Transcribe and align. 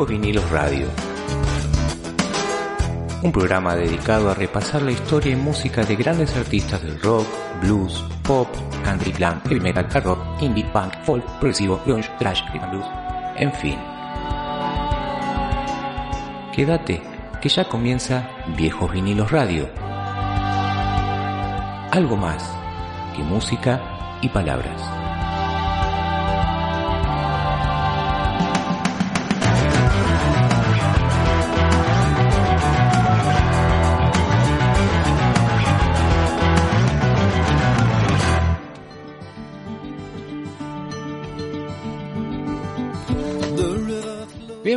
Viejos 0.00 0.08
Vinilos 0.08 0.50
Radio. 0.50 0.86
Un 3.22 3.32
programa 3.32 3.74
dedicado 3.74 4.30
a 4.30 4.34
repasar 4.34 4.80
la 4.80 4.92
historia 4.92 5.32
y 5.32 5.36
música 5.36 5.84
de 5.84 5.94
grandes 5.94 6.34
artistas 6.36 6.82
del 6.82 6.98
rock, 7.02 7.26
blues, 7.60 8.02
pop, 8.22 8.48
country, 8.82 9.12
glam, 9.12 9.42
heavy 9.42 9.60
metal, 9.60 9.86
hard 9.92 10.04
rock, 10.04 10.20
indie, 10.40 10.64
punk, 10.72 10.94
folk, 11.04 11.22
progresivo, 11.38 11.82
grunge, 11.84 12.08
thrash, 12.18 12.42
blues, 12.50 12.86
en 13.36 13.52
fin. 13.52 13.78
Quédate, 16.54 17.02
que 17.42 17.48
ya 17.50 17.68
comienza 17.68 18.26
Viejos 18.56 18.90
Vinilos 18.90 19.30
Radio. 19.30 19.68
Algo 21.90 22.16
más 22.16 22.42
que 23.14 23.22
música 23.22 24.18
y 24.22 24.30
palabras. 24.30 24.99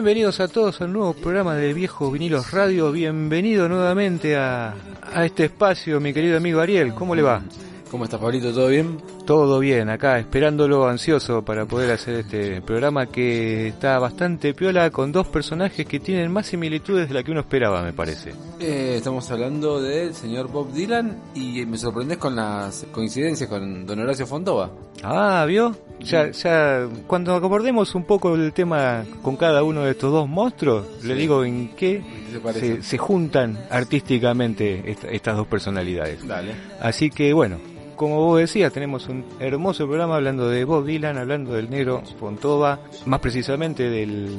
Bienvenidos 0.03 0.41
a 0.41 0.49
todos 0.49 0.81
al 0.81 0.91
nuevo 0.91 1.13
programa 1.13 1.55
de 1.55 1.73
Viejo 1.73 2.11
Vinilos 2.11 2.52
Radio. 2.52 2.91
Bienvenido 2.91 3.70
nuevamente 3.70 4.35
a, 4.35 4.73
a 5.02 5.25
este 5.25 5.45
espacio, 5.45 6.02
mi 6.02 6.13
querido 6.13 6.35
amigo 6.35 6.59
Ariel. 6.59 6.94
¿Cómo 6.94 7.16
le 7.16 7.21
va? 7.21 7.41
¿Cómo 7.89 8.03
estás, 8.03 8.20
Pablito? 8.20 8.52
¿Todo 8.52 8.67
bien? 8.67 8.97
Todo 9.25 9.59
bien, 9.59 9.89
acá 9.89 10.19
esperándolo 10.19 10.85
ansioso 10.85 11.43
para 11.45 11.66
poder 11.66 11.91
hacer 11.91 12.16
este 12.16 12.61
programa 12.61 13.05
que 13.05 13.69
está 13.69 13.97
bastante 13.97 14.53
piola 14.53 14.89
con 14.89 15.13
dos 15.13 15.27
personajes 15.27 15.85
que 15.85 16.02
tienen 16.02 16.29
más 16.29 16.47
similitudes 16.47 17.07
de 17.07 17.13
la 17.13 17.23
que 17.23 17.31
uno 17.31 17.39
esperaba, 17.39 17.81
me 17.83 17.94
parece. 17.94 18.31
Eh, 18.59 18.95
estamos 18.97 19.31
hablando 19.31 19.81
del 19.81 20.13
señor 20.13 20.49
Bob 20.51 20.73
Dylan 20.73 21.17
y 21.35 21.66
me 21.66 21.77
sorprendes 21.77 22.17
con 22.17 22.35
las 22.35 22.85
coincidencias 22.91 23.49
con 23.49 23.85
don 23.85 23.99
Horacio 23.99 24.27
Fontova. 24.27 24.69
Ah, 25.03 25.45
¿vio? 25.47 25.73
Ya, 26.01 26.29
ya, 26.31 26.89
cuando 27.07 27.33
acordemos 27.33 27.95
un 27.95 28.03
poco 28.03 28.35
el 28.35 28.51
tema 28.51 29.05
con 29.21 29.38
cada 29.38 29.63
uno 29.63 29.83
de 29.83 29.91
estos 29.91 30.11
dos 30.11 30.27
monstruos, 30.27 30.85
le 31.01 31.16
digo 31.16 31.45
en 31.45 31.69
qué 31.77 32.03
¿Qué 32.33 32.53
se 32.53 32.59
se, 32.59 32.83
se 32.83 32.97
juntan 32.97 33.57
artísticamente 33.69 34.83
esta- 34.91 35.07
estas 35.07 35.38
dos 35.38 35.47
personalidades. 35.47 36.27
Dale. 36.27 36.51
Así 36.81 37.09
que 37.09 37.31
bueno, 37.31 37.57
como 37.95 38.17
vos 38.25 38.39
decías, 38.39 38.72
tenemos 38.73 39.08
un 39.08 39.23
hermoso 39.39 39.86
programa 39.88 40.16
hablando 40.16 40.49
de 40.49 40.63
Bob 40.66 40.86
Dylan, 40.86 41.17
hablando 41.17 41.53
del 41.53 41.69
negro 41.69 42.02
Fontova, 42.19 42.80
más 43.05 43.19
precisamente 43.19 43.89
del 43.89 44.38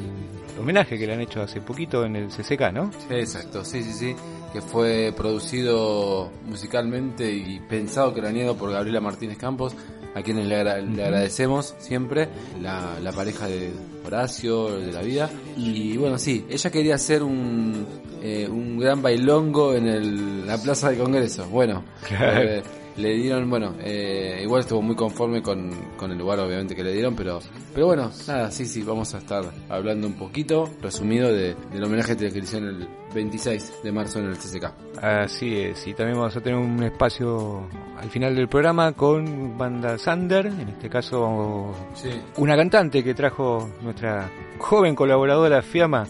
homenaje 0.60 0.98
que 0.98 1.06
le 1.06 1.14
han 1.14 1.20
hecho 1.20 1.42
hace 1.42 1.60
poquito 1.60 2.04
en 2.04 2.16
el 2.16 2.28
CCK, 2.28 2.72
¿no? 2.72 2.90
Exacto, 3.10 3.64
sí, 3.64 3.82
sí, 3.82 3.92
sí. 3.92 4.16
Que 4.52 4.60
fue 4.60 5.12
producido 5.16 6.30
musicalmente 6.46 7.30
y 7.32 7.58
pensado, 7.60 8.14
craneado 8.14 8.56
por 8.56 8.70
Gabriela 8.70 9.00
Martínez 9.00 9.36
Campos, 9.36 9.74
a 10.14 10.22
quienes 10.22 10.46
le, 10.46 10.54
agra- 10.54 10.80
le 10.80 11.02
agradecemos 11.04 11.74
siempre, 11.78 12.28
la, 12.62 13.00
la 13.02 13.10
pareja 13.10 13.48
de 13.48 13.72
Horacio, 14.06 14.78
de 14.78 14.92
la 14.92 15.02
vida. 15.02 15.28
Y 15.56 15.96
bueno, 15.96 16.18
sí, 16.18 16.46
ella 16.48 16.70
quería 16.70 16.94
hacer 16.94 17.24
un, 17.24 17.84
eh, 18.22 18.46
un 18.48 18.78
gran 18.78 19.02
bailongo 19.02 19.74
en 19.74 19.88
el- 19.88 20.46
la 20.46 20.56
Plaza 20.62 20.90
del 20.90 21.00
Congreso. 21.00 21.48
Bueno, 21.48 21.82
Claro. 22.06 22.40
eh, 22.42 22.62
le 22.96 23.14
dieron, 23.14 23.50
bueno, 23.50 23.74
eh, 23.80 24.40
igual 24.42 24.60
estuvo 24.60 24.82
muy 24.82 24.94
conforme 24.94 25.42
con, 25.42 25.70
con 25.96 26.10
el 26.10 26.18
lugar 26.18 26.38
obviamente 26.40 26.74
que 26.74 26.84
le 26.84 26.92
dieron, 26.92 27.14
pero 27.14 27.40
pero 27.74 27.86
bueno, 27.86 28.10
nada, 28.28 28.50
sí, 28.52 28.66
sí, 28.66 28.82
vamos 28.82 29.14
a 29.14 29.18
estar 29.18 29.44
hablando 29.68 30.06
un 30.06 30.14
poquito, 30.14 30.70
resumido, 30.80 31.32
de, 31.32 31.56
del 31.72 31.84
homenaje 31.84 32.16
que 32.16 32.30
le 32.30 32.38
hicieron 32.38 32.68
el 32.68 32.88
26 33.12 33.82
de 33.82 33.92
marzo 33.92 34.20
en 34.20 34.26
el 34.26 34.36
CCK. 34.36 35.02
Así 35.02 35.56
es, 35.56 35.84
y 35.86 35.94
también 35.94 36.18
vamos 36.18 36.36
a 36.36 36.40
tener 36.40 36.56
un 36.56 36.80
espacio 36.84 37.66
al 37.98 38.08
final 38.10 38.36
del 38.36 38.48
programa 38.48 38.92
con 38.92 39.58
banda 39.58 39.98
Sander, 39.98 40.46
en 40.46 40.68
este 40.68 40.88
caso 40.88 41.74
Sí, 41.94 42.10
una 42.36 42.56
cantante 42.56 43.02
que 43.02 43.12
trajo 43.12 43.68
nuestra 43.82 44.30
joven 44.58 44.94
colaboradora 44.94 45.60
Fiamma, 45.60 46.06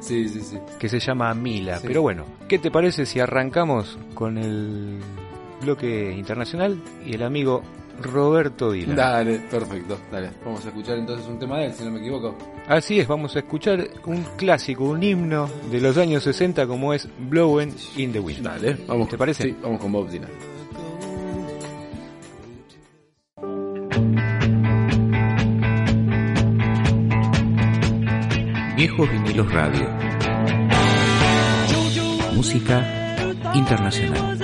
sí, 0.00 0.28
sí, 0.28 0.40
sí. 0.40 0.58
que 0.80 0.88
se 0.88 0.98
llama 0.98 1.32
Mila. 1.34 1.78
Sí. 1.78 1.86
Pero 1.86 2.02
bueno, 2.02 2.24
¿qué 2.48 2.58
te 2.58 2.72
parece 2.72 3.06
si 3.06 3.20
arrancamos 3.20 3.98
con 4.14 4.36
el 4.36 4.98
bloque 5.64 6.12
internacional 6.12 6.80
y 7.04 7.14
el 7.14 7.22
amigo 7.22 7.62
Roberto 8.00 8.72
Dylan? 8.72 8.96
Dale, 8.96 9.38
perfecto, 9.50 9.98
dale. 10.10 10.30
Vamos 10.44 10.64
a 10.64 10.68
escuchar 10.68 10.98
entonces 10.98 11.26
un 11.26 11.38
tema 11.38 11.58
de 11.58 11.66
él, 11.66 11.72
si 11.72 11.84
no 11.84 11.90
me 11.90 12.00
equivoco. 12.00 12.36
Así 12.68 12.98
es, 12.98 13.06
vamos 13.06 13.36
a 13.36 13.40
escuchar 13.40 13.88
un 14.06 14.24
clásico, 14.36 14.84
un 14.84 15.02
himno 15.02 15.48
de 15.70 15.80
los 15.80 15.96
años 15.96 16.22
60 16.24 16.66
como 16.66 16.94
es 16.94 17.08
Blowing 17.18 17.74
in 17.96 18.12
the 18.12 18.20
Wind. 18.20 18.42
Dale, 18.42 18.76
vamos. 18.86 19.08
¿Te 19.08 19.18
parece? 19.18 19.44
Sí, 19.44 19.56
vamos 19.62 19.80
con 19.80 19.92
Bob 19.92 20.08
Dylan. 20.08 20.30
Viejos 28.76 29.10
Vinilos 29.10 29.52
Radio. 29.52 29.88
Música 32.34 32.84
internacional. 33.54 34.43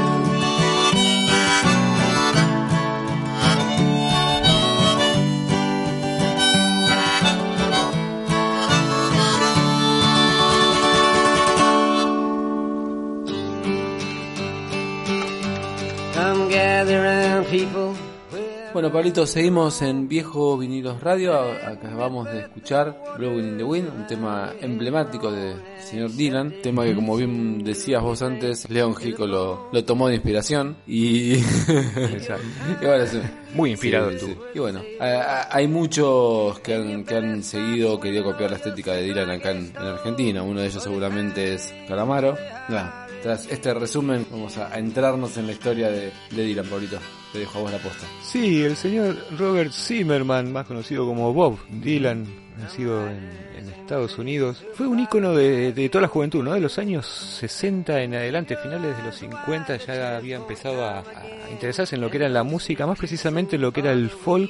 Bueno, 18.73 18.89
Pablito, 18.89 19.27
seguimos 19.27 19.81
en 19.81 20.07
Viejo 20.07 20.57
Vinilos 20.57 21.01
Radio. 21.01 21.33
Acabamos 21.35 22.31
de 22.31 22.39
escuchar 22.39 22.97
Blowing 23.17 23.49
in 23.49 23.57
the 23.57 23.63
Wind, 23.65 23.89
un 23.93 24.07
tema 24.07 24.53
emblemático 24.61 25.29
de 25.29 25.55
señor 25.83 26.11
Dylan. 26.11 26.53
Tema 26.63 26.85
que, 26.85 26.95
como 26.95 27.17
bien 27.17 27.63
decías 27.65 28.01
vos 28.01 28.21
antes, 28.21 28.69
Leon 28.69 28.95
Gico 28.95 29.27
lo, 29.27 29.67
lo 29.73 29.83
tomó 29.83 30.07
de 30.07 30.15
inspiración. 30.15 30.77
Y. 30.87 31.33
y 31.35 31.41
bueno, 32.81 33.05
sí. 33.07 33.19
Muy 33.55 33.71
inspirado 33.71 34.11
Sí, 34.11 34.17
tú. 34.19 34.25
sí. 34.27 34.37
Y 34.55 34.59
bueno, 34.59 34.81
a- 35.01 35.05
a- 35.05 35.47
hay 35.57 35.67
muchos 35.67 36.57
que 36.61 36.73
han, 36.75 37.03
que 37.03 37.15
han 37.17 37.43
seguido, 37.43 37.99
querido 37.99 38.23
copiar 38.23 38.51
la 38.51 38.57
estética 38.57 38.93
de 38.93 39.03
Dylan 39.03 39.29
acá 39.31 39.51
en, 39.51 39.65
en 39.67 39.77
Argentina. 39.77 40.43
Uno 40.43 40.61
de 40.61 40.67
ellos 40.67 40.81
seguramente 40.81 41.55
es 41.55 41.73
Calamaro. 41.89 42.37
Tras 43.21 43.51
este 43.51 43.73
resumen, 43.73 44.25
vamos 44.31 44.57
a, 44.57 44.73
a 44.73 44.79
entrarnos 44.79 45.35
en 45.37 45.47
la 45.47 45.51
historia 45.51 45.89
de, 45.89 46.11
de 46.31 46.43
Dylan, 46.43 46.65
Pablito. 46.67 46.97
Te 47.31 47.39
dejo 47.39 47.59
a 47.59 47.61
vos 47.61 47.71
la 47.71 47.77
posta. 47.77 48.05
Sí, 48.21 48.61
el 48.63 48.75
señor 48.75 49.15
Robert 49.37 49.71
Zimmerman, 49.71 50.51
más 50.51 50.65
conocido 50.65 51.05
como 51.05 51.33
Bob 51.33 51.57
Dylan, 51.69 52.25
nacido 52.61 53.07
en, 53.07 53.51
Estados 53.81 54.17
Unidos, 54.17 54.63
fue 54.75 54.87
un 54.87 54.99
ícono 55.01 55.33
de, 55.35 55.73
de 55.73 55.89
toda 55.89 56.03
la 56.03 56.07
juventud, 56.07 56.41
¿no? 56.43 56.53
De 56.53 56.61
los 56.61 56.77
años 56.79 57.05
60 57.39 58.01
en 58.03 58.15
adelante, 58.15 58.55
finales 58.55 58.95
de 58.95 59.03
los 59.03 59.15
50, 59.15 59.75
ya 59.77 60.15
había 60.17 60.37
empezado 60.37 60.85
a, 60.85 61.03
interesarse 61.51 61.95
en 61.95 62.01
lo 62.01 62.09
que 62.09 62.17
era 62.17 62.29
la 62.29 62.43
música, 62.43 62.87
más 62.87 62.97
precisamente 62.97 63.57
en 63.57 63.63
lo 63.63 63.73
que 63.73 63.81
era 63.81 63.91
el 63.91 64.09
folk 64.09 64.49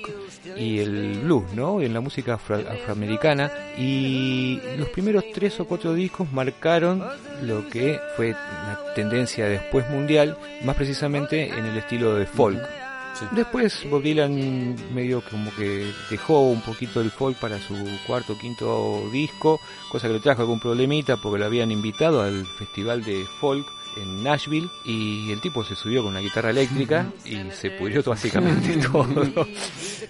y 0.56 0.78
el 0.80 1.22
blues, 1.24 1.46
¿no? 1.56 1.82
En 1.82 1.92
la 1.94 2.02
música 2.02 2.36
afro- 2.38 2.64
afroamericana. 2.70 3.52
Y 3.78 4.60
los 4.78 4.90
primeros 4.90 5.24
tres 5.34 5.60
o 5.60 5.66
cuatro 5.66 5.94
discos 5.96 6.32
marcaron 6.32 7.04
lo 7.42 7.68
que 7.68 8.00
fue 8.16 8.30
una 8.30 8.78
tendencia 8.94 9.46
después 9.48 9.90
mundial, 9.90 10.38
más 10.64 10.76
precisamente 10.76 11.50
en 11.50 11.66
el 11.66 11.78
estilo 11.78 12.16
de 12.16 12.28
folk. 12.28 12.62
Después 13.32 13.88
Bob 13.90 14.02
Dylan 14.02 14.76
medio 14.94 15.22
como 15.22 15.54
que 15.56 15.92
dejó 16.10 16.42
un 16.42 16.62
poquito 16.62 17.02
el 17.02 17.12
folk 17.12 17.38
para 17.38 17.60
su 17.60 17.76
cuarto 18.08 18.34
o 18.34 18.38
quinto 18.38 19.10
disco, 19.12 19.60
cosa 19.90 20.08
que 20.08 20.14
le 20.14 20.20
trajo 20.20 20.42
algún 20.42 20.60
problemita 20.60 21.18
porque 21.18 21.40
lo 21.40 21.46
habían 21.46 21.72
invitado 21.72 22.22
al 22.22 22.46
festival 22.46 23.04
de 23.04 23.26
folk 23.40 23.68
en 23.98 24.24
Nashville 24.24 24.70
y 24.86 25.32
el 25.32 25.42
tipo 25.42 25.64
se 25.64 25.76
subió 25.76 26.02
con 26.02 26.12
una 26.12 26.20
guitarra 26.20 26.50
eléctrica 26.50 27.06
y 27.26 27.38
se 27.52 27.72
pudrió 27.72 28.04
básicamente 28.04 28.78
todo. 28.92 29.48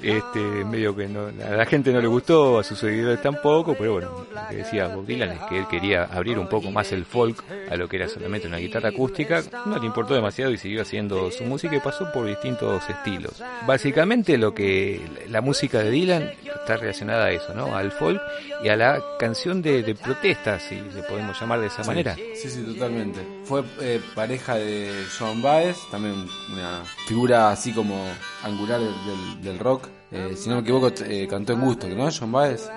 Este, 0.01 0.39
medio 0.65 0.95
que 0.95 1.07
no, 1.07 1.27
a 1.27 1.51
la 1.51 1.65
gente 1.65 1.91
no 1.91 2.01
le 2.01 2.07
gustó, 2.07 2.59
a 2.59 2.63
sus 2.63 2.79
seguidores 2.79 3.21
tampoco, 3.21 3.75
pero 3.77 3.93
bueno, 3.93 4.25
lo 4.33 4.49
que 4.49 4.55
decía 4.55 4.87
Bob 4.87 5.05
Dylan 5.05 5.31
es 5.31 5.39
que 5.41 5.59
él 5.59 5.67
quería 5.67 6.03
abrir 6.05 6.39
un 6.39 6.47
poco 6.47 6.71
más 6.71 6.91
el 6.91 7.05
folk 7.05 7.43
a 7.69 7.75
lo 7.75 7.87
que 7.87 7.97
era 7.97 8.07
solamente 8.07 8.47
una 8.47 8.57
guitarra 8.57 8.89
acústica, 8.89 9.43
no 9.65 9.77
le 9.77 9.85
importó 9.85 10.13
demasiado 10.13 10.51
y 10.51 10.57
siguió 10.57 10.81
haciendo 10.81 11.31
su 11.31 11.43
música 11.43 11.75
y 11.75 11.79
pasó 11.79 12.11
por 12.11 12.25
distintos 12.25 12.89
estilos. 12.89 13.41
Básicamente 13.65 14.37
lo 14.37 14.53
que 14.53 15.01
la 15.29 15.41
música 15.41 15.79
de 15.79 15.91
Dylan 15.91 16.31
está 16.61 16.77
relacionada 16.77 17.25
a 17.25 17.31
eso, 17.31 17.53
¿no? 17.53 17.75
Al 17.75 17.91
folk 17.91 18.21
y 18.63 18.69
a 18.69 18.75
la 18.75 19.01
canción 19.19 19.61
de, 19.61 19.83
de 19.83 19.95
protesta, 19.95 20.59
si 20.59 20.75
le 20.75 21.03
podemos 21.03 21.39
llamar 21.39 21.59
de 21.59 21.67
esa 21.67 21.83
manera. 21.83 22.15
Sí, 22.15 22.49
sí, 22.49 22.63
totalmente. 22.63 23.19
Fue 23.51 23.65
eh, 23.81 23.99
pareja 24.15 24.55
de 24.55 25.03
Joan 25.19 25.41
Baez, 25.41 25.75
también 25.91 26.25
una 26.53 26.85
figura 27.05 27.51
así 27.51 27.73
como 27.73 28.01
angular 28.43 28.79
del, 28.79 29.41
del- 29.43 29.59
rock. 29.59 29.89
Eh, 30.09 30.35
si 30.37 30.47
no 30.47 30.55
me 30.55 30.61
equivoco, 30.61 30.87
eh, 31.03 31.27
cantó 31.29 31.51
en 31.51 31.59
gusto, 31.59 31.85
¿no? 31.89 32.09
Joan 32.09 32.31
Baez. 32.31 32.69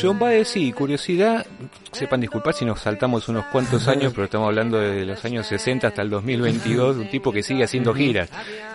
John 0.00 0.18
Baez, 0.18 0.48
sí, 0.48 0.72
curiosidad, 0.72 1.46
sepan 1.92 2.20
disculpar 2.20 2.54
si 2.54 2.64
nos 2.64 2.80
saltamos 2.80 3.28
unos 3.28 3.46
cuantos 3.46 3.88
años, 3.88 4.12
pero 4.12 4.24
estamos 4.24 4.48
hablando 4.48 4.78
de 4.78 5.04
los 5.04 5.24
años 5.24 5.46
60 5.46 5.88
hasta 5.88 6.02
el 6.02 6.10
2022, 6.10 6.96
un 6.96 7.10
tipo 7.10 7.32
que 7.32 7.42
sigue 7.42 7.64
haciendo 7.64 7.94
giras. 7.94 8.30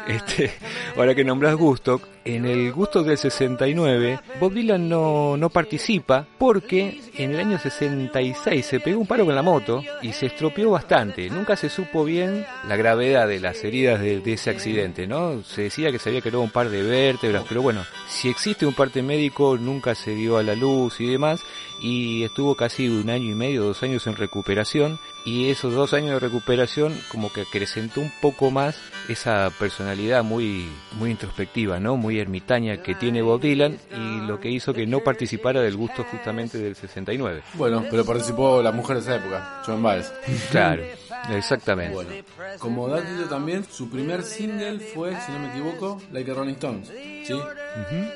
Este, 0.07 0.51
ahora 0.97 1.15
que 1.15 1.23
nombras 1.23 1.55
Gusto, 1.55 2.01
en 2.25 2.45
el 2.45 2.71
Gusto 2.71 3.03
del 3.03 3.17
69, 3.17 4.19
Bob 4.39 4.53
Dylan 4.53 4.89
no, 4.89 5.37
no 5.37 5.49
participa 5.49 6.25
porque 6.37 6.99
en 7.15 7.31
el 7.31 7.39
año 7.39 7.57
66 7.57 8.65
se 8.65 8.79
pegó 8.79 8.99
un 8.99 9.07
paro 9.07 9.25
con 9.25 9.35
la 9.35 9.41
moto 9.41 9.81
y 10.01 10.11
se 10.13 10.27
estropeó 10.27 10.71
bastante. 10.71 11.29
Nunca 11.29 11.55
se 11.55 11.69
supo 11.69 12.03
bien 12.03 12.45
la 12.67 12.75
gravedad 12.75 13.27
de 13.27 13.39
las 13.39 13.63
heridas 13.63 14.01
de, 14.01 14.21
ese 14.25 14.49
accidente, 14.49 15.07
¿no? 15.07 15.43
Se 15.43 15.63
decía 15.63 15.91
que 15.91 15.99
se 15.99 16.09
había 16.09 16.21
quebrado 16.21 16.43
un 16.43 16.49
par 16.49 16.69
de 16.69 16.81
vértebras, 16.81 17.43
pero 17.47 17.61
bueno, 17.61 17.83
si 18.09 18.29
existe 18.29 18.65
un 18.65 18.73
parte 18.73 19.01
médico 19.01 19.57
nunca 19.57 19.95
se 19.95 20.15
dio 20.15 20.37
a 20.37 20.43
la 20.43 20.55
luz 20.55 20.92
y 20.99 21.07
demás 21.07 21.41
y 21.81 22.23
estuvo 22.23 22.55
casi 22.55 22.87
un 22.87 23.09
año 23.09 23.31
y 23.31 23.35
medio, 23.35 23.63
dos 23.63 23.83
años 23.83 24.07
en 24.07 24.15
recuperación 24.15 24.99
y 25.25 25.49
esos 25.49 25.73
dos 25.73 25.93
años 25.93 26.11
de 26.11 26.19
recuperación 26.19 26.97
como 27.11 27.31
que 27.31 27.41
acrecentó 27.41 28.01
un 28.01 28.11
poco 28.21 28.51
más 28.51 28.77
esa 29.09 29.51
personalidad 29.59 30.23
muy 30.23 30.67
muy 30.97 31.11
introspectiva, 31.11 31.79
¿no? 31.79 31.97
Muy 31.97 32.19
ermitaña 32.19 32.81
que 32.81 32.95
tiene 32.95 33.21
Bob 33.21 33.41
Dylan 33.41 33.77
y 33.91 34.25
lo 34.25 34.39
que 34.39 34.49
hizo 34.49 34.73
que 34.73 34.85
no 34.85 35.01
participara 35.01 35.61
del 35.61 35.75
gusto 35.75 36.03
justamente 36.03 36.57
del 36.57 36.75
69. 36.75 37.43
Bueno, 37.55 37.83
pero 37.89 38.05
participó 38.05 38.61
la 38.61 38.71
mujer 38.71 38.97
de 38.97 39.01
esa 39.01 39.15
época, 39.15 39.61
Joan 39.65 39.83
Baez. 39.83 40.13
Claro, 40.51 40.83
exactamente. 41.31 41.93
Bueno, 41.93 42.11
como 42.59 42.87
datito 42.87 43.27
también, 43.27 43.65
su 43.69 43.89
primer 43.89 44.23
single 44.23 44.79
fue, 44.79 45.15
si 45.21 45.31
no 45.31 45.39
me 45.39 45.49
equivoco, 45.49 46.01
Like 46.11 46.31
a 46.31 46.33
Rolling 46.33 46.53
Stones. 46.53 46.87
¿Sí? 47.25 47.33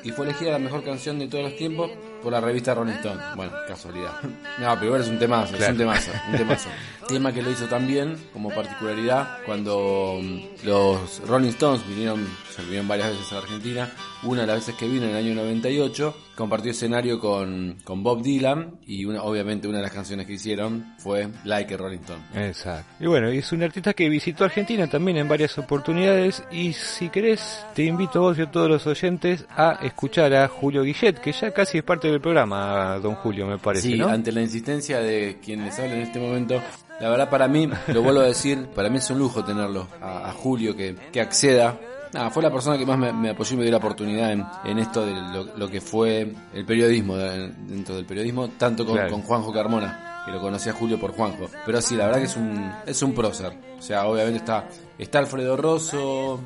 Y 0.04 0.10
fue 0.10 0.26
elegida 0.26 0.52
la 0.52 0.58
mejor 0.58 0.84
canción 0.84 1.18
de 1.18 1.26
todos 1.26 1.44
los 1.44 1.56
tiempos 1.56 1.90
por 2.22 2.32
la 2.32 2.40
revista 2.40 2.74
Rolling 2.74 2.94
Stone. 2.94 3.20
Bueno, 3.36 3.52
casualidad. 3.66 4.12
No, 4.58 4.74
pero 4.74 4.86
igual 4.86 5.00
es 5.02 5.08
un 5.08 5.18
temazo, 5.18 5.56
es 5.56 5.68
un 5.68 5.76
temazo, 5.76 6.10
un 6.30 6.38
temazo. 6.38 6.68
Tema 7.08 7.32
que 7.32 7.42
lo 7.42 7.50
hizo 7.50 7.66
también, 7.66 8.18
como 8.32 8.50
particularidad, 8.50 9.38
cuando 9.46 10.18
mm, 10.20 10.66
los 10.66 11.22
Rolling 11.26 11.48
Stones 11.50 11.86
vinieron, 11.88 12.26
se 12.54 12.62
vinieron 12.62 12.88
varias 12.88 13.10
veces 13.10 13.32
a 13.32 13.38
Argentina. 13.38 13.90
Una 14.24 14.40
de 14.40 14.46
las 14.48 14.56
veces 14.56 14.74
que 14.74 14.88
vino 14.88 15.04
en 15.04 15.10
el 15.10 15.16
año 15.16 15.34
98, 15.34 16.14
compartió 16.34 16.72
escenario 16.72 17.20
con, 17.20 17.76
con 17.84 18.02
Bob 18.02 18.20
Dylan 18.22 18.78
y 18.84 19.04
una, 19.04 19.22
obviamente 19.22 19.68
una 19.68 19.78
de 19.78 19.84
las 19.84 19.92
canciones 19.92 20.26
que 20.26 20.32
hicieron 20.32 20.94
fue 20.98 21.28
Like 21.44 21.74
a 21.74 21.76
Rolling 21.76 22.00
Stone. 22.00 22.22
Exacto. 22.34 22.92
Y 22.98 23.06
bueno, 23.06 23.28
es 23.28 23.52
un 23.52 23.62
artista 23.62 23.94
que 23.94 24.08
visitó 24.08 24.44
Argentina 24.44 24.88
también 24.88 25.18
en 25.18 25.28
varias 25.28 25.56
oportunidades 25.58 26.42
y 26.50 26.72
si 26.72 27.08
querés 27.10 27.64
te 27.74 27.84
invito 27.84 28.18
a 28.18 28.22
vos 28.22 28.38
y 28.38 28.42
a 28.42 28.50
todos 28.50 28.68
los 28.68 28.86
oyentes 28.88 29.46
a 29.50 29.78
escuchar 29.82 30.34
a 30.34 30.48
Julio 30.48 30.82
Guillet, 30.82 31.20
que 31.20 31.30
ya 31.32 31.52
casi 31.52 31.78
es 31.78 31.84
parte 31.84 32.08
del 32.10 32.20
programa, 32.20 32.98
don 32.98 33.14
Julio, 33.14 33.46
me 33.46 33.58
parece, 33.58 33.88
Sí, 33.88 33.96
¿no? 33.96 34.08
ante 34.08 34.32
la 34.32 34.40
insistencia 34.42 34.98
de 34.98 35.38
quien 35.40 35.64
les 35.64 35.78
habla 35.78 35.94
en 35.94 36.02
este 36.02 36.18
momento, 36.18 36.60
la 37.00 37.08
verdad 37.08 37.30
para 37.30 37.46
mí, 37.46 37.68
lo 37.88 38.02
vuelvo 38.02 38.20
a 38.20 38.26
decir, 38.26 38.66
para 38.74 38.88
mí 38.90 38.98
es 38.98 39.08
un 39.10 39.18
lujo 39.18 39.44
tenerlo, 39.44 39.86
a, 40.00 40.28
a 40.28 40.32
Julio 40.32 40.74
que, 40.74 40.96
que 41.12 41.20
acceda. 41.20 41.78
Nada, 42.12 42.30
fue 42.30 42.42
la 42.42 42.50
persona 42.50 42.78
que 42.78 42.86
más 42.86 42.98
me, 42.98 43.12
me 43.12 43.30
apoyó 43.30 43.54
y 43.54 43.56
me 43.58 43.62
dio 43.64 43.72
la 43.72 43.78
oportunidad 43.78 44.32
en, 44.32 44.44
en 44.64 44.78
esto 44.78 45.04
de 45.04 45.12
lo, 45.14 45.44
lo 45.56 45.68
que 45.68 45.80
fue 45.80 46.34
el 46.54 46.64
periodismo, 46.64 47.16
de- 47.16 47.52
dentro 47.66 47.96
del 47.96 48.06
periodismo, 48.06 48.48
tanto 48.50 48.84
con, 48.86 48.94
Claro. 48.94 49.10
con 49.10 49.22
Juanjo 49.22 49.52
Carmona, 49.52 50.22
que 50.24 50.32
lo 50.32 50.40
conocía 50.40 50.72
a 50.72 50.74
Julio 50.74 50.98
por 50.98 51.12
Juanjo. 51.12 51.48
Pero 51.66 51.80
sí, 51.82 51.96
la 51.96 52.06
verdad 52.06 52.20
que 52.20 52.26
es 52.26 52.36
un, 52.36 52.72
es 52.86 53.02
un 53.02 53.14
prócer. 53.14 53.52
O 53.78 53.82
sea, 53.82 54.06
obviamente 54.06 54.38
está, 54.38 54.66
está 54.98 55.18
Alfredo 55.18 55.56
Rosso, 55.56 56.40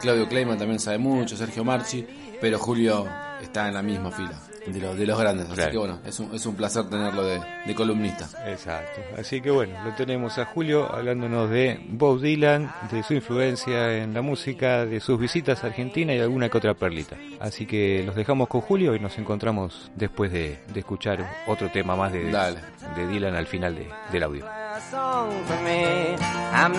Claudio 0.00 0.28
Kleiman 0.28 0.56
también 0.58 0.78
sabe 0.80 0.98
mucho, 0.98 1.36
Sergio 1.36 1.64
Marchi, 1.64 2.06
pero 2.40 2.58
Julio 2.58 3.06
está 3.42 3.68
en 3.68 3.74
la 3.74 3.82
misma 3.82 4.10
fila. 4.12 4.40
De 4.72 4.80
los, 4.80 4.96
de 4.98 5.06
los 5.06 5.18
grandes, 5.18 5.46
así 5.50 5.70
que 5.70 5.78
bueno, 5.78 5.98
es 6.04 6.18
un, 6.20 6.34
es 6.34 6.44
un 6.46 6.54
placer 6.54 6.84
tenerlo 6.88 7.24
de, 7.24 7.40
de 7.66 7.74
columnista. 7.74 8.28
Exacto. 8.46 9.00
Así 9.16 9.40
que 9.40 9.50
bueno, 9.50 9.74
lo 9.84 9.94
tenemos 9.94 10.38
a 10.38 10.44
Julio 10.46 10.92
hablándonos 10.92 11.48
de 11.50 11.80
Bob 11.88 12.20
Dylan, 12.20 12.72
de 12.90 13.02
su 13.02 13.14
influencia 13.14 13.96
en 13.98 14.12
la 14.14 14.22
música, 14.22 14.84
de 14.86 15.00
sus 15.00 15.18
visitas 15.18 15.64
a 15.64 15.68
Argentina 15.68 16.12
y 16.14 16.20
alguna 16.20 16.48
que 16.48 16.58
otra 16.58 16.74
perlita. 16.74 17.16
Así 17.40 17.66
que 17.66 18.02
los 18.04 18.14
dejamos 18.14 18.48
con 18.48 18.60
Julio 18.60 18.94
y 18.94 19.00
nos 19.00 19.16
encontramos 19.18 19.90
después 19.96 20.30
de, 20.32 20.58
de 20.72 20.80
escuchar 20.80 21.26
otro 21.46 21.70
tema 21.70 21.96
más 21.96 22.12
de, 22.12 22.30
Dale. 22.30 22.60
de 22.96 23.06
Dylan 23.06 23.34
al 23.34 23.46
final 23.46 23.74
de- 23.74 23.88
del 24.12 24.22
audio. 24.22 24.46
a 24.46 24.80
song 24.90 25.30
for 25.46 25.60
me. 25.62 26.16
I'm 26.52 26.72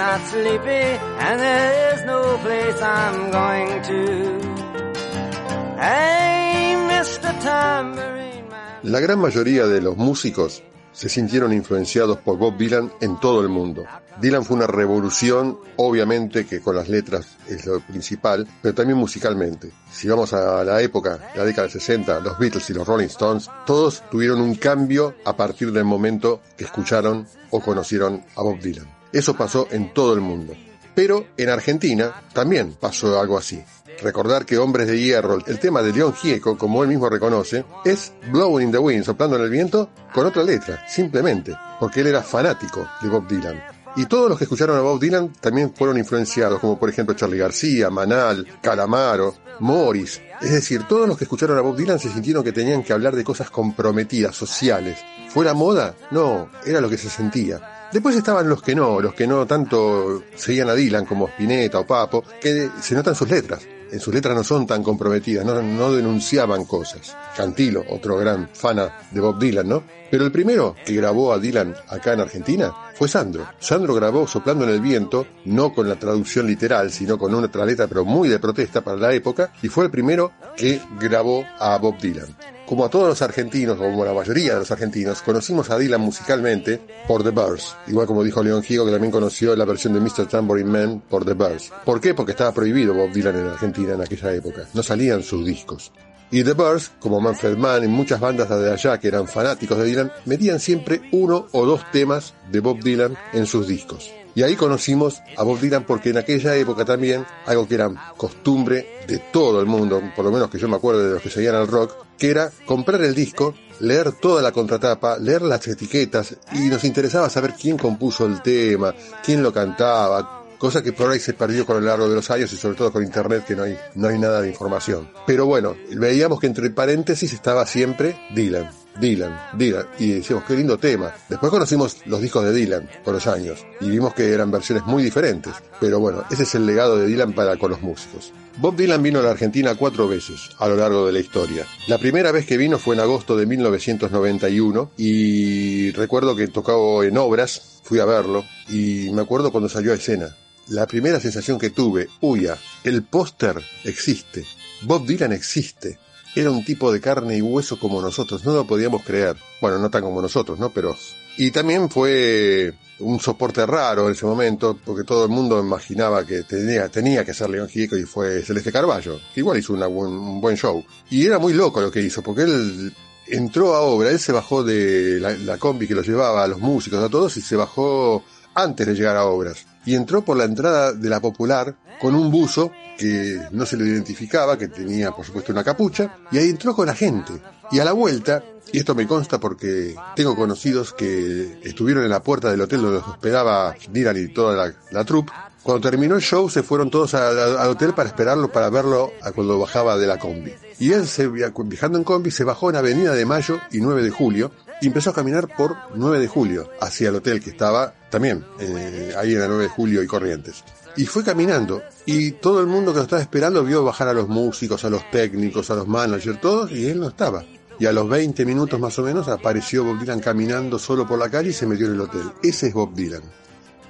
La 8.84 9.00
gran 9.00 9.20
mayoría 9.20 9.68
de 9.68 9.80
los 9.80 9.96
músicos 9.96 10.62
se 10.92 11.08
sintieron 11.08 11.54
influenciados 11.54 12.18
por 12.18 12.38
Bob 12.38 12.58
Dylan 12.58 12.92
en 13.00 13.18
todo 13.22 13.40
el 13.40 13.48
mundo. 13.48 13.86
Dylan 14.20 14.44
fue 14.44 14.58
una 14.58 14.68
revolución, 14.68 15.60
obviamente 15.78 16.46
que 16.46 16.60
con 16.60 16.76
las 16.76 16.90
letras 16.90 17.38
es 17.48 17.66
lo 17.66 17.80
principal, 17.80 18.46
pero 18.62 18.76
también 18.76 18.98
musicalmente. 18.98 19.72
Si 19.90 20.10
vamos 20.10 20.34
a 20.34 20.62
la 20.66 20.82
época, 20.82 21.32
la 21.38 21.46
década 21.46 21.70
del 21.70 21.80
60, 21.80 22.20
los 22.20 22.38
Beatles 22.38 22.70
y 22.70 22.74
los 22.74 22.86
Rolling 22.86 23.08
Stones, 23.08 23.50
todos 23.66 24.04
tuvieron 24.12 24.42
un 24.42 24.56
cambio 24.56 25.16
a 25.24 25.38
partir 25.38 25.72
del 25.72 25.86
momento 25.86 26.42
que 26.58 26.66
escucharon 26.66 27.26
o 27.52 27.62
conocieron 27.62 28.26
a 28.36 28.42
Bob 28.42 28.60
Dylan. 28.60 28.88
Eso 29.14 29.38
pasó 29.38 29.70
en 29.72 29.94
todo 29.94 30.14
el 30.14 30.20
mundo. 30.20 30.54
Pero 30.96 31.28
en 31.38 31.50
Argentina 31.50 32.24
también 32.34 32.76
pasó 32.80 33.20
algo 33.20 33.38
así. 33.38 33.64
Recordar 34.02 34.46
que 34.46 34.58
Hombres 34.58 34.88
de 34.88 35.00
Hierro, 35.00 35.40
el 35.46 35.60
tema 35.60 35.82
de 35.82 35.92
León 35.92 36.14
Gieco, 36.14 36.58
como 36.58 36.84
él 36.84 36.90
mismo 36.90 37.10
reconoce, 37.10 37.66
es 37.84 38.14
Blowing 38.32 38.68
in 38.68 38.72
the 38.72 38.78
Wind, 38.78 39.04
soplando 39.04 39.36
en 39.36 39.44
el 39.44 39.50
viento, 39.50 39.90
con 40.14 40.26
otra 40.26 40.44
letra, 40.44 40.86
simplemente, 40.88 41.54
porque 41.80 42.02
él 42.02 42.08
era 42.08 42.22
fanático 42.22 42.88
de 43.02 43.10
Bob 43.10 43.28
Dylan. 43.28 43.62
Y 43.96 44.06
todos 44.06 44.30
los 44.30 44.38
que 44.38 44.46
escucharon 44.46 44.78
a 44.78 44.82
Bob 44.82 45.00
Dylan 45.00 45.34
también 45.42 45.74
fueron 45.74 45.98
influenciados, 45.98 46.60
como 46.60 46.80
por 46.80 46.90
ejemplo 46.90 47.16
Charlie 47.16 47.40
García, 47.40 47.90
Manal, 47.90 48.48
Calamaro, 48.62 49.36
Morris. 49.60 50.22
Es 50.42 50.52
decir, 50.52 50.84
todos 50.88 51.08
los 51.08 51.18
que 51.18 51.26
escucharon 51.26 51.58
a 51.58 51.62
Bob 51.62 51.76
Dylan 51.76 52.00
se 52.00 52.10
sintieron 52.10 52.44
que 52.44 52.54
tenían 52.54 52.84
que 52.84 52.94
hablar 52.94 53.16
de 53.16 53.26
cosas 53.26 53.50
comprometidas, 53.50 54.36
sociales. 54.36 54.98
¿Fuera 55.30 55.54
moda? 55.54 55.96
No, 56.12 56.50
era 56.66 56.80
lo 56.80 56.90
que 56.90 56.98
se 56.98 57.10
sentía. 57.10 57.79
Después 57.92 58.16
estaban 58.16 58.48
los 58.48 58.62
que 58.62 58.76
no, 58.76 59.02
los 59.02 59.16
que 59.16 59.26
no 59.26 59.48
tanto 59.48 60.24
seguían 60.36 60.70
a 60.70 60.76
Dylan 60.76 61.06
como 61.06 61.28
Spinetta 61.28 61.80
o 61.80 61.88
Papo, 61.88 62.24
que 62.40 62.70
se 62.80 62.94
notan 62.94 63.16
sus 63.16 63.30
letras. 63.30 63.62
En 63.92 64.00
sus 64.00 64.14
letras 64.14 64.36
no 64.36 64.44
son 64.44 64.68
tan 64.68 64.84
comprometidas, 64.84 65.44
no, 65.44 65.92
denunciaban 65.92 66.66
cosas. 66.66 67.18
Cantilo, 67.36 67.84
otro 67.90 68.18
gran 68.18 68.48
fana 68.54 69.00
de 69.10 69.20
Bob 69.20 69.40
Dylan, 69.40 69.68
¿no? 69.68 69.84
Pero 70.12 70.26
el 70.26 70.32
primero 70.32 70.76
que 70.86 70.94
grabó 70.94 71.34
a 71.34 71.40
Dylan 71.40 71.76
acá 71.88 72.14
en 72.14 72.20
Argentina 72.20 72.72
fue 72.94 73.08
Sandro. 73.08 73.48
Sandro 73.60 73.96
grabó 73.96 74.28
Soplando 74.28 74.66
en 74.66 74.72
el 74.72 74.82
Viento, 74.82 75.26
no 75.46 75.74
con 75.74 75.90
la 75.90 75.98
traducción 75.98 76.46
literal, 76.46 76.92
sino 76.92 77.18
con 77.18 77.34
una 77.34 77.50
letra, 77.66 77.88
pero 77.88 78.06
muy 78.06 78.30
de 78.30 78.38
protesta 78.38 78.82
para 78.82 78.98
la 78.98 79.14
época, 79.14 79.52
y 79.64 79.68
fue 79.68 79.86
el 79.86 79.92
primero 79.92 80.32
que 80.56 80.80
grabó 81.00 81.44
a 81.58 81.76
Bob 81.80 81.98
Dylan. 81.98 82.36
Como 82.70 82.86
a 82.86 82.90
todos 82.92 83.08
los 83.08 83.22
argentinos, 83.24 83.78
como 83.78 84.06
la 84.06 84.14
mayoría 84.14 84.54
de 84.54 84.60
los 84.60 84.70
argentinos, 84.70 85.24
conocimos 85.24 85.72
a 85.72 85.80
Dylan 85.80 86.02
musicalmente 86.02 86.80
por 87.08 87.24
The 87.24 87.32
Birds, 87.32 87.76
igual 87.88 88.06
como 88.06 88.24
dijo 88.24 88.44
León 88.44 88.62
Gigo, 88.62 88.86
que 88.86 88.92
también 88.92 89.12
conoció 89.12 89.56
la 89.56 89.66
versión 89.66 89.94
de 89.94 90.00
Mr. 90.00 90.28
Tambourine 90.28 90.70
Man 90.70 91.02
por 91.10 91.26
The 91.26 91.34
Birds. 91.34 91.72
¿Por 91.84 92.00
qué? 92.00 92.14
Porque 92.14 92.34
estaba 92.34 92.52
prohibido 92.52 92.94
Bob 92.94 93.12
Dylan 93.12 93.36
en 93.38 93.48
Argentina 93.48 93.94
en 93.94 94.02
aquella 94.02 94.36
época. 94.36 94.68
No 94.76 94.84
salían 94.84 95.24
sus 95.24 95.44
discos. 95.44 95.92
Y 96.30 96.44
The 96.44 96.54
Birds, 96.54 96.92
como 97.00 97.20
Manfred 97.20 97.58
Mann 97.58 97.86
y 97.86 97.88
muchas 97.88 98.20
bandas 98.20 98.48
de 98.48 98.72
allá 98.72 99.00
que 99.00 99.08
eran 99.08 99.28
fanáticos 99.28 99.76
de 99.80 99.86
Dylan, 99.86 100.12
metían 100.26 100.60
siempre 100.60 101.02
uno 101.12 101.48
o 101.52 101.66
dos 101.66 101.82
temas 101.92 102.36
de 102.52 102.60
Bob 102.60 102.84
Dylan 102.84 103.18
en 103.34 103.48
sus 103.48 103.68
discos. 103.68 104.12
Y 104.36 104.44
ahí 104.44 104.56
conocimos 104.56 105.24
a 105.38 105.44
Bob 105.44 105.60
Dylan 105.60 105.86
porque 105.86 106.12
en 106.12 106.20
aquella 106.20 106.56
época 106.56 106.86
también, 106.86 107.26
algo 107.48 107.68
que 107.68 107.74
era 107.74 108.14
costumbre 108.16 109.00
de 109.08 109.18
todo 109.34 109.60
el 109.60 109.66
mundo, 109.66 110.04
por 110.16 110.24
lo 110.24 110.32
menos 110.32 110.52
que 110.52 110.60
yo 110.60 110.68
me 110.68 110.76
acuerdo 110.76 111.04
de 111.04 111.14
los 111.16 111.24
que 111.24 111.32
seguían 111.32 111.56
al 111.56 111.68
rock, 111.68 112.09
que 112.20 112.30
era 112.30 112.52
comprar 112.66 113.02
el 113.02 113.16
disco, 113.16 113.56
leer 113.80 114.12
toda 114.12 114.42
la 114.42 114.52
contratapa, 114.52 115.18
leer 115.18 115.42
las 115.42 115.66
etiquetas 115.68 116.36
y 116.54 116.68
nos 116.68 116.84
interesaba 116.84 117.30
saber 117.30 117.54
quién 117.60 117.78
compuso 117.78 118.26
el 118.26 118.42
tema, 118.42 118.94
quién 119.24 119.42
lo 119.42 119.54
cantaba, 119.54 120.44
cosa 120.58 120.84
que 120.84 120.94
por 120.94 121.10
ahí 121.10 121.20
se 121.20 121.34
perdió 121.34 121.66
con 121.66 121.78
lo 121.78 121.82
largo 121.88 122.08
de 122.08 122.16
los 122.16 122.30
años 122.30 122.52
y 122.54 122.58
sobre 122.58 122.76
todo 122.76 122.92
con 122.92 123.04
internet 123.04 123.46
que 123.46 123.56
no 123.56 123.64
hay, 123.64 123.78
no 123.96 124.10
hay 124.10 124.20
nada 124.20 124.42
de 124.42 124.50
información. 124.50 125.10
Pero 125.26 125.46
bueno, 125.46 125.76
veíamos 125.96 126.40
que 126.40 126.48
entre 126.48 126.70
paréntesis 126.70 127.34
estaba 127.34 127.66
siempre 127.66 128.16
Dylan. 128.36 128.70
Dylan, 129.00 129.40
Dylan, 129.54 129.86
y 129.98 130.12
decíamos, 130.12 130.46
qué 130.46 130.56
lindo 130.56 130.78
tema. 130.78 131.14
Después 131.30 131.52
conocimos 131.52 131.98
los 132.06 132.22
discos 132.22 132.44
de 132.44 132.54
Dylan 132.54 132.90
con 133.04 133.14
los 133.14 133.28
años 133.28 133.66
y 133.80 133.90
vimos 133.90 134.14
que 134.14 134.34
eran 134.34 134.52
versiones 134.52 134.86
muy 134.86 135.04
diferentes. 135.04 135.54
Pero 135.80 136.00
bueno, 136.00 136.24
ese 136.30 136.44
es 136.44 136.56
el 136.56 136.66
legado 136.66 136.98
de 136.98 137.08
Dylan 137.08 137.34
para 137.34 137.58
con 137.58 137.72
los 137.72 137.82
músicos. 137.82 138.34
Bob 138.58 138.76
Dylan 138.76 139.02
vino 139.02 139.20
a 139.20 139.24
la 139.24 139.32
Argentina 139.32 139.76
cuatro 139.76 140.08
veces 140.08 140.50
a 140.60 140.68
lo 140.68 140.76
largo 140.76 141.06
de 141.06 141.14
la 141.14 141.20
historia. 141.20 141.66
La 141.88 141.98
primera 141.98 142.32
vez 142.34 142.46
que 142.46 142.58
vino 142.58 142.78
fue 142.78 142.96
en 142.96 143.02
agosto 143.02 143.38
de 143.38 143.46
1991 143.46 144.92
y 144.98 145.92
recuerdo 145.92 146.36
que 146.36 146.50
tocaba 146.50 147.06
en 147.06 147.18
obras, 147.18 147.80
fui 147.84 148.00
a 148.00 148.06
verlo 148.06 148.44
y 148.68 149.10
me 149.12 149.22
acuerdo 149.22 149.52
cuando 149.52 149.70
salió 149.70 149.94
a 149.94 149.96
escena. 149.96 150.36
La 150.68 150.86
primera 150.88 151.20
sensación 151.20 151.58
que 151.58 151.70
tuve, 151.70 152.10
uya, 152.20 152.58
el 152.84 153.04
póster 153.04 153.62
existe, 153.86 154.46
Bob 154.82 155.06
Dylan 155.06 155.32
existe, 155.32 155.98
era 156.42 156.52
un 156.52 156.64
tipo 156.64 156.92
de 156.92 157.02
carne 157.02 157.38
y 157.38 157.42
hueso 157.42 157.80
como 157.80 158.02
nosotros, 158.02 158.44
no 158.46 158.54
lo 158.54 158.66
podíamos 158.66 159.04
creer. 159.04 159.36
Bueno, 159.62 159.78
no 159.78 159.90
tan 159.90 160.04
como 160.04 160.22
nosotros, 160.22 160.60
¿no? 160.60 160.70
Pero... 160.70 160.96
Y 161.38 161.52
también 161.52 161.90
fue 161.90 162.74
un 163.00 163.20
soporte 163.20 163.66
raro 163.66 164.08
en 164.08 164.12
ese 164.14 164.26
momento, 164.26 164.78
porque 164.84 165.04
todo 165.04 165.24
el 165.24 165.30
mundo 165.30 165.60
imaginaba 165.60 166.26
que 166.26 166.44
tenía, 166.44 166.90
tenía 166.90 167.24
que 167.24 167.34
ser 167.34 167.50
León 167.50 167.70
Gieco 167.70 167.96
y 167.96 168.04
fue 168.04 168.42
Celeste 168.42 168.72
Carballo, 168.72 169.20
que 169.34 169.40
igual 169.40 169.58
hizo 169.58 169.74
un 169.74 170.42
buen 170.42 170.58
show. 170.58 170.84
Y 171.10 171.26
era 171.26 171.40
muy 171.40 171.54
loco 171.54 171.80
lo 171.80 171.92
que 171.92 172.02
hizo, 172.02 172.22
porque 172.22 172.42
él 172.42 172.94
entró 173.28 173.76
a 173.76 173.82
obra, 173.82 174.10
él 174.10 174.20
se 174.20 174.34
bajó 174.34 174.64
de 174.64 175.20
la, 175.20 175.32
la 175.32 175.58
combi 175.58 175.88
que 175.88 175.96
lo 175.96 176.02
llevaba 176.02 176.44
a 176.44 176.48
los 176.48 176.60
músicos, 176.60 177.02
a 177.02 177.10
todos, 177.10 177.38
y 177.38 177.42
se 177.42 177.56
bajó 177.56 178.24
antes 178.54 178.86
de 178.86 178.96
llegar 178.96 179.16
a 179.16 179.26
obras. 179.26 179.66
Y 179.86 179.96
entró 179.96 180.24
por 180.24 180.38
la 180.38 180.44
entrada 180.44 180.94
de 180.94 181.10
la 181.10 181.20
popular 181.20 181.76
con 182.00 182.16
un 182.16 182.32
buzo 182.32 182.72
que 182.98 183.40
no 183.52 183.66
se 183.66 183.78
lo 183.78 183.86
identificaba, 183.86 184.58
que 184.58 184.68
tenía 184.68 185.12
por 185.12 185.26
supuesto 185.26 185.52
una 185.52 185.64
capucha, 185.64 186.18
y 186.32 186.38
ahí 186.38 186.50
entró 186.50 186.76
con 186.76 186.88
la 186.88 186.96
gente. 186.96 187.34
Y 187.72 187.80
a 187.80 187.86
la 187.86 187.94
vuelta, 187.94 188.44
y 188.72 188.80
esto 188.80 188.94
me 188.94 189.08
consta 189.08 189.40
porque 189.40 189.96
tengo 190.16 190.36
conocidos 190.36 190.94
que 190.94 191.60
estuvieron 191.64 192.04
en 192.04 192.10
la 192.10 192.22
puerta 192.22 192.52
del 192.52 192.62
hotel 192.62 192.82
donde 192.82 193.00
los 193.00 193.08
hospedaba 193.08 193.76
Dylan 193.90 194.18
y 194.18 194.28
toda 194.34 194.56
la, 194.56 194.74
la 194.92 195.06
troupe, 195.06 195.32
cuando 195.64 195.88
terminó 195.90 196.16
el 196.16 196.22
show 196.22 196.50
se 196.50 196.64
fueron 196.64 196.90
todos 196.90 197.14
al, 197.14 197.70
hotel 197.70 197.94
para 197.94 198.10
esperarlo, 198.10 198.52
para 198.52 198.70
verlo 198.70 199.12
a 199.22 199.32
cuando 199.32 199.60
bajaba 199.60 199.98
de 199.98 200.08
la 200.08 200.18
combi. 200.18 200.54
Y 200.80 200.94
él, 200.94 201.06
se, 201.06 201.28
viajando 201.28 201.98
en 201.98 202.04
combi, 202.04 202.32
se 202.32 202.44
bajó 202.44 202.70
en 202.70 202.78
Avenida 202.78 203.14
de 203.14 203.26
Mayo 203.26 203.60
y 203.72 203.80
9 203.80 204.02
de 204.02 204.10
Julio 204.10 204.52
y 204.82 204.88
empezó 204.88 205.10
a 205.10 205.14
caminar 205.14 205.48
por 205.56 205.76
9 205.96 206.20
de 206.20 206.28
Julio 206.28 206.70
hacia 206.80 207.10
el 207.10 207.16
hotel 207.16 207.42
que 207.42 207.50
estaba 207.50 207.94
también 208.10 208.46
eh, 208.60 209.14
ahí 209.18 209.34
en 209.34 209.40
la 209.40 209.48
9 209.48 209.64
de 209.64 209.70
Julio 209.70 210.04
y 210.04 210.08
Corrientes. 210.08 210.64
Y 210.96 211.06
fue 211.06 211.24
caminando 211.24 211.82
y 212.06 212.32
todo 212.34 212.60
el 212.60 212.68
mundo 212.68 212.92
que 212.92 212.98
lo 212.98 213.04
estaba 213.04 213.22
esperando 213.22 213.64
vio 213.64 213.84
bajar 213.84 214.08
a 214.08 214.14
los 214.14 214.28
músicos, 214.28 214.84
a 214.86 214.90
los 214.90 215.10
técnicos, 215.12 215.70
a 215.70 215.76
los 215.76 215.88
managers, 215.88 216.42
todos 216.42 216.72
y 216.72 216.88
él 216.88 217.00
no 217.00 217.10
estaba. 217.10 217.44
Y 217.80 217.86
a 217.86 217.94
los 217.94 218.10
20 218.10 218.46
minutos 218.46 218.80
más 218.80 218.98
o 219.00 219.04
menos 219.04 219.28
apareció 219.30 219.86
Bob 219.86 220.00
Dylan 220.00 220.20
caminando 220.20 220.78
solo 220.78 221.08
por 221.08 221.18
la 221.18 221.30
calle 221.30 221.52
y 221.52 221.54
se 221.54 221.66
metió 221.66 221.88
en 221.88 221.94
el 221.94 222.02
hotel. 222.02 222.32
Ese 222.44 222.68
es 222.68 222.74
Bob 222.74 222.94
Dylan. 222.94 223.22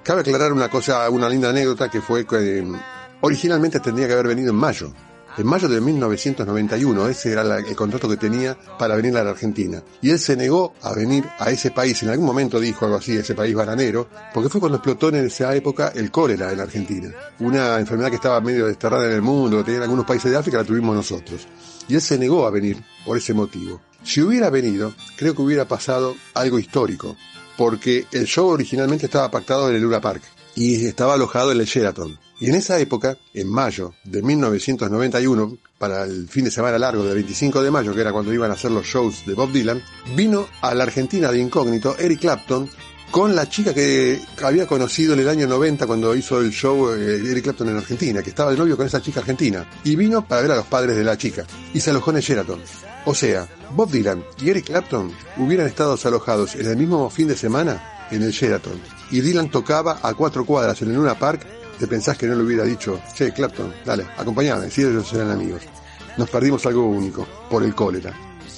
Cabe 0.04 0.22
aclarar 0.22 0.54
una 0.54 0.70
cosa, 0.70 1.10
una 1.10 1.28
linda 1.28 1.50
anécdota 1.50 1.90
que 1.90 2.02
fue 2.02 2.26
que 2.26 2.60
eh, 2.60 2.68
originalmente 3.22 3.80
tendría 3.80 4.08
que 4.08 4.14
haber 4.14 4.28
venido 4.28 4.52
en 4.52 4.58
mayo. 4.58 4.94
En 5.38 5.48
mayo 5.48 5.68
de 5.68 5.80
1991, 5.80 7.08
ese 7.08 7.32
era 7.32 7.60
el 7.60 7.76
contrato 7.76 8.10
que 8.10 8.18
tenía 8.18 8.58
para 8.78 8.96
venir 8.96 9.16
a 9.18 9.24
la 9.24 9.32
Argentina. 9.32 9.82
Y 10.02 10.10
él 10.10 10.20
se 10.20 10.36
negó 10.36 10.74
a 10.82 10.94
venir 10.94 11.26
a 11.40 11.50
ese 11.50 11.72
país. 11.72 12.02
En 12.04 12.10
algún 12.10 12.26
momento 12.26 12.60
dijo 12.60 12.86
algo 12.86 12.98
así, 12.98 13.16
ese 13.16 13.36
país 13.36 13.56
bananero, 13.56 14.08
porque 14.34 14.50
fue 14.50 14.60
cuando 14.60 14.78
explotó 14.78 15.10
en 15.10 15.16
esa 15.16 15.56
época 15.56 15.92
el 15.96 16.12
cólera 16.12 16.52
en 16.52 16.58
la 16.58 16.64
Argentina. 16.64 17.14
Una 17.40 17.80
enfermedad 17.80 18.10
que 18.10 18.16
estaba 18.16 18.42
medio 18.42 18.68
desterrada 18.68 19.06
en 19.06 19.14
el 19.14 19.22
mundo, 19.22 19.58
que 19.58 19.64
tenía 19.66 19.84
algunos 19.84 20.06
países 20.06 20.32
de 20.32 20.38
África, 20.38 20.58
la 20.58 20.64
tuvimos 20.64 20.96
nosotros. 20.96 21.48
Y 21.88 21.96
él 21.96 22.02
se 22.02 22.18
negó 22.18 22.46
a 22.46 22.52
venir 22.52 22.84
por 23.06 23.18
ese 23.18 23.34
motivo. 23.34 23.82
Si 24.04 24.22
hubiera 24.22 24.50
venido, 24.50 24.94
creo 25.18 25.36
que 25.36 25.42
hubiera 25.42 25.68
pasado 25.68 26.16
algo 26.34 26.60
histórico 26.60 27.16
porque 27.60 28.06
el 28.14 28.26
show 28.26 28.48
originalmente 28.48 29.08
estaba 29.08 29.30
pactado 29.30 29.70
en 29.70 29.76
el 29.76 29.82
Luna 29.82 30.00
Park 30.00 30.24
y 30.56 30.86
estaba 30.86 31.16
alojado 31.16 31.52
en 31.52 31.60
el 31.60 31.66
Sheraton. 31.66 32.18
Y 32.40 32.50
en 32.50 32.56
esa 32.56 32.80
época, 32.80 33.18
en 33.34 33.50
mayo 33.50 33.94
de 34.04 34.22
1991, 34.22 35.58
para 35.78 36.04
el 36.04 36.28
fin 36.28 36.46
de 36.46 36.52
semana 36.52 36.78
largo 36.78 37.04
del 37.04 37.16
25 37.16 37.62
de 37.62 37.72
mayo, 37.72 37.94
que 37.94 38.02
era 38.02 38.14
cuando 38.14 38.34
iban 38.34 38.52
a 38.52 38.54
hacer 38.54 38.72
los 38.72 38.86
shows 38.86 39.26
de 39.26 39.34
Bob 39.34 39.52
Dylan, 39.52 39.84
vino 40.16 40.48
a 40.62 40.74
la 40.74 40.84
Argentina 40.84 41.32
de 41.32 41.40
incógnito 41.40 41.98
Eric 41.98 42.22
Clapton 42.22 42.70
con 43.12 43.36
la 43.36 43.50
chica 43.50 43.74
que 43.74 44.22
había 44.44 44.68
conocido 44.68 45.14
en 45.14 45.22
el 45.22 45.30
año 45.30 45.48
90 45.48 45.88
cuando 45.88 46.16
hizo 46.16 46.40
el 46.40 46.52
show 46.52 46.94
eh, 46.94 47.22
Eric 47.30 47.46
Clapton 47.46 47.70
en 47.70 47.78
Argentina, 47.78 48.22
que 48.22 48.30
estaba 48.30 48.52
de 48.52 48.58
novio 48.58 48.78
con 48.78 48.86
esa 48.86 49.02
chica 49.02 49.20
argentina, 49.20 49.66
y 49.84 49.96
vino 49.96 50.26
para 50.26 50.42
ver 50.42 50.52
a 50.52 50.56
los 50.58 50.68
padres 50.68 50.96
de 50.96 51.04
la 51.04 51.18
chica, 51.18 51.46
y 51.74 51.80
se 51.80 51.90
alojó 51.90 52.12
en 52.12 52.18
el 52.18 52.24
Sheraton. 52.24 52.62
O 53.06 53.16
sea, 53.16 53.48
Bob 53.72 53.90
Dylan 53.90 54.24
y 54.42 54.50
Eric 54.50 54.66
Clapton 54.66 55.12
hubieran 55.38 55.68
estado 55.68 55.98
alojados 56.04 56.56
en 56.56 56.68
el 56.68 56.78
mismo 56.78 57.10
fin 57.10 57.28
de 57.28 57.36
semana 57.36 58.08
en 58.12 58.24
el 58.24 58.32
Sheraton. 58.32 58.80
Y 59.12 59.22
Dylan 59.22 59.50
tocaba 59.50 60.00
a 60.02 60.14
cuatro 60.14 60.46
cuadras 60.46 60.82
en 60.82 60.90
el 60.90 60.96
Luna 60.96 61.18
Park. 61.18 61.46
Te 61.80 61.88
pensás 61.88 62.18
que 62.18 62.28
no 62.28 62.36
le 62.36 62.44
hubiera 62.44 62.66
dicho, 62.66 63.02
che, 63.16 63.32
Clapton, 63.32 63.74
dale, 63.86 64.06
acompañame, 64.18 64.70
si 64.70 64.82
ellos 64.82 65.14
eran 65.14 65.32
amigos. 65.32 65.62
Nos 66.18 66.30
perdimos 66.30 66.66
algo 66.66 66.86
único, 66.86 67.26
por 67.50 67.64
el 67.64 67.74
cólera. 67.74 68.14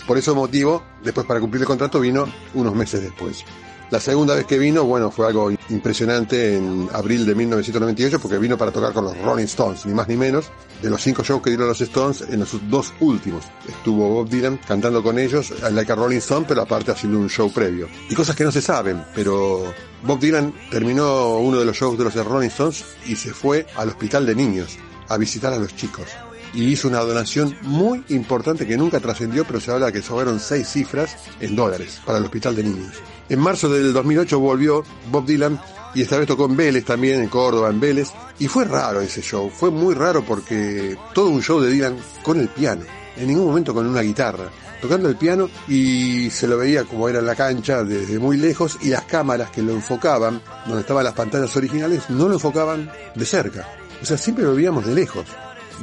Por 0.07 0.17
ese 0.17 0.31
motivo, 0.31 0.81
después 1.03 1.27
para 1.27 1.39
cumplir 1.39 1.61
el 1.61 1.67
contrato 1.67 1.99
vino 1.99 2.25
unos 2.55 2.73
meses 2.73 3.03
después. 3.03 3.45
La 3.91 4.00
segunda 4.00 4.36
vez 4.36 4.45
que 4.45 4.57
vino, 4.57 4.86
bueno, 4.86 5.12
fue 5.12 5.27
algo 5.27 5.51
impresionante 5.67 6.55
en 6.55 6.88
abril 6.93 7.25
de 7.25 7.36
1998 7.36 8.21
porque 8.21 8.38
vino 8.38 8.57
para 8.57 8.71
tocar 8.71 8.93
con 8.93 9.03
los 9.03 9.17
Rolling 9.17 9.43
Stones, 9.43 9.86
ni 9.86 9.93
más 9.93 10.07
ni 10.07 10.15
menos. 10.15 10.50
De 10.81 10.89
los 10.89 11.03
cinco 11.03 11.24
shows 11.24 11.41
que 11.41 11.50
dieron 11.50 11.67
los 11.67 11.81
Stones, 11.81 12.21
en 12.21 12.39
los 12.39 12.57
dos 12.69 12.93
últimos 13.01 13.43
estuvo 13.67 14.07
Bob 14.07 14.29
Dylan 14.29 14.62
cantando 14.65 15.03
con 15.03 15.19
ellos, 15.19 15.53
like 15.71 15.91
a 15.91 15.95
Rolling 15.95 16.19
Stone, 16.19 16.45
pero 16.48 16.62
aparte 16.62 16.91
haciendo 16.91 17.19
un 17.19 17.29
show 17.29 17.51
previo. 17.51 17.89
Y 18.10 18.15
cosas 18.15 18.33
que 18.33 18.45
no 18.45 18.51
se 18.53 18.62
saben, 18.62 19.03
pero 19.13 19.74
Bob 20.03 20.19
Dylan 20.19 20.53
terminó 20.71 21.39
uno 21.39 21.60
de 21.60 21.65
los 21.65 21.75
shows 21.75 21.98
de 21.98 22.05
los 22.05 22.15
Rolling 22.15 22.48
Stones 22.48 22.86
y 23.07 23.17
se 23.17 23.33
fue 23.33 23.67
al 23.75 23.89
hospital 23.89 24.25
de 24.25 24.36
niños 24.36 24.77
a 25.10 25.17
visitar 25.17 25.51
a 25.51 25.57
los 25.57 25.75
chicos 25.75 26.07
y 26.53 26.65
hizo 26.65 26.88
una 26.88 27.00
donación 27.00 27.55
muy 27.62 28.03
importante 28.10 28.67
que 28.67 28.77
nunca 28.77 29.00
trascendió, 29.00 29.46
pero 29.46 29.60
se 29.60 29.72
habla 29.72 29.91
que 29.91 30.01
sobraron 30.01 30.39
seis 30.39 30.67
cifras 30.67 31.15
en 31.39 31.55
dólares 31.55 32.01
para 32.05 32.17
el 32.17 32.25
hospital 32.25 32.55
de 32.55 32.63
niños. 32.63 32.96
En 33.29 33.39
marzo 33.39 33.70
del 33.70 33.93
2008 33.93 34.39
volvió 34.39 34.84
Bob 35.10 35.25
Dylan 35.25 35.60
y 35.93 36.01
esta 36.01 36.17
vez 36.17 36.27
tocó 36.27 36.46
en 36.46 36.55
Vélez 36.55 36.86
también, 36.86 37.22
en 37.22 37.29
Córdoba, 37.29 37.70
en 37.70 37.79
Vélez. 37.79 38.10
Y 38.39 38.48
fue 38.48 38.65
raro 38.65 39.01
ese 39.01 39.22
show, 39.22 39.50
fue 39.50 39.72
muy 39.72 39.93
raro 39.93 40.24
porque 40.24 40.98
todo 41.13 41.29
un 41.29 41.41
show 41.41 41.60
de 41.60 41.72
Dylan 41.72 41.98
con 42.24 42.39
el 42.39 42.50
piano, 42.50 42.84
en 43.15 43.27
ningún 43.27 43.46
momento 43.46 43.74
con 43.74 43.88
una 43.88 44.01
guitarra, 44.01 44.50
tocando 44.81 45.08
el 45.08 45.15
piano 45.15 45.50
y 45.67 46.29
se 46.29 46.48
lo 46.48 46.58
veía 46.58 46.84
como 46.84 47.08
era 47.08 47.20
en 47.20 47.25
la 47.25 47.36
cancha 47.36 47.84
desde 47.84 48.20
muy 48.20 48.38
lejos 48.38 48.77
y 48.81 48.89
las 48.89 49.03
cámaras 49.03 49.51
que 49.51 49.62
lo 49.62 49.74
enfocaban, 49.74 50.41
donde 50.65 50.81
estaban 50.81 51.03
las 51.03 51.13
pantallas 51.13 51.55
originales, 51.55 52.10
no 52.10 52.27
lo 52.27 52.34
enfocaban 52.34 52.91
de 53.15 53.25
cerca. 53.25 53.67
O 54.01 54.05
sea, 54.05 54.17
siempre 54.17 54.43
lo 54.43 54.55
veíamos 54.55 54.86
de 54.86 54.96
lejos 54.96 55.25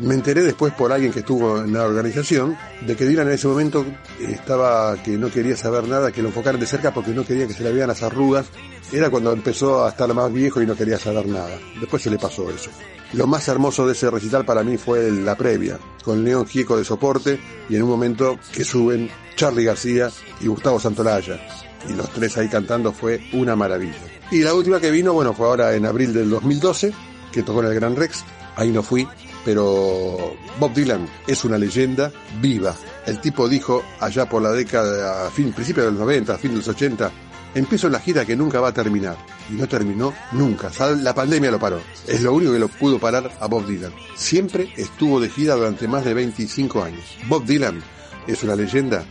me 0.00 0.14
enteré 0.14 0.42
después 0.42 0.72
por 0.74 0.92
alguien 0.92 1.12
que 1.12 1.20
estuvo 1.20 1.58
en 1.58 1.72
la 1.72 1.84
organización 1.84 2.56
de 2.86 2.96
que 2.96 3.06
Dylan 3.06 3.28
en 3.28 3.34
ese 3.34 3.48
momento 3.48 3.84
estaba 4.20 4.96
que 5.02 5.16
no 5.16 5.30
quería 5.30 5.56
saber 5.56 5.88
nada, 5.88 6.12
que 6.12 6.22
lo 6.22 6.28
enfocaran 6.28 6.60
de 6.60 6.66
cerca 6.66 6.92
porque 6.92 7.10
no 7.12 7.24
quería 7.24 7.46
que 7.46 7.54
se 7.54 7.62
le 7.62 7.72
vean 7.72 7.88
las 7.88 8.02
arrugas. 8.02 8.46
Era 8.92 9.10
cuando 9.10 9.32
empezó 9.32 9.84
a 9.84 9.90
estar 9.90 10.12
más 10.14 10.32
viejo 10.32 10.62
y 10.62 10.66
no 10.66 10.74
quería 10.74 10.98
saber 10.98 11.26
nada. 11.26 11.58
Después 11.80 12.02
se 12.02 12.10
le 12.10 12.18
pasó 12.18 12.50
eso. 12.50 12.70
Lo 13.14 13.26
más 13.26 13.48
hermoso 13.48 13.86
de 13.86 13.92
ese 13.92 14.10
recital 14.10 14.44
para 14.44 14.62
mí 14.62 14.76
fue 14.76 15.10
la 15.10 15.34
previa, 15.34 15.78
con 16.04 16.24
León 16.24 16.46
Gieco 16.46 16.76
de 16.76 16.84
soporte 16.84 17.40
y 17.68 17.76
en 17.76 17.82
un 17.82 17.88
momento 17.88 18.38
que 18.52 18.64
suben 18.64 19.10
Charlie 19.34 19.64
García 19.64 20.10
y 20.40 20.46
Gustavo 20.46 20.78
Santolaya. 20.78 21.40
Y 21.88 21.94
los 21.94 22.10
tres 22.10 22.36
ahí 22.36 22.48
cantando 22.48 22.92
fue 22.92 23.20
una 23.32 23.56
maravilla. 23.56 23.96
Y 24.30 24.40
la 24.42 24.52
última 24.52 24.78
que 24.78 24.90
vino, 24.90 25.14
bueno, 25.14 25.32
fue 25.32 25.46
ahora 25.46 25.74
en 25.74 25.86
abril 25.86 26.12
del 26.12 26.28
2012, 26.28 26.92
que 27.32 27.42
tocó 27.42 27.62
en 27.62 27.68
el 27.68 27.74
Gran 27.74 27.96
Rex. 27.96 28.24
Ahí 28.56 28.70
no 28.70 28.82
fui, 28.82 29.08
pero 29.48 30.36
Bob 30.60 30.74
Dylan 30.74 31.08
es 31.26 31.42
una 31.42 31.56
leyenda 31.56 32.12
viva. 32.38 32.76
El 33.06 33.18
tipo 33.18 33.48
dijo 33.48 33.82
allá 33.98 34.28
por 34.28 34.42
la 34.42 34.52
década, 34.52 35.26
a 35.26 35.30
fin, 35.30 35.54
principio 35.54 35.84
de 35.84 35.90
los 35.92 36.00
90, 36.00 36.34
a 36.34 36.36
fin 36.36 36.50
de 36.50 36.58
los 36.58 36.68
80, 36.68 37.10
empiezo 37.54 37.88
la 37.88 37.98
gira 37.98 38.26
que 38.26 38.36
nunca 38.36 38.60
va 38.60 38.68
a 38.68 38.74
terminar. 38.74 39.16
Y 39.48 39.54
no 39.54 39.66
terminó 39.66 40.12
nunca. 40.32 40.70
La 40.98 41.14
pandemia 41.14 41.50
lo 41.50 41.58
paró. 41.58 41.80
Es 42.06 42.20
lo 42.22 42.34
único 42.34 42.52
que 42.52 42.58
lo 42.58 42.68
pudo 42.68 42.98
parar 42.98 43.38
a 43.40 43.46
Bob 43.46 43.66
Dylan. 43.66 43.94
Siempre 44.14 44.70
estuvo 44.76 45.18
de 45.18 45.30
gira 45.30 45.54
durante 45.54 45.88
más 45.88 46.04
de 46.04 46.12
25 46.12 46.82
años. 46.82 47.16
Bob 47.26 47.46
Dylan 47.46 47.82
es 48.26 48.42
una 48.42 48.54
leyenda, 48.54 49.02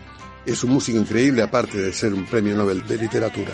es 0.45 0.63
un 0.63 0.69
músico 0.69 0.99
increíble 0.99 1.41
aparte 1.41 1.79
de 1.79 1.91
ser 1.91 2.13
un 2.13 2.27
premio 2.27 2.55
Nobel 2.55 2.85
de 2.85 2.97
literatura. 2.97 3.53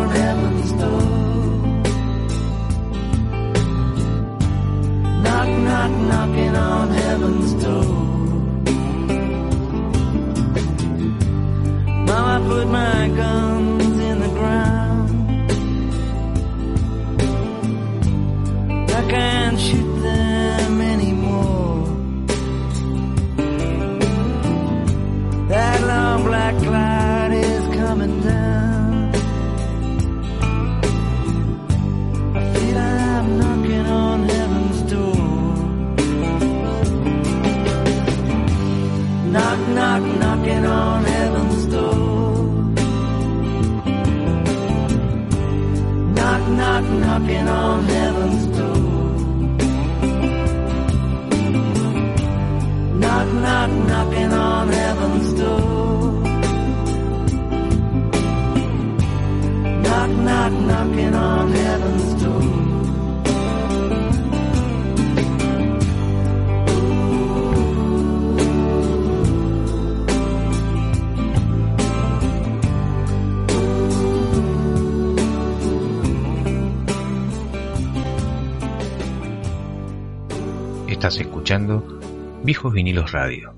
Viejos 82.51 82.73
Vinilos 82.73 83.13
Radio. 83.13 83.53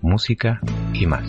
Música 0.00 0.60
y 0.92 1.06
más. 1.06 1.28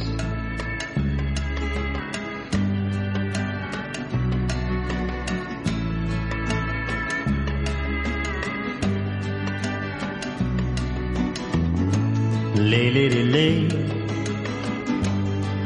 Lay, 12.55 12.89
lady, 12.89 13.23
lay, 13.25 13.67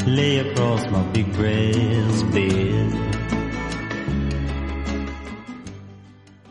lay 0.05 0.39
across 0.39 0.85
my 0.91 1.01
big 1.13 1.31
brass 1.31 2.23
bed. 2.33 3.14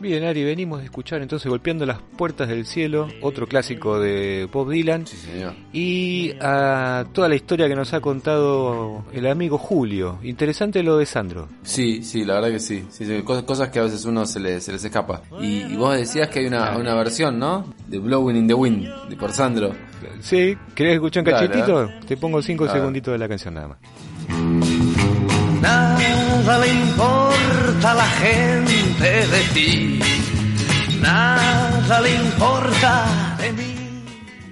Bien, 0.05 0.23
Ari, 0.23 0.43
venimos 0.43 0.81
de 0.81 0.85
escuchar 0.85 1.23
entonces 1.23 1.49
Golpeando 1.49 1.83
las 1.83 1.97
Puertas 1.99 2.47
del 2.47 2.67
Cielo, 2.67 3.07
otro 3.23 3.47
clásico 3.47 3.99
de 3.99 4.47
Bob 4.53 4.69
Dylan. 4.69 5.07
Sí, 5.07 5.17
señor. 5.17 5.55
Y 5.73 6.33
a 6.39 7.05
toda 7.11 7.27
la 7.27 7.33
historia 7.33 7.67
que 7.67 7.73
nos 7.73 7.91
ha 7.95 8.01
contado 8.01 9.03
el 9.13 9.25
amigo 9.25 9.57
Julio. 9.57 10.19
Interesante 10.21 10.83
lo 10.83 10.97
de 10.97 11.07
Sandro. 11.07 11.49
Sí, 11.63 12.03
sí, 12.03 12.23
la 12.23 12.35
verdad 12.35 12.51
que 12.51 12.59
sí. 12.59 12.85
sí, 12.91 13.03
sí, 13.03 13.23
cosas, 13.23 13.45
cosas 13.45 13.69
que 13.69 13.79
a 13.79 13.81
veces 13.81 14.05
uno 14.05 14.27
se 14.27 14.39
le, 14.39 14.61
se 14.61 14.73
les 14.73 14.85
escapa. 14.85 15.23
Y, 15.41 15.63
y 15.63 15.75
vos 15.75 15.95
decías 15.95 16.27
que 16.29 16.37
hay 16.41 16.45
una, 16.45 16.77
una 16.77 16.93
versión, 16.93 17.39
¿no? 17.39 17.73
De 17.87 17.97
Blowing 17.97 18.35
in 18.35 18.47
the 18.47 18.53
Wind, 18.53 18.87
de 19.09 19.15
por 19.15 19.33
Sandro. 19.33 19.73
Sí, 20.19 20.55
¿querés 20.75 20.93
escuchar 20.93 21.23
un 21.23 21.31
cachetito? 21.31 21.89
Te 22.07 22.15
pongo 22.15 22.43
cinco 22.43 22.65
A 22.65 22.71
segunditos 22.71 23.11
de 23.11 23.17
la 23.17 23.27
canción 23.27 23.55
nada 23.55 23.69
más. 23.69 23.79
Nada 26.45 26.59
le 26.59 26.73
importa 26.73 27.93
la 27.95 28.05
gente 28.05 29.03
de 29.03 29.41
ti. 29.55 29.99
Nada 31.01 32.01
le 32.01 32.13
importa 32.13 33.35
de 33.39 33.51
mí. 33.51 33.75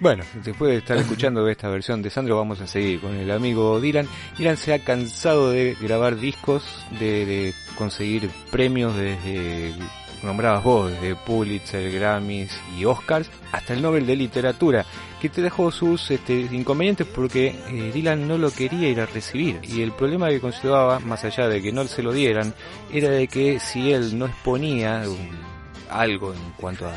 Bueno, 0.01 0.23
después 0.43 0.71
de 0.71 0.77
estar 0.79 0.97
escuchando 0.97 1.47
esta 1.47 1.69
versión 1.69 2.01
de 2.01 2.09
Sandro, 2.09 2.35
vamos 2.35 2.61
a 2.61 2.65
seguir 2.65 2.99
con 2.99 3.15
el 3.15 3.29
amigo 3.29 3.79
Dylan. 3.79 4.07
Dylan 4.39 4.57
se 4.57 4.73
ha 4.73 4.79
cansado 4.79 5.51
de 5.51 5.77
grabar 5.79 6.15
discos, 6.15 6.63
de 6.99 7.53
conseguir 7.77 8.27
premios 8.49 8.95
desde, 8.97 9.75
nombrabas 10.23 10.63
vos, 10.63 10.91
desde 10.91 11.15
Pulitzer, 11.15 11.91
Grammys 11.91 12.51
y 12.77 12.85
Oscars, 12.85 13.29
hasta 13.51 13.73
el 13.73 13.81
Nobel 13.81 14.05
de 14.05 14.15
Literatura, 14.15 14.85
que 15.21 15.29
te 15.29 15.41
dejó 15.41 15.71
sus 15.71 16.11
este, 16.11 16.33
inconvenientes 16.51 17.07
porque 17.07 17.47
eh, 17.47 17.91
Dylan 17.93 18.27
no 18.27 18.37
lo 18.37 18.51
quería 18.51 18.89
ir 18.89 18.99
a 18.99 19.05
recibir. 19.05 19.59
Y 19.63 19.81
el 19.81 19.91
problema 19.91 20.29
que 20.29 20.39
consideraba, 20.39 20.99
más 20.99 21.23
allá 21.23 21.47
de 21.47 21.61
que 21.61 21.71
no 21.71 21.83
se 21.85 22.03
lo 22.03 22.11
dieran, 22.11 22.53
era 22.91 23.09
de 23.09 23.27
que 23.27 23.59
si 23.59 23.91
él 23.91 24.17
no 24.17 24.25
exponía 24.25 25.03
algo 25.89 26.33
en 26.33 26.39
cuanto 26.57 26.87
a 26.87 26.93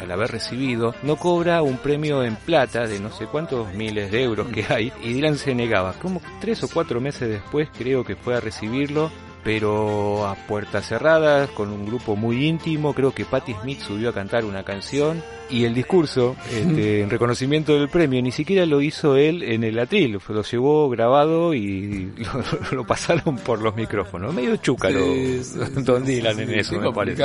al 0.00 0.10
haber 0.10 0.30
recibido, 0.30 0.94
no 1.02 1.16
cobra 1.16 1.62
un 1.62 1.78
premio 1.78 2.24
en 2.24 2.36
plata 2.36 2.86
de 2.86 3.00
no 3.00 3.10
sé 3.10 3.26
cuántos 3.26 3.72
miles 3.74 4.10
de 4.10 4.22
euros 4.22 4.48
que 4.48 4.66
hay, 4.68 4.92
y 5.02 5.12
Dylan 5.12 5.38
se 5.38 5.54
negaba. 5.54 5.94
Como 5.94 6.20
tres 6.40 6.62
o 6.62 6.68
cuatro 6.68 7.00
meses 7.00 7.28
después 7.28 7.68
creo 7.76 8.04
que 8.04 8.16
fue 8.16 8.34
a 8.34 8.40
recibirlo, 8.40 9.10
pero 9.44 10.26
a 10.26 10.34
puertas 10.34 10.86
cerradas, 10.86 11.50
con 11.50 11.70
un 11.70 11.84
grupo 11.84 12.16
muy 12.16 12.46
íntimo, 12.46 12.94
creo 12.94 13.12
que 13.12 13.26
Patti 13.26 13.54
Smith 13.60 13.80
subió 13.80 14.08
a 14.08 14.14
cantar 14.14 14.46
una 14.46 14.64
canción, 14.64 15.22
y 15.50 15.64
el 15.64 15.74
discurso, 15.74 16.36
este, 16.50 17.00
en 17.02 17.10
reconocimiento 17.10 17.74
del 17.78 17.88
premio, 17.88 18.20
ni 18.22 18.32
siquiera 18.32 18.64
lo 18.66 18.80
hizo 18.80 19.16
él 19.16 19.42
en 19.42 19.64
el 19.64 19.78
atril, 19.78 20.18
lo 20.28 20.42
llevó 20.42 20.88
grabado 20.88 21.54
y 21.54 22.12
lo, 22.70 22.76
lo 22.76 22.86
pasaron 22.86 23.36
por 23.36 23.60
los 23.60 23.74
micrófonos. 23.76 24.34
Medio 24.34 24.56
chúcaro, 24.56 25.04
Sí, 25.04 25.40
sí, 25.44 25.58
Don 25.82 26.04
Dylan 26.04 26.36
sí, 26.36 26.42
en 26.42 26.50
eso, 26.54 26.74
es 26.76 26.80
me 26.82 26.92
parece. 26.92 27.22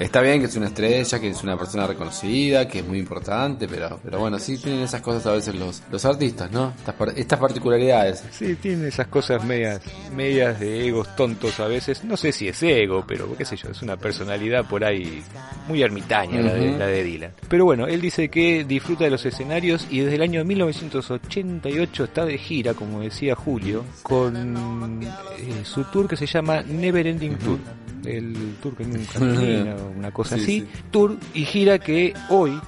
Está 0.00 0.20
bien 0.20 0.40
que 0.40 0.46
es 0.46 0.56
una 0.56 0.66
estrella, 0.66 1.18
que 1.20 1.28
es 1.28 1.42
una 1.42 1.56
persona 1.56 1.86
reconocida, 1.86 2.68
que 2.68 2.80
es 2.80 2.86
muy 2.86 2.98
importante, 2.98 3.66
pero, 3.68 3.98
pero 4.02 4.18
bueno, 4.18 4.38
sí 4.38 4.58
tienen 4.58 4.82
esas 4.82 5.00
cosas 5.00 5.26
a 5.26 5.32
veces 5.32 5.54
los, 5.54 5.82
los 5.90 6.04
artistas, 6.04 6.50
¿no? 6.52 6.72
Estas, 6.76 6.94
par- 6.94 7.12
estas 7.16 7.38
particularidades. 7.38 8.24
Sí, 8.30 8.54
tiene 8.56 8.88
esas 8.88 9.06
cosas 9.08 9.44
medias, 9.44 9.80
medias 10.14 10.60
de 10.60 10.86
egos 10.88 11.14
tontos 11.16 11.58
a 11.60 11.66
veces. 11.66 12.04
No 12.04 12.16
sé 12.16 12.32
si 12.32 12.48
es 12.48 12.62
ego, 12.62 13.04
pero 13.06 13.34
qué 13.36 13.44
sé 13.44 13.56
yo, 13.56 13.70
es 13.70 13.82
una 13.82 13.96
personalidad 13.96 14.64
por 14.68 14.84
ahí 14.84 15.22
muy 15.68 15.82
ermitaña 15.82 16.40
la, 16.40 16.54
de, 16.54 16.78
la 16.78 16.86
de 16.86 17.02
Dylan. 17.14 17.32
Pero 17.48 17.64
bueno, 17.64 17.86
él 17.86 18.00
dice 18.00 18.28
que 18.28 18.64
disfruta 18.64 19.04
de 19.04 19.10
los 19.10 19.24
escenarios 19.24 19.86
y 19.90 20.00
desde 20.00 20.16
el 20.16 20.22
año 20.22 20.44
1988 20.44 22.04
está 22.04 22.24
de 22.24 22.38
gira, 22.38 22.74
como 22.74 23.00
decía 23.00 23.34
Julio, 23.34 23.84
con 24.02 25.02
eh, 25.02 25.08
su 25.64 25.84
tour 25.84 26.08
que 26.08 26.16
se 26.16 26.26
llama 26.26 26.62
Never 26.62 27.06
Ending 27.06 27.36
Tour. 27.38 27.58
El 28.04 28.56
tour 28.62 28.76
que 28.76 28.84
nunca 28.84 29.12
termina, 29.18 29.76
una 29.96 30.10
cosa 30.10 30.36
Sí, 30.36 30.42
así. 30.42 30.60
sí. 30.60 30.66
Tour 30.90 31.16
y 31.32 31.44
gira 31.46 31.78
que 31.78 32.12
hoy, 32.28 32.60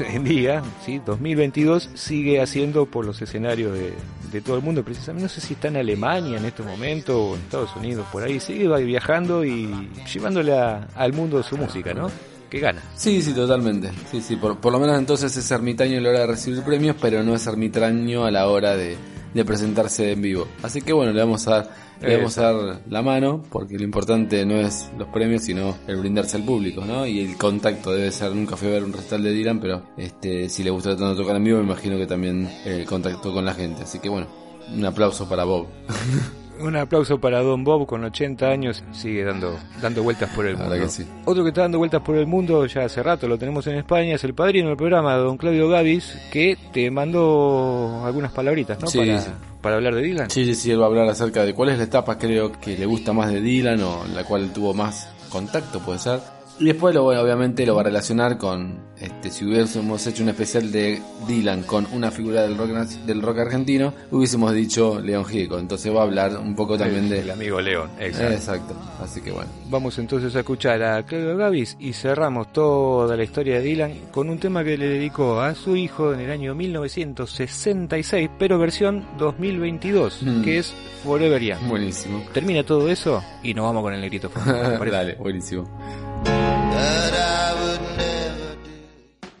en 0.00 0.24
día, 0.24 0.62
¿sí? 0.84 1.00
2022, 1.04 1.90
sigue 1.94 2.40
haciendo 2.40 2.86
por 2.86 3.04
los 3.04 3.20
escenarios 3.20 3.74
de, 3.76 3.92
de 4.32 4.40
todo 4.40 4.56
el 4.56 4.62
mundo. 4.62 4.82
Precisamente, 4.82 5.24
no 5.24 5.28
sé 5.28 5.40
si 5.42 5.52
está 5.54 5.68
en 5.68 5.76
Alemania 5.76 6.38
en 6.38 6.46
este 6.46 6.62
momento 6.62 7.22
o 7.30 7.34
en 7.36 7.42
Estados 7.42 7.76
Unidos, 7.76 8.06
por 8.10 8.22
ahí. 8.22 8.40
Sigue 8.40 8.66
viajando 8.84 9.44
y 9.44 9.90
llevándole 10.12 10.56
a- 10.58 10.88
al 10.94 11.12
mundo 11.12 11.42
su 11.42 11.58
música, 11.58 11.92
¿no? 11.92 12.10
Que 12.54 12.60
gana. 12.60 12.80
Sí, 12.94 13.20
sí, 13.20 13.32
totalmente. 13.32 13.90
Sí, 14.12 14.20
sí, 14.20 14.36
por, 14.36 14.60
por 14.60 14.72
lo 14.72 14.78
menos 14.78 14.96
entonces 14.96 15.36
es 15.36 15.50
ermitaño 15.50 15.98
a 15.98 16.00
la 16.00 16.10
hora 16.10 16.20
de 16.20 16.26
recibir 16.28 16.62
premios, 16.62 16.94
pero 17.00 17.24
no 17.24 17.34
es 17.34 17.44
ermitaño 17.48 18.24
a 18.24 18.30
la 18.30 18.46
hora 18.46 18.76
de, 18.76 18.96
de 19.34 19.44
presentarse 19.44 20.12
en 20.12 20.22
vivo. 20.22 20.46
Así 20.62 20.80
que 20.80 20.92
bueno, 20.92 21.12
le 21.12 21.18
vamos 21.18 21.48
a 21.48 21.50
dar, 21.50 21.70
le 22.00 22.16
vamos 22.16 22.38
a 22.38 22.52
dar 22.52 22.80
la 22.88 23.02
mano, 23.02 23.42
porque 23.50 23.76
lo 23.76 23.82
importante 23.82 24.46
no 24.46 24.54
es 24.54 24.88
los 24.96 25.08
premios, 25.08 25.42
sino 25.42 25.78
el 25.88 25.96
brindarse 25.96 26.36
al 26.36 26.44
público, 26.44 26.84
¿no? 26.84 27.04
Y 27.04 27.22
el 27.22 27.36
contacto 27.36 27.90
debe 27.90 28.12
ser, 28.12 28.32
nunca 28.32 28.56
fui 28.56 28.68
a 28.68 28.70
ver 28.70 28.84
un 28.84 28.92
recital 28.92 29.24
de 29.24 29.32
Dylan, 29.32 29.58
pero 29.58 29.82
este 29.96 30.48
si 30.48 30.62
le 30.62 30.70
gusta 30.70 30.90
tanto 30.90 31.16
tocar 31.16 31.34
en 31.34 31.42
vivo, 31.42 31.58
me 31.58 31.64
imagino 31.64 31.98
que 31.98 32.06
también 32.06 32.48
el 32.64 32.86
contacto 32.86 33.32
con 33.34 33.44
la 33.44 33.54
gente. 33.54 33.82
Así 33.82 33.98
que 33.98 34.08
bueno, 34.08 34.28
un 34.72 34.84
aplauso 34.84 35.28
para 35.28 35.42
Bob. 35.42 35.66
Un 36.60 36.76
aplauso 36.76 37.18
para 37.18 37.42
Don 37.42 37.64
Bob 37.64 37.86
con 37.86 38.04
80 38.04 38.46
años, 38.46 38.84
sigue 38.92 39.24
dando, 39.24 39.58
dando 39.82 40.02
vueltas 40.02 40.30
por 40.30 40.46
el 40.46 40.56
mundo. 40.56 40.74
que 40.74 40.88
sí. 40.88 41.06
Otro 41.24 41.42
que 41.42 41.48
está 41.48 41.62
dando 41.62 41.78
vueltas 41.78 42.00
por 42.02 42.16
el 42.16 42.26
mundo 42.26 42.64
ya 42.66 42.84
hace 42.84 43.02
rato, 43.02 43.26
lo 43.26 43.38
tenemos 43.38 43.66
en 43.66 43.76
España, 43.76 44.14
es 44.14 44.24
el 44.24 44.34
padrino 44.34 44.68
del 44.68 44.76
programa, 44.76 45.16
Don 45.16 45.36
Claudio 45.36 45.68
Gavis, 45.68 46.16
que 46.30 46.56
te 46.72 46.90
mandó 46.90 48.02
algunas 48.04 48.32
palabritas, 48.32 48.80
¿no? 48.80 48.86
Sí, 48.86 48.98
para, 48.98 49.20
sí. 49.20 49.30
para 49.60 49.76
hablar 49.76 49.94
de 49.94 50.02
Dylan. 50.02 50.30
Sí, 50.30 50.44
sí, 50.44 50.54
sí, 50.54 50.70
él 50.70 50.80
va 50.80 50.84
a 50.84 50.88
hablar 50.88 51.08
acerca 51.08 51.44
de 51.44 51.54
cuál 51.54 51.70
es 51.70 51.78
la 51.78 51.84
etapa 51.84 52.18
creo 52.18 52.52
que 52.52 52.78
le 52.78 52.86
gusta 52.86 53.12
más 53.12 53.32
de 53.32 53.40
Dylan 53.40 53.82
o 53.82 54.04
en 54.06 54.14
la 54.14 54.24
cual 54.24 54.52
tuvo 54.52 54.74
más 54.74 55.08
contacto, 55.28 55.80
puede 55.80 55.98
ser. 55.98 56.20
Y 56.60 56.66
después 56.66 56.94
lo 56.94 57.02
bueno, 57.02 57.20
obviamente 57.22 57.66
lo 57.66 57.74
va 57.74 57.80
a 57.80 57.84
relacionar 57.84 58.38
con 58.38 58.78
este 59.00 59.28
si 59.30 59.44
hubiésemos 59.44 60.06
hecho 60.06 60.22
un 60.22 60.28
especial 60.28 60.70
de 60.70 61.02
Dylan 61.26 61.64
con 61.64 61.84
una 61.92 62.12
figura 62.12 62.42
del 62.42 62.56
rock 62.56 62.68
del 63.04 63.22
rock 63.22 63.38
argentino, 63.38 63.92
hubiésemos 64.12 64.54
dicho 64.54 65.00
León 65.00 65.24
Gieco, 65.24 65.58
entonces 65.58 65.92
va 65.92 66.00
a 66.00 66.04
hablar 66.04 66.38
un 66.38 66.54
poco 66.54 66.78
también 66.78 67.08
de 67.08 67.18
El 67.20 67.30
amigo 67.32 67.60
León, 67.60 67.90
exacto. 67.98 68.34
Exacto. 68.34 68.74
Así 69.02 69.20
que 69.20 69.32
bueno. 69.32 69.50
Vamos 69.68 69.98
entonces 69.98 70.34
a 70.36 70.40
escuchar 70.40 70.80
a 70.84 71.02
Claudio 71.04 71.36
Gavis 71.36 71.76
y 71.80 71.92
cerramos 71.92 72.52
toda 72.52 73.16
la 73.16 73.24
historia 73.24 73.56
de 73.56 73.62
Dylan 73.62 73.92
con 74.12 74.30
un 74.30 74.38
tema 74.38 74.62
que 74.62 74.78
le 74.78 74.86
dedicó 74.86 75.40
a 75.40 75.56
su 75.56 75.74
hijo 75.74 76.14
en 76.14 76.20
el 76.20 76.30
año 76.30 76.54
1966, 76.54 78.30
pero 78.38 78.58
versión 78.58 79.04
2022, 79.18 80.22
Mm. 80.22 80.42
que 80.42 80.58
es 80.58 80.72
Forever 81.02 81.42
Young. 81.42 81.68
Buenísimo. 81.68 82.22
Termina 82.32 82.62
todo 82.62 82.88
eso 82.88 83.22
y 83.42 83.54
nos 83.54 83.64
vamos 83.64 83.82
con 83.82 83.92
el 83.92 84.00
negrito. 84.00 84.30
Dale, 84.90 85.16
buenísimo. 85.16 85.68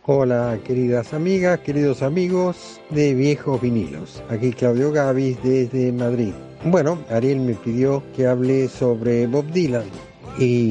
Hola, 0.06 0.58
queridas 0.66 1.14
amigas, 1.14 1.60
queridos 1.60 2.02
amigos 2.02 2.78
de 2.90 3.14
Viejos 3.14 3.58
Vinilos. 3.58 4.22
Aquí 4.28 4.52
Claudio 4.52 4.92
Gavis 4.92 5.42
desde 5.42 5.92
Madrid. 5.92 6.34
Bueno, 6.62 6.98
Ariel 7.08 7.40
me 7.40 7.54
pidió 7.54 8.02
que 8.14 8.26
hable 8.26 8.68
sobre 8.68 9.26
Bob 9.26 9.46
Dylan 9.50 9.84
y 10.38 10.70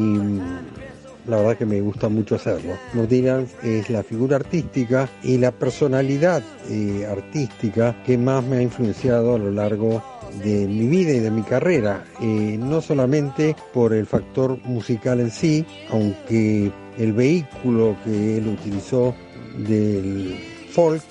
la 1.28 1.38
verdad 1.38 1.58
que 1.58 1.66
me 1.66 1.82
gusta 1.82 2.10
mucho 2.10 2.36
hacerlo. 2.36 2.74
Dylan 2.94 3.48
es 3.64 3.90
la 3.90 4.04
figura 4.04 4.38
artística 4.38 5.10
y 5.24 5.38
la 5.38 5.52
personalidad 5.52 6.44
eh, 6.70 7.08
artística 7.10 7.96
que 8.06 8.18
más 8.18 8.44
me 8.44 8.58
ha 8.58 8.62
influenciado 8.62 9.36
a 9.36 9.40
lo 9.40 9.52
largo 9.52 10.04
de 10.44 10.68
mi 10.68 10.88
vida 10.88 11.12
y 11.12 11.20
de 11.20 11.32
mi 11.32 11.44
carrera, 11.44 12.04
eh, 12.22 12.58
no 12.60 12.82
solamente 12.82 13.56
por 13.74 13.94
el 13.94 14.08
factor 14.08 14.58
musical 14.66 15.20
en 15.20 15.32
sí, 15.32 15.66
aunque 15.92 16.72
el 16.98 17.14
vehículo 17.14 17.96
que 18.04 18.38
él 18.38 18.48
utilizó 18.48 19.14
del 19.58 20.36
folk 20.72 21.04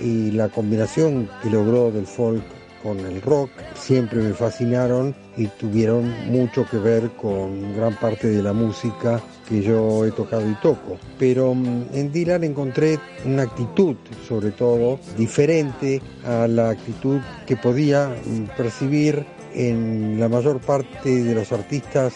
y 0.00 0.32
la 0.32 0.48
combinación 0.48 1.28
que 1.42 1.50
logró 1.50 1.92
del 1.92 2.06
folk 2.06 2.42
con 2.82 2.98
el 3.00 3.22
rock 3.22 3.50
siempre 3.74 4.20
me 4.20 4.34
fascinaron 4.34 5.14
y 5.36 5.46
tuvieron 5.46 6.10
mucho 6.30 6.66
que 6.70 6.78
ver 6.78 7.10
con 7.12 7.74
gran 7.74 7.94
parte 7.94 8.28
de 8.28 8.42
la 8.42 8.52
música 8.52 9.22
que 9.48 9.62
yo 9.62 10.04
he 10.04 10.10
tocado 10.10 10.48
y 10.48 10.54
toco. 10.56 10.98
Pero 11.18 11.54
mm, 11.54 11.86
en 11.92 12.12
Dylan 12.12 12.44
encontré 12.44 12.98
una 13.24 13.42
actitud, 13.42 13.96
sobre 14.26 14.50
todo, 14.50 14.98
diferente 15.16 16.00
a 16.24 16.46
la 16.46 16.70
actitud 16.70 17.20
que 17.46 17.56
podía 17.56 18.08
mm, 18.08 18.56
percibir 18.56 19.24
en 19.54 20.18
la 20.18 20.28
mayor 20.28 20.60
parte 20.60 21.22
de 21.22 21.34
los 21.34 21.52
artistas 21.52 22.14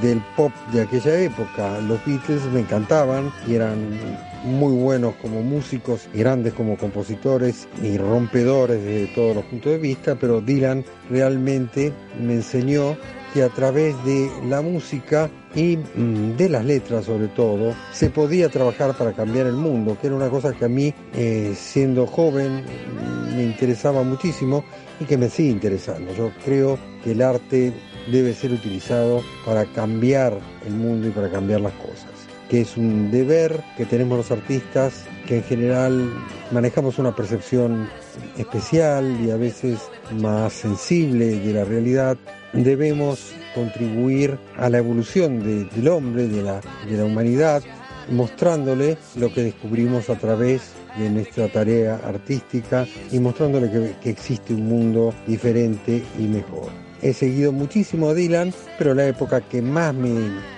del 0.00 0.22
pop 0.36 0.52
de 0.72 0.82
aquella 0.82 1.20
época. 1.20 1.80
Los 1.80 2.04
Beatles 2.06 2.44
me 2.52 2.60
encantaban 2.60 3.32
y 3.46 3.54
eran 3.54 3.98
muy 4.44 4.72
buenos 4.72 5.16
como 5.16 5.42
músicos, 5.42 6.08
grandes 6.14 6.54
como 6.54 6.76
compositores 6.76 7.68
y 7.82 7.98
rompedores 7.98 8.82
desde 8.82 9.14
todos 9.14 9.34
los 9.36 9.44
puntos 9.46 9.72
de 9.72 9.78
vista, 9.78 10.14
pero 10.14 10.40
Dylan 10.40 10.84
realmente 11.10 11.92
me 12.20 12.34
enseñó 12.34 12.96
que 13.32 13.42
a 13.42 13.48
través 13.48 13.94
de 14.04 14.30
la 14.48 14.62
música 14.62 15.30
y 15.54 15.76
mm, 15.76 16.36
de 16.36 16.48
las 16.48 16.64
letras 16.64 17.06
sobre 17.06 17.28
todo, 17.28 17.74
se 17.92 18.10
podía 18.10 18.48
trabajar 18.48 18.96
para 18.96 19.12
cambiar 19.12 19.46
el 19.46 19.56
mundo, 19.56 19.96
que 20.00 20.08
era 20.08 20.16
una 20.16 20.30
cosa 20.30 20.52
que 20.52 20.64
a 20.64 20.68
mí, 20.68 20.92
eh, 21.14 21.54
siendo 21.56 22.06
joven, 22.06 22.64
me 23.34 23.42
interesaba 23.42 24.02
muchísimo 24.02 24.64
y 25.00 25.04
que 25.04 25.16
me 25.16 25.28
sigue 25.28 25.50
interesando. 25.50 26.14
Yo 26.14 26.30
creo 26.44 26.78
que 27.04 27.12
el 27.12 27.22
arte 27.22 27.72
debe 28.10 28.34
ser 28.34 28.52
utilizado 28.52 29.22
para 29.44 29.64
cambiar 29.66 30.38
el 30.66 30.74
mundo 30.74 31.08
y 31.08 31.10
para 31.10 31.30
cambiar 31.30 31.60
las 31.60 31.72
cosas 31.74 32.16
que 32.48 32.60
es 32.60 32.76
un 32.76 33.10
deber 33.10 33.62
que 33.76 33.86
tenemos 33.86 34.18
los 34.18 34.30
artistas, 34.30 35.04
que 35.26 35.38
en 35.38 35.42
general 35.44 36.12
manejamos 36.52 36.98
una 36.98 37.14
percepción 37.14 37.88
especial 38.36 39.18
y 39.24 39.30
a 39.30 39.36
veces 39.36 39.80
más 40.20 40.52
sensible 40.52 41.38
de 41.40 41.52
la 41.52 41.64
realidad, 41.64 42.16
debemos 42.62 43.32
contribuir 43.54 44.38
a 44.56 44.68
la 44.68 44.78
evolución 44.78 45.42
del 45.42 45.88
hombre, 45.88 46.28
de 46.28 46.42
la, 46.42 46.60
de 46.88 46.96
la 46.96 47.04
humanidad, 47.04 47.62
mostrándole 48.10 48.98
lo 49.16 49.32
que 49.32 49.42
descubrimos 49.42 50.10
a 50.10 50.16
través 50.16 50.72
de 50.98 51.08
nuestra 51.10 51.48
tarea 51.48 52.00
artística 52.04 52.86
y 53.10 53.18
mostrándole 53.18 53.96
que, 54.00 54.10
existe 54.10 54.54
un 54.54 54.68
mundo 54.68 55.12
diferente 55.26 56.04
y 56.18 56.22
mejor. 56.22 56.68
He 57.02 57.12
seguido 57.12 57.52
muchísimo 57.52 58.08
a 58.08 58.14
Dylan, 58.14 58.54
pero 58.78 58.94
la 58.94 59.06
época 59.06 59.42
que 59.42 59.60
más 59.60 59.94
me, 59.94 60.08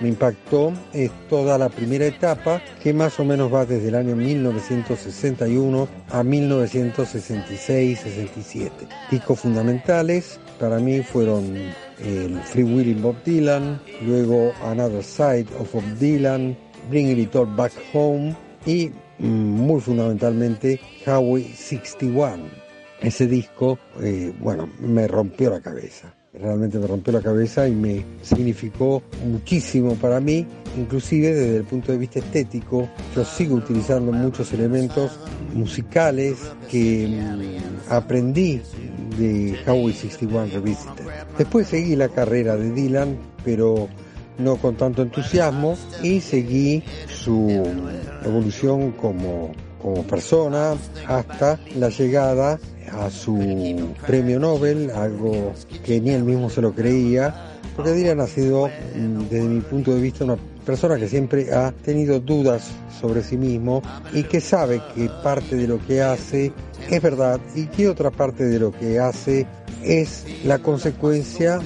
impactó 0.01 0.71
es 0.93 1.11
toda 1.29 1.57
la 1.57 1.67
primera 1.67 2.05
etapa, 2.05 2.61
que 2.81 2.93
más 2.93 3.19
o 3.19 3.25
menos 3.25 3.53
va 3.53 3.65
desde 3.65 3.89
el 3.89 3.95
año 3.95 4.15
1961 4.15 5.89
a 6.11 6.23
1966-67. 6.23 8.71
Discos 9.11 9.41
fundamentales 9.41 10.39
para 10.59 10.79
mí 10.79 11.01
fueron 11.01 11.73
el 12.03 12.39
Free 12.41 12.63
Willing 12.63 13.01
Bob 13.01 13.15
Dylan, 13.23 13.81
luego 14.05 14.53
Another 14.63 15.03
Side 15.03 15.47
of 15.59 15.73
Bob 15.73 15.83
Dylan, 15.99 16.57
Bring 16.89 17.17
It 17.17 17.35
All 17.35 17.53
Back 17.55 17.73
Home 17.93 18.35
y 18.65 18.91
mm, 19.19 19.25
muy 19.27 19.81
fundamentalmente 19.81 20.79
Howie 21.05 21.53
61. 21.55 22.43
Ese 23.01 23.27
disco, 23.27 23.79
eh, 24.01 24.33
bueno, 24.39 24.69
me 24.79 25.07
rompió 25.07 25.49
la 25.49 25.61
cabeza 25.61 26.13
realmente 26.33 26.77
me 26.79 26.87
rompió 26.87 27.13
la 27.13 27.21
cabeza 27.21 27.67
y 27.67 27.75
me 27.75 28.05
significó 28.21 29.01
muchísimo 29.25 29.95
para 29.95 30.19
mí, 30.19 30.45
inclusive 30.77 31.33
desde 31.33 31.57
el 31.57 31.63
punto 31.63 31.91
de 31.91 31.97
vista 31.97 32.19
estético. 32.19 32.89
Yo 33.15 33.25
sigo 33.25 33.55
utilizando 33.55 34.11
muchos 34.11 34.53
elementos 34.53 35.19
musicales 35.53 36.37
que 36.69 37.07
mm, 37.07 37.91
aprendí 37.91 38.61
de 39.19 39.59
Howie 39.67 39.93
61 39.93 40.47
Revisited. 40.53 41.05
Después 41.37 41.67
seguí 41.67 41.95
la 41.95 42.09
carrera 42.09 42.55
de 42.55 42.71
Dylan, 42.71 43.17
pero 43.43 43.89
no 44.37 44.55
con 44.55 44.75
tanto 44.75 45.01
entusiasmo 45.01 45.77
y 46.01 46.21
seguí 46.21 46.83
su 47.07 47.63
evolución 48.23 48.93
como, 48.93 49.51
como 49.81 50.03
persona 50.03 50.75
hasta 51.07 51.59
la 51.75 51.89
llegada 51.89 52.59
a 52.91 53.09
su 53.09 53.37
premio 54.07 54.39
Nobel, 54.39 54.89
algo 54.91 55.53
que 55.85 56.01
ni 56.01 56.11
él 56.11 56.23
mismo 56.23 56.49
se 56.49 56.61
lo 56.61 56.73
creía, 56.73 57.59
porque 57.75 57.91
Dylan 57.91 58.21
ha 58.21 58.27
sido, 58.27 58.67
mm, 58.67 59.29
desde 59.29 59.47
mi 59.47 59.61
punto 59.61 59.93
de 59.93 60.01
vista, 60.01 60.23
una 60.23 60.37
persona 60.69 60.97
que 60.97 61.07
siempre 61.07 61.51
ha 61.51 61.71
tenido 61.71 62.19
dudas 62.19 62.69
sobre 63.01 63.23
sí 63.23 63.37
mismo 63.37 63.81
y 64.13 64.21
que 64.21 64.39
sabe 64.39 64.79
que 64.93 65.09
parte 65.23 65.55
de 65.55 65.67
lo 65.67 65.83
que 65.83 66.03
hace 66.03 66.53
es 66.91 67.01
verdad 67.01 67.39
y 67.55 67.65
que 67.65 67.89
otra 67.89 68.11
parte 68.11 68.43
de 68.45 68.59
lo 68.59 68.71
que 68.71 68.99
hace 68.99 69.47
es 69.83 70.27
la 70.43 70.59
consecuencia 70.59 71.59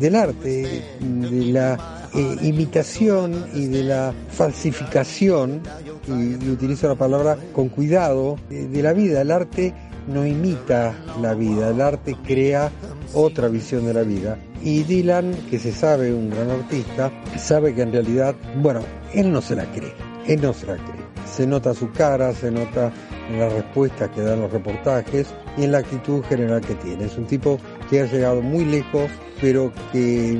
del 0.00 0.16
arte, 0.16 0.82
de 1.00 1.44
la 1.52 2.08
eh, 2.14 2.36
imitación 2.40 3.44
y 3.52 3.66
de 3.66 3.82
la 3.82 4.14
falsificación, 4.30 5.60
y, 6.08 6.48
utilizo 6.48 6.88
la 6.88 6.94
palabra 6.94 7.36
con 7.52 7.68
cuidado, 7.68 8.38
de 8.48 8.82
la 8.82 8.94
vida. 8.94 9.20
El 9.20 9.32
arte 9.32 9.74
no 10.06 10.26
imita 10.26 10.94
la 11.20 11.34
vida, 11.34 11.70
el 11.70 11.80
arte 11.80 12.16
crea 12.24 12.70
otra 13.14 13.48
visión 13.48 13.86
de 13.86 13.94
la 13.94 14.02
vida. 14.02 14.38
Y 14.62 14.82
Dylan, 14.82 15.32
que 15.50 15.58
se 15.58 15.72
sabe 15.72 16.12
un 16.12 16.30
gran 16.30 16.50
artista, 16.50 17.10
sabe 17.36 17.74
que 17.74 17.82
en 17.82 17.92
realidad, 17.92 18.34
bueno, 18.62 18.80
él 19.12 19.32
no 19.32 19.40
se 19.40 19.56
la 19.56 19.64
cree, 19.72 19.92
él 20.26 20.40
no 20.40 20.52
se 20.52 20.66
la 20.66 20.76
cree. 20.76 21.06
Se 21.26 21.46
nota 21.46 21.74
su 21.74 21.90
cara, 21.90 22.32
se 22.32 22.50
nota 22.50 22.92
en 23.28 23.40
las 23.40 23.52
respuestas 23.52 24.10
que 24.10 24.22
dan 24.22 24.40
los 24.40 24.52
reportajes 24.52 25.34
y 25.56 25.64
en 25.64 25.72
la 25.72 25.78
actitud 25.78 26.22
general 26.24 26.60
que 26.60 26.74
tiene. 26.76 27.04
Es 27.04 27.18
un 27.18 27.26
tipo 27.26 27.58
que 27.90 28.00
ha 28.00 28.06
llegado 28.06 28.40
muy 28.42 28.64
lejos, 28.64 29.10
pero 29.40 29.72
que 29.92 30.38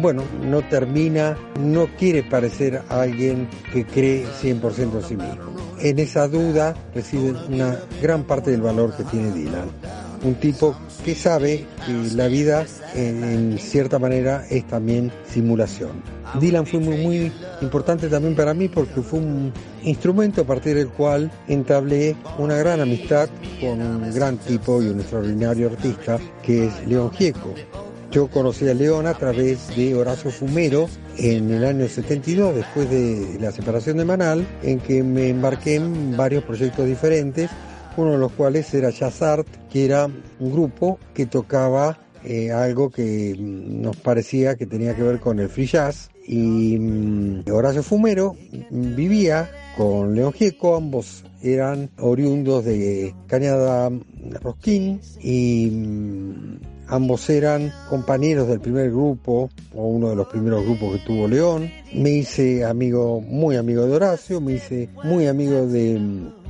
bueno, 0.00 0.22
no 0.42 0.62
termina, 0.62 1.36
no 1.60 1.86
quiere 1.98 2.22
parecer 2.22 2.82
alguien 2.88 3.48
que 3.72 3.84
cree 3.84 4.26
100% 4.42 4.96
en 4.96 5.02
sí 5.02 5.16
mismo. 5.16 5.53
En 5.80 5.98
esa 5.98 6.28
duda 6.28 6.74
reside 6.94 7.34
una 7.48 7.78
gran 8.00 8.24
parte 8.24 8.50
del 8.50 8.62
valor 8.62 8.96
que 8.96 9.04
tiene 9.04 9.30
Dylan. 9.32 9.68
Un 10.22 10.34
tipo 10.36 10.74
que 11.04 11.14
sabe 11.14 11.66
que 11.84 12.14
la 12.14 12.28
vida 12.28 12.64
en, 12.94 13.58
cierta 13.58 13.98
manera 13.98 14.46
es 14.48 14.66
también 14.66 15.12
simulación. 15.26 16.02
Dylan 16.40 16.66
fue 16.66 16.80
muy, 16.80 16.96
muy 16.96 17.32
importante 17.60 18.08
también 18.08 18.34
para 18.34 18.54
mí 18.54 18.68
porque 18.68 19.02
fue 19.02 19.18
un 19.18 19.52
instrumento 19.82 20.42
a 20.42 20.44
partir 20.44 20.76
del 20.76 20.88
cual 20.88 21.30
entablé 21.46 22.16
una 22.38 22.56
gran 22.56 22.80
amistad 22.80 23.28
con 23.60 23.82
un 23.82 24.14
gran 24.14 24.38
tipo 24.38 24.82
y 24.82 24.88
un 24.88 25.00
extraordinario 25.00 25.68
artista 25.68 26.18
que 26.42 26.66
es 26.66 26.86
León 26.86 27.10
Gieco. 27.12 27.54
Yo 28.14 28.28
conocí 28.28 28.68
a 28.68 28.74
León 28.74 29.08
a 29.08 29.14
través 29.14 29.74
de 29.74 29.92
Horacio 29.92 30.30
Fumero 30.30 30.88
en 31.18 31.50
el 31.50 31.64
año 31.64 31.88
72, 31.88 32.54
después 32.54 32.88
de 32.88 33.38
la 33.40 33.50
separación 33.50 33.96
de 33.96 34.04
Manal, 34.04 34.46
en 34.62 34.78
que 34.78 35.02
me 35.02 35.30
embarqué 35.30 35.74
en 35.74 36.16
varios 36.16 36.44
proyectos 36.44 36.86
diferentes, 36.86 37.50
uno 37.96 38.12
de 38.12 38.18
los 38.18 38.30
cuales 38.30 38.72
era 38.72 38.90
Jazz 38.90 39.20
que 39.68 39.84
era 39.84 40.08
un 40.38 40.52
grupo 40.52 41.00
que 41.12 41.26
tocaba 41.26 41.98
eh, 42.22 42.52
algo 42.52 42.88
que 42.88 43.34
mm, 43.36 43.82
nos 43.82 43.96
parecía 43.96 44.54
que 44.54 44.66
tenía 44.66 44.94
que 44.94 45.02
ver 45.02 45.18
con 45.18 45.40
el 45.40 45.48
free 45.48 45.66
jazz. 45.66 46.08
Y 46.24 46.78
mm, 46.78 47.50
Horacio 47.50 47.82
Fumero 47.82 48.36
vivía 48.70 49.50
con 49.76 50.14
León 50.14 50.32
Gieco, 50.32 50.76
ambos 50.76 51.24
eran 51.42 51.90
oriundos 51.98 52.64
de 52.64 53.12
Cañada 53.26 53.90
Rosquín 54.40 55.00
y 55.20 55.68
mm, 55.68 56.73
Ambos 56.88 57.30
eran 57.30 57.72
compañeros 57.88 58.46
del 58.46 58.60
primer 58.60 58.90
grupo, 58.90 59.50
o 59.74 59.88
uno 59.88 60.10
de 60.10 60.16
los 60.16 60.28
primeros 60.28 60.64
grupos 60.64 60.92
que 60.92 61.06
tuvo 61.06 61.26
León. 61.26 61.70
Me 61.94 62.10
hice 62.10 62.64
amigo, 62.64 63.20
muy 63.22 63.56
amigo 63.56 63.86
de 63.86 63.92
Horacio, 63.94 64.40
me 64.40 64.54
hice 64.54 64.90
muy 65.02 65.26
amigo 65.26 65.66
de, 65.66 66.00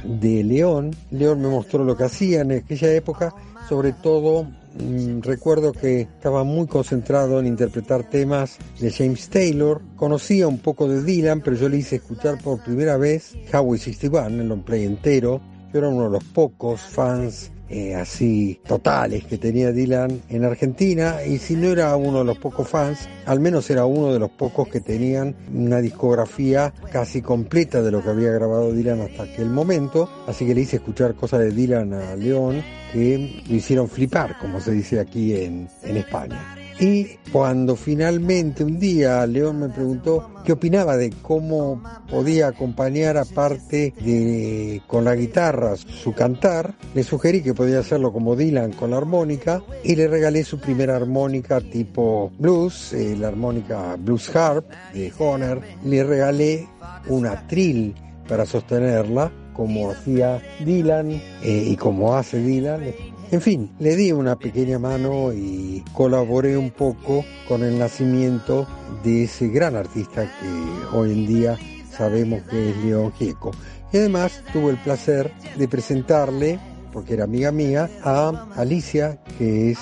de 0.05 0.45
León. 0.45 0.91
León 1.11 1.41
me 1.41 1.49
mostró 1.49 1.85
lo 1.85 1.97
que 1.97 2.05
hacía 2.05 2.41
en 2.41 2.53
aquella 2.53 2.93
época, 2.93 3.33
sobre 3.69 3.93
todo 3.93 4.45
mm, 4.45 5.21
recuerdo 5.21 5.73
que 5.73 6.03
estaba 6.03 6.43
muy 6.43 6.67
concentrado 6.67 7.39
en 7.39 7.47
interpretar 7.47 8.11
temas 8.11 8.59
de 8.81 8.91
James 8.91 9.29
Taylor. 9.29 9.83
Conocía 9.95 10.49
un 10.49 10.59
poco 10.59 10.89
de 10.89 11.03
Dylan, 11.03 11.43
pero 11.43 11.55
yo 11.55 11.69
le 11.69 11.77
hice 11.77 11.97
escuchar 11.97 12.43
por 12.43 12.63
primera 12.63 12.97
vez 12.97 13.37
Howie 13.53 13.79
61, 13.79 14.43
el 14.43 14.49
long 14.49 14.65
play 14.65 14.85
entero. 14.85 15.41
Yo 15.73 15.79
era 15.79 15.89
uno 15.89 16.05
de 16.05 16.11
los 16.11 16.25
pocos 16.25 16.81
fans 16.81 17.51
eh, 17.69 17.95
así 17.95 18.61
totales 18.67 19.25
que 19.25 19.39
tenía 19.39 19.73
Dylan 19.73 20.23
en 20.29 20.45
Argentina 20.45 21.25
y 21.27 21.39
si 21.39 21.55
no 21.55 21.69
era 21.69 21.97
uno 21.97 22.19
de 22.19 22.25
los 22.25 22.39
pocos 22.39 22.69
fans, 22.69 23.09
al 23.27 23.41
menos 23.41 23.71
era 23.71 23.87
uno 23.87 24.13
de 24.13 24.19
los 24.19 24.31
pocos 24.31 24.69
que 24.69 24.81
tenían 24.81 25.35
una 25.53 25.81
discografía 25.81 26.73
casi 26.93 27.23
completa 27.23 27.83
de 27.83 27.91
lo 27.91 28.03
que 28.03 28.11
había 28.11 28.31
grabado 28.33 28.73
Dylan 28.73 29.01
hasta 29.01 29.25
aquel 29.25 29.51
momento, 29.51 30.09
así 30.27 30.47
que 30.47 30.55
le 30.55 30.63
hice 30.63 30.77
escuchar 30.77 31.15
cosas 31.15 31.41
de 31.41 31.51
Dylan 31.53 31.93
a 31.95 32.17
León 32.17 32.63
que 32.93 33.43
lo 33.49 33.55
hicieron 33.55 33.89
flipar, 33.89 34.39
como 34.39 34.61
se 34.61 34.73
dice 34.73 35.01
aquí 35.01 35.35
en, 35.35 35.69
en 35.83 35.97
España. 35.97 36.64
Y 36.79 37.19
cuando 37.31 37.77
finalmente 37.77 38.65
un 38.65 38.79
día 38.79 39.25
León 39.27 39.61
me 39.61 39.69
preguntó 39.69 40.31
qué 40.45 40.53
opinaba 40.53 40.97
de 40.97 41.11
cómo 41.23 41.81
podía 42.11 42.49
acompañar 42.49 43.17
aparte 43.17 43.95
de 44.01 44.83
con 44.87 45.05
la 45.05 45.15
guitarra 45.15 45.77
su 45.77 46.13
cantar, 46.13 46.75
le 46.95 47.05
sugerí 47.05 47.43
que 47.43 47.55
podía 47.55 47.79
hacerlo 47.79 48.13
como 48.13 48.35
Dylan 48.35 48.73
con 48.73 48.91
la 48.91 48.97
armónica 48.97 49.63
y 49.85 49.95
le 49.95 50.09
regalé 50.09 50.43
su 50.43 50.59
primera 50.59 50.97
armónica 50.97 51.61
tipo 51.61 52.33
blues, 52.39 52.93
eh, 52.93 53.17
la 53.17 53.29
armónica 53.29 53.97
Blues 53.97 54.35
Harp 54.35 54.69
de 54.93 55.13
Honer. 55.19 55.61
Le 55.85 56.03
regalé 56.03 56.67
una 57.09 57.47
trill 57.47 57.95
para 58.29 58.47
sostenerla 58.47 59.31
como 59.53 59.91
hacía 59.91 60.43
Dylan 60.65 61.11
eh, 61.11 61.21
y 61.43 61.77
como 61.77 62.15
hace 62.17 62.39
Dylan 62.39 62.83
en 63.31 63.41
fin, 63.41 63.71
le 63.79 63.97
di 63.97 64.13
una 64.13 64.37
pequeña 64.37 64.79
mano 64.79 65.33
y 65.33 65.85
colaboré 65.93 66.57
un 66.57 66.71
poco 66.71 67.25
con 67.49 67.63
el 67.63 67.79
nacimiento 67.79 68.67
de 69.03 69.25
ese 69.25 69.49
gran 69.49 69.77
artista 69.77 70.23
que 70.23 70.97
hoy 70.97 71.13
en 71.13 71.27
día 71.27 71.59
sabemos 71.91 72.43
que 72.43 72.71
es 72.71 72.77
León 72.79 73.13
Gieco. 73.13 73.51
Y 73.93 73.99
además 73.99 74.43
tuve 74.53 74.71
el 74.71 74.79
placer 74.79 75.33
de 75.57 75.69
presentarle, 75.69 76.59
porque 76.93 77.15
era 77.15 77.25
amiga 77.25 77.53
mía, 77.53 77.89
a 78.03 78.49
Alicia, 78.57 79.21
que 79.39 79.71
es 79.71 79.79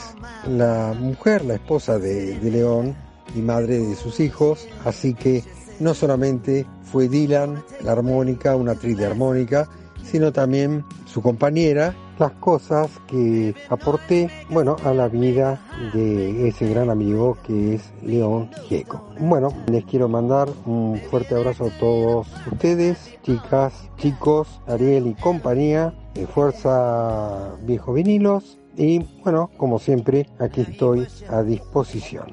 la 0.47 0.95
mujer, 0.99 1.45
la 1.45 1.55
esposa 1.55 1.99
de, 1.99 2.39
León 2.43 2.95
y 3.35 3.41
madre 3.41 3.79
de 3.79 3.97
sus 3.97 4.21
hijos. 4.21 4.69
Así 4.85 5.15
que 5.15 5.43
no 5.81 5.95
solamente 5.95 6.67
fue 6.83 7.09
Dylan, 7.09 7.63
la 7.83 7.93
armónica, 7.93 8.57
una 8.57 8.73
actriz 8.73 8.97
de 8.99 9.07
armónica, 9.07 9.69
sino 10.05 10.33
también 10.33 10.85
su 11.07 11.23
compañera 11.23 11.95
las 12.19 12.33
cosas 12.33 12.91
que 13.07 13.55
aporté, 13.69 14.31
bueno, 14.51 14.77
a 14.85 14.93
la 14.93 15.09
vida 15.09 15.61
de 15.93 16.49
ese 16.49 16.69
gran 16.69 16.91
amigo 16.91 17.37
que 17.45 17.75
es 17.75 17.93
León 18.03 18.51
Gieco. 18.65 19.03
Bueno, 19.19 19.53
les 19.67 19.85
quiero 19.85 20.09
mandar 20.09 20.49
un 20.67 21.01
fuerte 21.11 21.35
abrazo 21.35 21.67
a 21.67 21.79
todos 21.79 22.29
ustedes, 22.51 23.19
chicas, 23.23 23.73
chicos, 23.97 24.61
Ariel 24.67 25.07
y 25.07 25.15
compañía, 25.15 25.95
Fuerza 26.35 27.57
Viejos 27.63 27.95
Vinilos. 27.95 28.59
Y 28.77 29.01
bueno, 29.23 29.51
como 29.59 29.79
siempre, 29.79 30.27
aquí 30.39 30.63
estoy 30.63 31.07
a 31.29 31.43
disposición. 31.43 32.27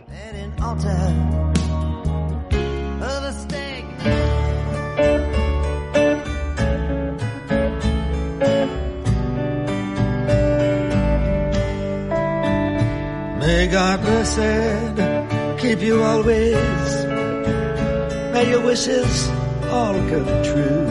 May 13.49 13.65
God 13.65 13.99
bless 14.01 14.37
and 14.37 15.59
keep 15.59 15.81
you 15.81 16.03
always. 16.03 16.91
May 18.33 18.45
your 18.51 18.61
wishes 18.61 19.27
all 19.75 19.95
come 20.11 20.31
true. 20.49 20.85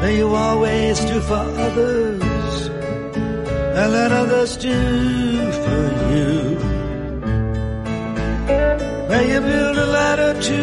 May 0.00 0.16
you 0.16 0.34
always 0.34 1.00
do 1.00 1.20
for 1.20 1.44
others 1.66 2.68
and 3.78 3.92
let 3.92 4.10
others 4.10 4.56
do 4.56 4.78
for 5.64 5.82
you. 6.14 6.32
May 9.10 9.24
you 9.32 9.40
build 9.42 9.76
a 9.76 9.88
ladder 9.98 10.32
to 10.48 10.62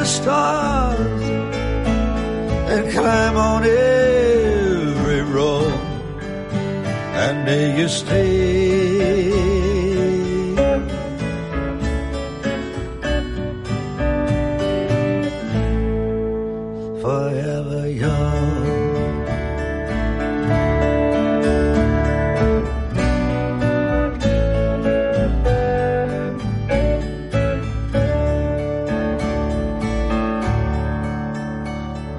the 0.00 0.04
stars 0.04 1.22
and 2.72 2.92
climb 2.92 3.36
on 3.50 3.64
every 3.64 5.22
road 5.22 5.85
and 7.18 7.44
may 7.46 7.80
you 7.80 7.88
stay 7.88 8.76
forever 17.02 17.88
young. 17.88 18.46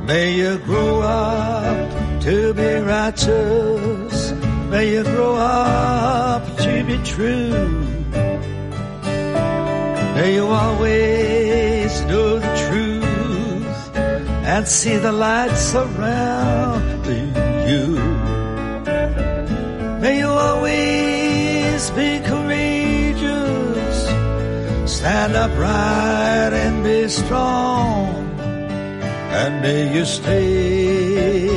May 0.07 0.33
you 0.33 0.57
grow 0.59 1.01
up 1.01 2.21
to 2.23 2.53
be 2.55 2.69
righteous. 2.93 3.76
You 4.97 5.03
grow 5.03 5.35
up 5.35 6.43
to 6.57 6.83
be 6.83 6.97
true. 7.03 7.69
May 10.15 10.33
you 10.33 10.47
always 10.47 12.01
know 12.05 12.39
the 12.39 12.53
truth 12.65 13.95
and 14.53 14.67
see 14.67 14.97
the 14.97 15.11
light 15.11 15.55
surrounding 15.55 17.29
you. 17.69 17.85
May 20.01 20.17
you 20.17 20.29
always 20.29 21.91
be 21.91 22.19
courageous, 22.31 23.97
stand 24.91 25.35
upright 25.35 26.53
and 26.63 26.83
be 26.83 27.07
strong, 27.07 28.15
and 29.39 29.61
may 29.61 29.93
you 29.95 30.05
stay. 30.05 31.56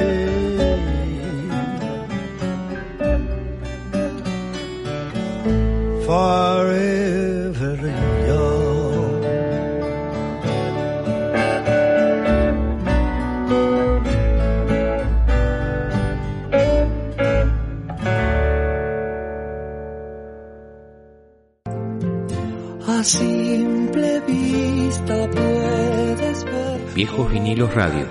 Viejos 27.01 27.31
Vinilos 27.31 27.73
Radio. 27.73 28.05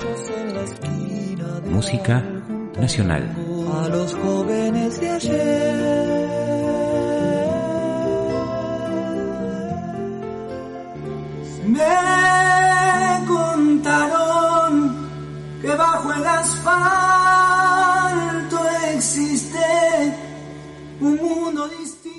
Música 1.71 2.25
nacional. 2.77 3.40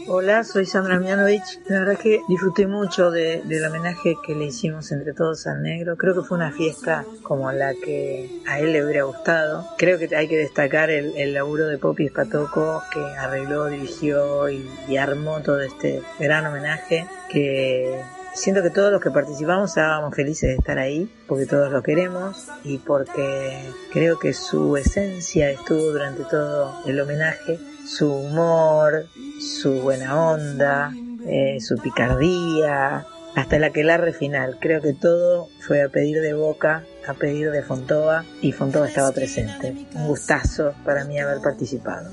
Hola, 0.08 0.44
soy 0.44 0.66
Sandra 0.66 1.00
Mianovich. 1.00 1.60
La 1.68 1.80
verdad 1.80 1.98
que 1.98 2.22
disfruté 2.28 2.68
mucho 2.68 3.12
de- 3.12 3.42
del 3.46 3.64
homenaje 3.66 4.16
que 4.26 4.36
le 4.36 4.46
hicimos 4.46 4.92
entre 4.92 5.14
todos 5.14 5.48
al 5.48 5.62
negro. 5.62 5.96
Creo 5.96 6.16
que 6.16 6.22
fue 6.28 6.38
una 6.38 6.52
fiesta 6.52 7.06
como 7.22 7.52
la 7.52 7.74
que 7.74 8.30
a 8.48 8.60
él 8.60 8.74
le 8.74 8.84
hubiera 8.84 9.04
gustado. 9.04 9.66
Creo 9.78 10.00
que 10.00 10.14
hay 10.16 10.28
que 10.28 10.38
destacar 10.38 10.90
el, 10.90 11.34
laburo 11.34 11.68
de 11.68 11.78
Poppy 11.78 12.10
Spatoco 12.10 12.84
que 12.92 13.00
arregló, 13.00 13.68
dirigió 13.68 14.50
y, 14.50 14.68
y 14.88 14.98
armó 14.98 15.42
todo 15.42 15.62
este 15.62 16.02
gran 16.20 16.46
homenaje 16.46 17.08
que 17.30 18.02
siento 18.34 18.64
que 18.64 18.70
todos 18.70 18.92
los 18.92 19.02
que 19.02 19.12
participamos 19.12 19.70
estábamos 19.72 20.16
felices 20.16 20.50
de 20.50 20.56
estar 20.56 20.78
ahí 20.80 21.10
porque 21.28 21.46
todos 21.46 21.72
lo 21.72 21.84
queremos 21.84 22.48
y 22.64 22.78
porque 22.80 23.62
creo 23.94 24.18
que 24.20 24.34
su 24.34 24.76
esencia 24.78 25.50
estuvo 25.52 25.92
durante 25.92 26.24
todo 26.24 26.74
el 26.86 27.00
homenaje 27.00 27.60
su 27.98 28.10
humor, 28.10 29.08
su 29.40 29.82
buena 29.82 30.16
onda, 30.16 30.94
eh, 31.26 31.58
su 31.60 31.76
picardía, 31.76 33.06
hasta 33.36 33.58
el 33.58 33.64
aquelarre 33.66 34.14
final. 34.14 34.58
Creo 34.62 34.82
que 34.82 34.94
todo 34.94 35.50
fue 35.60 35.84
a 35.84 35.90
pedir 35.90 36.22
de 36.22 36.34
Boca, 36.34 36.86
a 37.06 37.14
pedir 37.14 37.52
de 37.52 37.62
Fontova 37.64 38.24
y 38.42 38.54
Fontova 38.54 38.88
estaba 38.88 39.12
presente. 39.12 39.76
Un 39.94 40.08
gustazo 40.08 40.74
para 40.86 41.04
mí 41.04 41.20
haber 41.20 41.42
participado. 41.42 42.12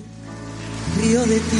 río 1.00 1.20
de 1.20 1.36
ti. 1.36 1.58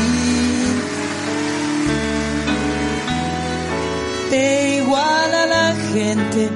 Te 4.30 4.78
iguala 4.78 5.46
la 5.46 5.74
gente, 5.92 6.48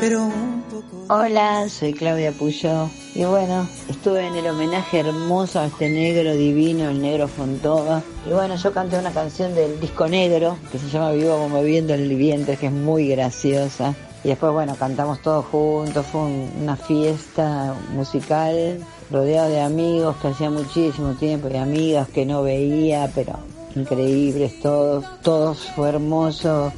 pero 0.00 0.24
un 0.24 0.62
poco. 0.62 1.06
Hola, 1.14 1.68
soy 1.68 1.94
Claudia 1.94 2.32
Puyo 2.32 2.90
y 3.14 3.24
bueno, 3.24 3.66
estuve 3.88 4.26
en 4.26 4.34
el 4.34 4.46
homenaje 4.48 4.98
hermoso 5.00 5.60
a 5.60 5.66
este 5.66 5.88
negro 5.88 6.34
divino, 6.34 6.88
el 6.90 7.00
negro 7.00 7.28
Fontova. 7.28 8.02
Y 8.28 8.32
bueno, 8.32 8.56
yo 8.56 8.72
canté 8.72 8.98
una 8.98 9.12
canción 9.12 9.54
del 9.54 9.78
disco 9.78 10.08
negro 10.08 10.56
que 10.72 10.78
se 10.78 10.88
llama 10.88 11.12
Vivo 11.12 11.36
como 11.38 11.62
viendo 11.62 11.94
el 11.94 12.08
viento, 12.16 12.52
que 12.58 12.66
es 12.66 12.72
muy 12.72 13.08
graciosa. 13.08 13.94
Y 14.24 14.28
después, 14.28 14.52
bueno, 14.52 14.74
cantamos 14.76 15.20
todos 15.22 15.44
juntos, 15.46 16.04
fue 16.06 16.22
un- 16.22 16.50
una 16.62 16.76
fiesta 16.76 17.74
musical 17.94 18.78
rodeado 19.10 19.48
de 19.50 19.60
amigos 19.60 20.16
que 20.20 20.28
hacía 20.28 20.50
muchísimo 20.50 21.12
tiempo 21.12 21.48
y 21.48 21.56
amigas 21.56 22.08
que 22.08 22.24
no 22.26 22.42
veía, 22.42 23.10
pero 23.14 23.34
increíbles 23.76 24.58
todos, 24.60 25.04
todos, 25.22 25.58
fue 25.76 25.90
hermoso, 25.90 26.72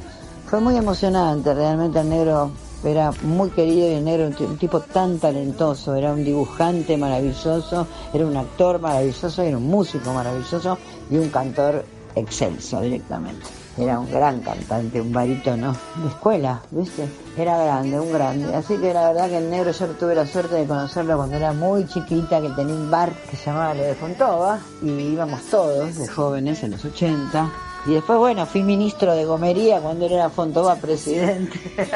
fue 0.45 0.59
muy 0.59 0.75
emocionante, 0.75 1.53
realmente 1.53 1.99
el 1.99 2.09
negro 2.09 2.51
era 2.83 3.11
muy 3.23 3.49
querido 3.49 3.91
y 3.91 4.01
negro 4.01 4.27
un 4.27 4.57
tipo 4.57 4.79
tan 4.79 5.19
talentoso, 5.19 5.95
era 5.95 6.13
un 6.13 6.23
dibujante 6.23 6.97
maravilloso, 6.97 7.87
era 8.13 8.25
un 8.25 8.37
actor 8.37 8.79
maravilloso, 8.79 9.41
era 9.41 9.57
un 9.57 9.67
músico 9.67 10.13
maravilloso 10.13 10.77
y 11.09 11.17
un 11.17 11.29
cantor 11.29 11.85
excelso 12.15 12.81
directamente. 12.81 13.45
Era 13.77 13.99
un 13.99 14.11
gran 14.11 14.41
cantante, 14.41 14.99
un 14.99 15.13
barítono 15.13 15.75
de 15.97 16.07
escuela, 16.07 16.59
¿viste? 16.71 17.07
Era 17.37 17.63
grande, 17.63 17.99
un 17.99 18.11
grande. 18.11 18.55
Así 18.55 18.75
que 18.77 18.91
la 18.91 19.09
verdad 19.09 19.29
que 19.29 19.37
el 19.37 19.51
negro 19.51 19.71
yo 19.71 19.85
tuve 19.89 20.15
la 20.15 20.25
suerte 20.25 20.55
de 20.55 20.65
conocerlo 20.65 21.15
cuando 21.15 21.35
era 21.35 21.53
muy 21.53 21.85
chiquita, 21.85 22.41
que 22.41 22.49
tenía 22.49 22.73
un 22.73 22.89
bar 22.89 23.13
que 23.29 23.37
se 23.37 23.45
llamaba 23.45 23.75
Le 23.75 23.83
de 23.83 23.95
Fontova, 23.95 24.59
y 24.81 24.89
íbamos 24.89 25.41
todos 25.51 25.95
de 25.95 26.07
jóvenes 26.07 26.63
en 26.63 26.71
los 26.71 26.83
80. 26.83 27.51
Y 27.87 27.93
después, 27.93 28.19
bueno, 28.19 28.45
fui 28.45 28.63
ministro 28.63 29.15
de 29.15 29.23
Gomería 29.23 29.79
cuando 29.79 30.07
él 30.07 30.13
era 30.13 30.29
Fontova 30.29 30.75
presidente. 30.75 31.57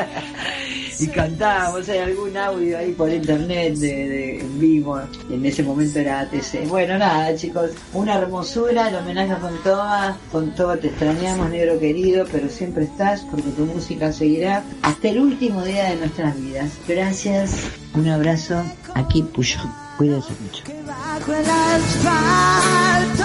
y 1.00 1.08
cantábamos, 1.08 1.89
hay 1.89 1.98
algún 2.00 2.38
audio 2.38 2.78
ahí 2.78 2.94
por 2.94 3.10
internet 3.10 3.76
de, 3.76 3.88
de 3.88 4.39
en 4.39 4.60
vivo, 4.60 5.02
en 5.30 5.46
ese 5.46 5.64
momento 5.64 6.00
era 6.00 6.22
ATC. 6.22 6.68
Bueno, 6.70 6.98
nada 6.98 7.36
chicos, 7.36 7.72
una 7.94 8.16
hermosura, 8.16 8.88
el 8.88 8.96
homenaje 8.96 9.34
a 9.34 9.38
Fontova, 9.38 10.18
Fontova 10.32 10.78
te 10.78 10.88
extrañamos, 10.88 11.50
negro 11.50 11.78
querido, 11.78 12.26
pero 12.32 12.48
siempre 12.48 12.86
estás 12.86 13.22
porque 13.30 13.50
tu 13.50 13.66
música 13.66 14.14
seguirá 14.14 14.64
hasta 14.84 15.10
el 15.10 15.20
último 15.20 15.64
día 15.64 15.89
de 15.89 15.98
nuestras 15.98 16.39
vidas. 16.39 16.72
Gracias, 16.88 17.68
un 17.96 18.08
abrazo, 18.08 18.64
aquí 18.94 19.24
Puyo, 19.24 19.60
cuídense 19.98 20.32
mucho. 20.42 20.64
Bajo 20.86 21.34
el 21.34 21.46
asfalto 21.50 23.24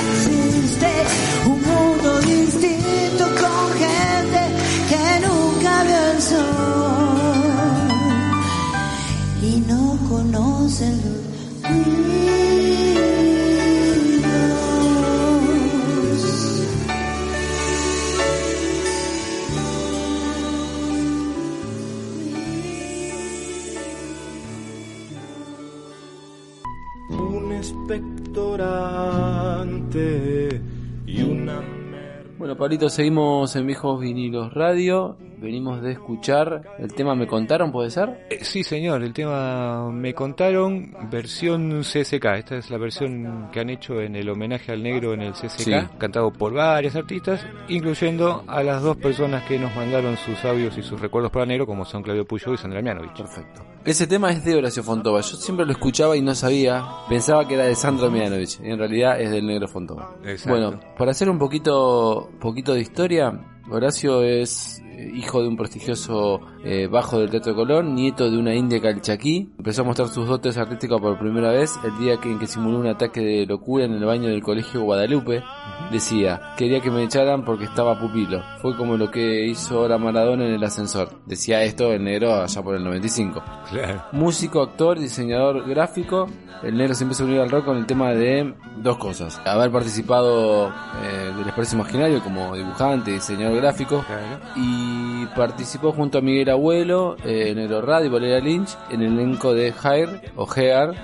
existe 0.00 1.31
Pablito, 32.62 32.88
seguimos 32.88 33.56
en 33.56 33.66
Viejos 33.66 34.00
Vinilos 34.00 34.54
Radio. 34.54 35.16
Venimos 35.42 35.82
de 35.82 35.92
escuchar 35.92 36.62
el 36.78 36.94
tema 36.94 37.14
Me 37.16 37.26
Contaron, 37.26 37.72
¿puede 37.72 37.90
ser? 37.90 38.26
Eh, 38.30 38.38
Sí, 38.42 38.62
señor, 38.62 39.02
el 39.02 39.12
tema 39.12 39.90
me 39.90 40.14
contaron 40.14 40.94
versión 41.10 41.80
CSK. 41.82 42.24
Esta 42.36 42.56
es 42.56 42.70
la 42.70 42.78
versión 42.78 43.48
que 43.52 43.60
han 43.60 43.68
hecho 43.70 44.00
en 44.00 44.14
el 44.16 44.28
homenaje 44.30 44.72
al 44.72 44.82
negro 44.82 45.12
en 45.14 45.22
el 45.22 45.32
CSK, 45.32 45.58
Sí. 45.64 45.72
cantado 45.98 46.32
por 46.32 46.52
varios 46.52 46.94
artistas, 46.96 47.44
incluyendo 47.68 48.44
a 48.46 48.62
las 48.62 48.82
dos 48.82 48.96
personas 48.96 49.44
que 49.44 49.58
nos 49.58 49.74
mandaron 49.74 50.16
sus 50.16 50.44
audios 50.44 50.78
y 50.78 50.82
sus 50.82 51.00
recuerdos 51.00 51.32
para 51.32 51.44
negro, 51.46 51.66
como 51.66 51.84
son 51.84 52.02
Claudio 52.02 52.24
Puyo 52.24 52.54
y 52.54 52.56
Sandra 52.56 52.80
Mianovich. 52.80 53.16
Perfecto. 53.16 53.62
Ese 53.84 54.06
tema 54.06 54.30
es 54.30 54.44
de 54.44 54.54
Horacio 54.54 54.82
Fontova. 54.84 55.20
Yo 55.22 55.36
siempre 55.36 55.66
lo 55.66 55.72
escuchaba 55.72 56.16
y 56.16 56.22
no 56.22 56.34
sabía. 56.36 56.84
Pensaba 57.08 57.48
que 57.48 57.54
era 57.54 57.64
de 57.64 57.74
Sandro 57.74 58.10
Mianovich. 58.10 58.60
En 58.62 58.78
realidad 58.78 59.20
es 59.20 59.30
del 59.30 59.46
negro 59.46 59.66
Fontova. 59.66 60.14
Exacto. 60.24 60.50
Bueno, 60.50 60.80
para 60.96 61.10
hacer 61.10 61.28
un 61.28 61.38
poquito, 61.38 62.30
poquito 62.40 62.74
de 62.74 62.80
historia, 62.80 63.32
Horacio 63.70 64.22
es 64.22 64.82
hijo 65.14 65.42
de 65.42 65.48
un 65.48 65.56
prestigioso 65.56 66.40
eh, 66.64 66.86
bajo 66.86 67.18
del 67.18 67.30
Teatro 67.30 67.54
Colón, 67.54 67.94
nieto 67.94 68.30
de 68.30 68.38
una 68.38 68.54
india 68.54 68.80
calchaquí. 68.80 69.52
Empezó 69.58 69.82
a 69.82 69.84
mostrar 69.84 70.08
sus 70.08 70.26
dotes 70.26 70.56
artísticas 70.56 71.00
por 71.00 71.18
primera 71.18 71.50
vez 71.50 71.78
el 71.84 71.98
día 71.98 72.18
que, 72.18 72.30
en 72.30 72.38
que 72.38 72.46
simuló 72.46 72.78
un 72.78 72.86
ataque 72.86 73.20
de 73.20 73.46
locura 73.46 73.84
en 73.84 73.92
el 73.92 74.04
baño 74.04 74.28
del 74.28 74.42
colegio 74.42 74.82
Guadalupe. 74.82 75.42
Decía, 75.90 76.54
quería 76.56 76.80
que 76.80 76.90
me 76.90 77.02
echaran 77.02 77.44
porque 77.44 77.64
estaba 77.64 77.98
pupilo. 77.98 78.42
Fue 78.60 78.76
como 78.76 78.96
lo 78.96 79.10
que 79.10 79.46
hizo 79.46 79.78
ahora 79.78 79.98
Maradona 79.98 80.46
en 80.46 80.54
el 80.54 80.64
ascensor. 80.64 81.10
Decía 81.26 81.62
esto 81.62 81.92
el 81.92 82.04
negro 82.04 82.34
allá 82.34 82.62
por 82.62 82.74
el 82.74 82.84
95. 82.84 83.42
Claro. 83.70 84.02
Músico, 84.12 84.62
actor, 84.62 84.98
diseñador 84.98 85.68
gráfico. 85.68 86.28
El 86.62 86.76
negro 86.76 86.94
se 86.94 87.02
empezó 87.02 87.24
a 87.24 87.26
unir 87.26 87.40
al 87.40 87.50
rock 87.50 87.64
con 87.64 87.76
el 87.76 87.86
tema 87.86 88.10
de 88.10 88.54
dos 88.76 88.96
cosas. 88.98 89.40
Haber 89.44 89.70
participado 89.70 90.68
eh, 91.02 91.32
del 91.36 91.46
Expreso 91.46 91.74
Imaginario 91.74 92.22
como 92.22 92.54
dibujante, 92.54 93.10
diseñador 93.10 93.56
gráfico. 93.56 94.04
Y 94.54 95.26
participó 95.34 95.92
junto 95.92 96.18
a 96.18 96.20
Miguel 96.20 96.50
Abuelo, 96.50 97.16
eh, 97.24 97.52
Negro 97.54 97.82
Radio 97.82 98.06
y 98.06 98.10
Valeria 98.10 98.38
Lynch 98.38 98.76
en 98.90 99.02
el 99.02 99.14
elenco 99.14 99.52
de 99.52 99.74
Hair 99.82 100.32
o 100.36 100.46
Hear 100.46 100.94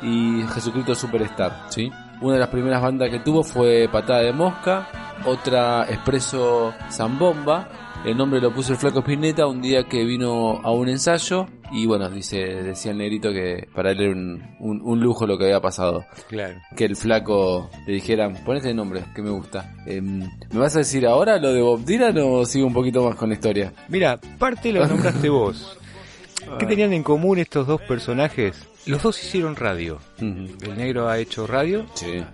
y 0.00 0.42
Jesucristo 0.54 0.94
Superstar. 0.94 1.64
¿sí? 1.68 1.90
Una 2.22 2.34
de 2.34 2.40
las 2.40 2.48
primeras 2.48 2.80
bandas 2.80 3.10
que 3.10 3.20
tuvo 3.20 3.42
fue 3.42 3.88
Patada 3.92 4.20
de 4.20 4.32
Mosca, 4.32 4.88
otra 5.26 5.84
Expreso 5.88 6.72
Zambomba. 6.90 7.68
El 8.06 8.16
nombre 8.16 8.40
lo 8.40 8.54
puso 8.54 8.72
el 8.72 8.78
Flaco 8.78 9.00
Spinetta 9.00 9.46
un 9.48 9.60
día 9.60 9.82
que 9.82 10.04
vino 10.04 10.60
a 10.62 10.70
un 10.70 10.88
ensayo 10.88 11.46
y 11.72 11.86
bueno, 11.86 12.08
dice, 12.08 12.36
decía 12.38 12.92
el 12.92 12.98
negrito 12.98 13.32
que 13.32 13.66
para 13.74 13.90
él 13.90 14.00
era 14.00 14.12
un, 14.12 14.42
un- 14.60 14.80
un 14.80 15.00
lujo 15.00 15.26
lo 15.26 15.36
que 15.36 15.44
había 15.46 15.60
pasado. 15.60 16.04
Claro. 16.28 16.54
Que 16.76 16.84
el 16.84 16.94
flaco 16.94 17.68
le 17.84 17.94
dijera, 17.94 18.32
pon 18.44 18.58
este 18.58 18.72
nombre 18.72 19.02
que 19.12 19.22
me 19.22 19.30
gusta. 19.30 19.74
Em, 19.86 20.20
¿Me 20.52 20.58
vas 20.60 20.76
a 20.76 20.80
decir 20.80 21.04
ahora 21.04 21.38
lo 21.38 21.52
de 21.52 21.60
Bob 21.60 21.84
Dylan 21.84 22.16
o 22.18 22.46
sigo 22.46 22.68
un 22.68 22.74
poquito 22.74 23.02
más 23.04 23.16
con 23.16 23.28
la 23.30 23.34
historia? 23.34 23.72
Mira, 23.88 24.20
parte 24.38 24.72
lo 24.72 24.86
nombraste 24.86 25.28
vos. 25.28 25.76
¿Qué 26.60 26.66
tenían 26.66 26.92
en 26.92 27.02
común 27.02 27.38
estos 27.38 27.66
dos 27.66 27.80
personajes? 27.82 28.56
Los 28.86 29.02
dos 29.02 29.20
hicieron 29.20 29.56
radio. 29.56 29.98
El 30.18 30.76
negro 30.76 31.08
ha 31.08 31.18
hecho 31.18 31.46
radio. 31.46 31.86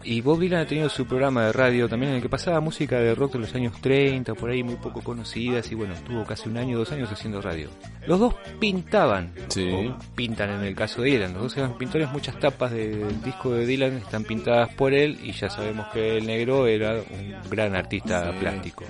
Y 0.04 0.20
Bob 0.20 0.40
Dylan 0.40 0.60
ha 0.60 0.66
tenido 0.66 0.88
su 0.88 1.06
programa 1.06 1.46
de 1.46 1.52
radio 1.52 1.88
también 1.88 2.10
en 2.10 2.16
el 2.16 2.22
que 2.22 2.28
pasaba 2.28 2.60
música 2.60 2.98
de 2.98 3.14
rock 3.14 3.34
de 3.34 3.38
los 3.40 3.54
años 3.54 3.80
30, 3.80 4.34
por 4.34 4.50
ahí 4.50 4.62
muy 4.62 4.76
poco 4.76 5.00
conocidas 5.02 5.70
y 5.70 5.74
bueno, 5.74 5.94
estuvo 5.94 6.24
casi 6.24 6.48
un 6.48 6.56
año, 6.56 6.78
dos 6.78 6.92
años 6.92 7.10
haciendo 7.10 7.40
radio. 7.40 7.68
Los 8.06 8.18
dos 8.18 8.34
pintaban, 8.58 9.32
o 9.48 9.96
pintan 10.14 10.50
en 10.50 10.64
el 10.64 10.74
caso 10.74 11.02
de 11.02 11.10
Dylan, 11.10 11.34
los 11.34 11.42
dos 11.42 11.56
eran 11.56 11.78
pintores, 11.78 12.10
muchas 12.10 12.38
tapas 12.40 12.72
del 12.72 13.22
disco 13.22 13.50
de 13.52 13.64
Dylan 13.64 13.98
están 13.98 14.24
pintadas 14.24 14.74
por 14.74 14.92
él 14.92 15.18
y 15.22 15.32
ya 15.32 15.48
sabemos 15.48 15.86
que 15.92 16.18
el 16.18 16.26
negro 16.26 16.66
era 16.66 16.94
un 16.94 17.50
gran 17.50 17.76
artista 17.76 18.32
plástico. 18.40 18.84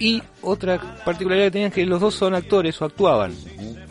Y 0.00 0.20
otra 0.42 0.80
particularidad 1.04 1.46
que 1.46 1.50
tenían 1.52 1.68
es 1.68 1.74
que 1.74 1.86
los 1.86 2.00
dos 2.00 2.14
son 2.14 2.34
actores 2.34 2.80
o 2.82 2.84
actuaban. 2.84 3.32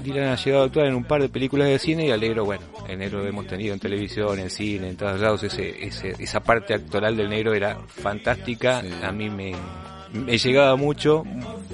Dylan 0.03 0.28
ha 0.28 0.36
llegado 0.36 0.63
a 0.63 0.65
actuar 0.65 0.88
en 0.88 0.95
un 0.95 1.05
par 1.05 1.21
de 1.21 1.30
películas 1.30 1.69
de 1.69 1.80
cine 1.80 2.07
y 2.07 2.11
al 2.11 2.19
negro, 2.19 2.43
bueno, 2.43 2.63
el 2.89 2.99
negro 2.99 3.19
lo 3.19 3.28
hemos 3.28 3.47
tenido 3.47 3.74
en 3.74 3.80
televisión, 3.80 4.12
en 4.18 4.49
cine, 4.49 4.89
en 4.89 4.97
todos 4.97 5.20
lados. 5.20 5.43
Ese, 5.43 5.86
ese- 5.86 6.16
esa 6.20 6.41
parte 6.41 6.74
actoral 6.74 7.16
del 7.18 7.30
negro 7.30 7.53
era 7.53 7.78
fantástica. 7.88 8.82
A 9.03 9.11
mí 9.11 9.30
me, 9.30 9.53
me 10.14 10.38
llegaba 10.38 10.76
mucho 10.76 11.24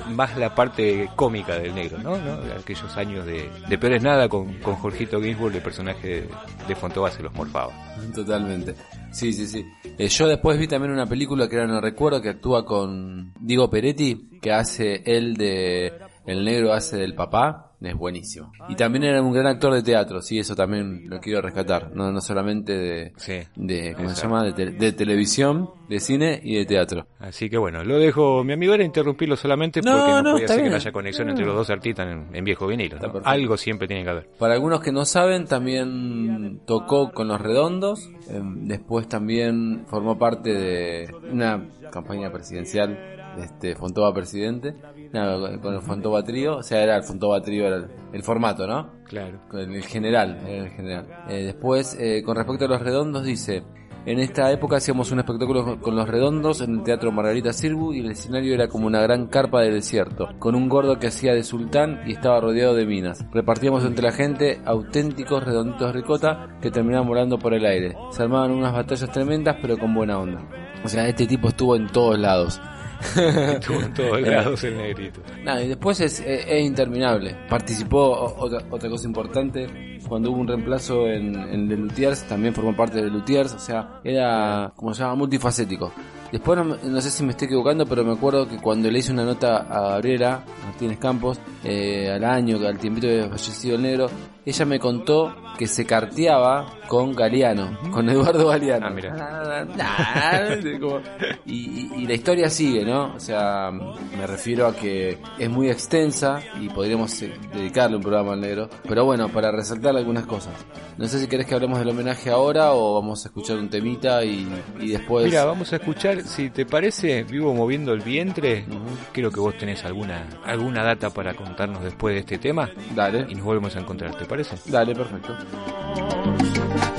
más 0.10 0.38
la 0.38 0.56
parte 0.56 1.10
cómica 1.16 1.58
del 1.60 1.76
negro, 1.76 1.98
¿no? 2.00 2.18
¿No? 2.18 2.34
Aquellos 2.60 2.96
años 2.98 3.26
de, 3.26 3.50
de 3.68 3.78
Peores 3.78 4.02
Nada 4.02 4.28
con, 4.30 4.54
con 4.60 4.76
Jorgito 4.76 5.22
Ginsburg, 5.22 5.56
el 5.56 5.62
personaje 5.62 6.08
de, 6.08 6.30
de 6.68 6.76
Fontova 6.76 7.12
se 7.12 7.22
los 7.22 7.34
morfaba. 7.34 7.72
Totalmente. 8.16 8.76
Sí, 9.12 9.34
sí, 9.34 9.48
sí. 9.48 9.66
Eh, 9.98 10.08
yo 10.08 10.28
después 10.28 10.58
vi 10.58 10.68
también 10.68 10.94
una 10.94 11.06
película 11.08 11.48
que 11.50 11.56
era 11.56 11.68
No 11.68 11.82
Recuerdo 11.82 12.22
que 12.22 12.30
actúa 12.30 12.66
con 12.66 13.34
Diego 13.40 13.70
Peretti, 13.70 14.40
que 14.42 14.52
hace 14.52 15.02
él 15.06 15.36
de... 15.36 15.94
El 16.26 16.46
negro 16.46 16.74
hace 16.74 16.96
del 16.98 17.16
papá. 17.16 17.69
Es 17.82 17.96
buenísimo. 17.96 18.52
Y 18.68 18.76
también 18.76 19.06
era 19.06 19.22
un 19.22 19.32
gran 19.32 19.48
actor 19.48 19.74
de 19.74 19.82
teatro, 19.82 20.22
sí, 20.22 20.38
eso 20.38 20.54
también 20.54 21.10
lo 21.10 21.22
quiero 21.22 21.42
rescatar. 21.42 21.92
No, 21.96 22.12
no 22.12 22.20
solamente 22.20 22.78
de, 22.78 23.14
de 23.56 23.94
¿cómo 23.96 24.10
se 24.10 24.22
llama? 24.22 24.44
De, 24.44 24.52
te- 24.52 24.72
de 24.72 24.92
televisión, 24.92 25.70
de 25.88 26.00
cine 26.02 26.42
y 26.44 26.56
de 26.58 26.66
teatro. 26.66 27.08
Así 27.20 27.50
que 27.50 27.58
bueno, 27.58 27.82
lo 27.86 27.98
dejo. 27.98 28.44
Mi 28.44 28.52
amigo 28.52 28.74
era 28.74 28.84
interrumpirlo 28.84 29.38
solamente 29.38 29.82
No, 29.82 29.94
porque 29.94 30.12
no, 30.12 30.22
no, 30.24 30.32
podía 30.34 30.48
ser 30.50 30.64
que 30.64 30.70
no 30.70 30.76
haya 30.76 30.92
conexión 30.92 31.30
entre 31.30 31.46
los 31.46 31.56
dos 31.56 31.70
artistas 31.70 32.08
en, 32.12 32.36
en 32.36 32.44
viejo 32.44 32.68
vinilo. 32.68 32.98
Algo 33.24 33.56
siempre 33.56 33.88
tiene 33.88 34.04
que 34.04 34.10
haber. 34.10 34.30
Para 34.38 34.56
algunos 34.56 34.82
que 34.82 34.92
no 34.92 35.06
saben, 35.06 35.46
también 35.46 36.60
tocó 36.66 37.12
con 37.14 37.30
Los 37.30 37.40
Redondos. 37.40 38.10
eh, 38.30 38.42
después 38.44 39.08
también 39.08 39.86
formó 39.88 40.18
parte 40.20 40.54
de 40.54 41.10
una 41.32 41.66
campaña 41.92 42.30
presidencial, 42.32 42.98
este 43.42 43.76
Fontova 43.76 44.14
presidente. 44.14 44.76
No, 45.14 45.60
con 45.62 45.74
el 45.74 45.82
Fontova 45.82 46.24
Trío. 46.24 46.58
O 46.58 46.64
sea, 46.64 46.84
era 46.84 46.98
el 46.98 47.04
Fontova 47.04 47.42
Trío, 47.42 47.66
era 47.68 47.78
el, 47.78 47.88
el 48.14 48.24
formato, 48.24 48.68
¿no? 48.68 48.92
Claro. 49.06 49.40
Con 49.50 49.60
el 49.60 49.84
general, 49.84 50.40
era 50.48 50.66
el 50.66 50.70
general. 50.72 51.08
Eh, 51.30 51.44
después, 51.46 51.98
eh, 52.00 52.22
con 52.24 52.36
respecto 52.36 52.66
a 52.66 52.68
Los 52.68 52.82
Redondos, 52.82 53.24
dice... 53.24 53.64
En 54.06 54.18
esta 54.20 54.50
época 54.50 54.78
hacíamos 54.78 55.12
un 55.12 55.20
espectáculo 55.20 55.66
con- 55.66 55.80
con 55.80 55.96
los 55.96 56.08
redondos 56.08 56.62
en 56.62 56.76
el 56.80 56.84
Teatro 56.84 57.12
Margarita 57.12 57.52
Sirbu 57.52 57.92
y 57.94 58.00
el 58.00 58.10
escenario 58.12 58.54
era 58.56 58.70
como 58.70 58.88
una 58.88 59.02
gran 59.02 59.28
carpa 59.28 59.62
de 59.62 59.72
desierto, 59.72 60.30
con 60.40 60.56
un 60.56 60.70
gordo 60.70 60.98
que 60.98 61.08
hacía 61.08 61.34
de 61.34 61.44
sultán 61.44 62.00
y 62.08 62.14
estaba 62.14 62.40
rodeado 62.40 62.74
de 62.76 62.86
minas. 62.86 63.24
Repartíamos 63.34 63.84
entre 63.84 64.06
la 64.06 64.14
gente 64.14 64.62
auténticos 64.64 65.44
redonditos 65.44 65.88
de 65.88 66.00
ricota 66.00 66.48
que 66.62 66.72
terminaban 66.72 67.10
volando 67.10 67.38
por 67.38 67.54
el 67.54 67.66
aire. 67.66 67.94
Se 68.12 68.24
armaban 68.24 68.52
unas 68.52 68.72
batallas 68.72 69.12
tremendas 69.12 69.58
pero 69.62 69.78
con 69.78 69.94
buena 69.94 70.18
onda. 70.18 70.48
O 70.84 70.88
sea, 70.88 71.06
este 71.08 71.28
tipo 71.28 71.50
estuvo 71.50 71.76
en 71.76 71.88
todos 71.88 72.18
lados. 72.18 72.62
Estuvo 73.16 73.82
en 73.82 73.94
todos 73.94 74.22
lados 74.22 74.64
el 74.64 74.78
negrito. 74.78 75.22
Nada, 75.44 75.64
y 75.64 75.68
después 75.70 76.00
es, 76.02 76.20
es- 76.20 76.62
interminable. 76.66 77.36
Participó, 77.50 78.34
otra, 78.38 78.60
otra 78.70 78.90
cosa 78.90 79.08
importante, 79.08 80.00
cuando 80.08 80.32
hubo 80.32 80.40
un 80.42 80.48
reemplazo 80.48 81.08
en, 81.08 81.36
en 81.36 81.68
The 81.70 81.76
Luthiers, 81.78 82.24
también 82.24 82.54
formó 82.54 82.76
parte 82.76 83.02
de 83.02 83.10
Luthiers, 83.10 83.54
o 83.54 83.60
sea, 83.60 84.00
era, 84.04 84.72
como 84.76 84.94
se 84.94 85.02
llama, 85.04 85.16
multifacético. 85.16 85.92
Después 86.32 86.60
no 86.84 87.02
sé 87.02 87.10
si 87.10 87.24
me 87.24 87.32
estoy 87.32 87.48
equivocando, 87.48 87.88
pero 87.88 88.04
me 88.04 88.14
acuerdo 88.14 88.48
que 88.48 88.58
cuando 88.58 88.92
le 88.92 89.00
hice 89.00 89.12
una 89.12 89.24
nota 89.26 89.58
a 89.68 89.94
Gabriela 89.94 90.44
Martínez 90.64 91.00
Campos, 91.00 91.40
eh, 91.64 92.12
al 92.12 92.24
año, 92.24 92.58
al 92.68 92.78
tiempito 92.78 93.08
que 93.08 93.22
había 93.22 93.30
fallecido 93.30 93.76
el 93.78 93.82
negro, 93.82 94.10
ella 94.46 94.66
me 94.66 94.80
contó 94.80 95.36
que 95.58 95.68
se 95.68 95.86
carteaba 95.86 96.66
con 96.88 97.14
Galeano, 97.14 97.78
con 97.92 98.10
Eduardo 98.10 98.48
Galeano. 98.48 98.88
Ah, 98.88 98.90
mira. 98.90 99.68
Ah, 99.80 100.56
como- 100.80 101.02
y, 101.46 102.08
la 102.08 102.14
historia 102.14 102.50
sigue, 102.50 102.84
¿no? 102.86 103.14
O 103.16 103.20
sea, 103.20 103.70
me 103.72 104.26
refiero 104.26 104.66
a 104.68 104.76
que 104.76 105.18
es 105.38 105.50
muy 105.50 105.70
extensa 105.70 106.40
y 106.60 106.70
podríamos 106.70 107.22
eh, 107.22 107.32
dedicarle 107.54 107.98
un 107.98 108.02
programa 108.02 108.34
al 108.34 108.42
negro. 108.42 108.70
Pero 108.88 109.06
bueno, 109.06 109.30
para 109.30 109.52
resaltar 109.52 109.96
algunas 109.96 110.26
cosas. 110.26 110.54
No 110.98 111.08
sé 111.08 111.20
si 111.20 111.28
querés 111.28 111.46
que 111.46 111.54
hablemos 111.54 111.78
del 111.80 111.90
homenaje 111.90 112.30
ahora 112.30 112.74
o 112.74 112.96
vamos 112.96 113.24
a 113.26 113.30
escuchar 113.30 113.58
un 113.58 113.70
temita 113.70 114.24
y, 114.24 114.48
y 114.80 114.88
después... 114.90 115.26
Mira, 115.26 115.46
vamos 115.46 115.72
a 115.72 115.76
escuchar, 115.78 116.24
si 116.24 116.50
te 116.50 116.66
parece, 116.66 117.24
vivo 117.24 117.54
moviendo 117.54 117.94
el 117.94 118.02
vientre. 118.02 118.66
Creo 119.14 119.30
que 119.32 119.40
vos 119.40 119.58
tenés 119.58 119.86
alguna 119.86 120.26
alguna 120.46 120.84
data 120.84 121.10
para 121.10 121.34
contarnos 121.36 121.84
después 121.84 122.16
de 122.16 122.22
este 122.22 122.38
tema. 122.38 122.70
Dale. 122.96 123.28
Y 123.30 123.36
nos 123.36 123.44
volvemos 123.46 123.76
a 123.76 123.80
encontrar, 123.80 124.16
¿te 124.16 124.26
parece? 124.26 124.39
Dale, 124.66 124.96
perfecto. 124.96 125.36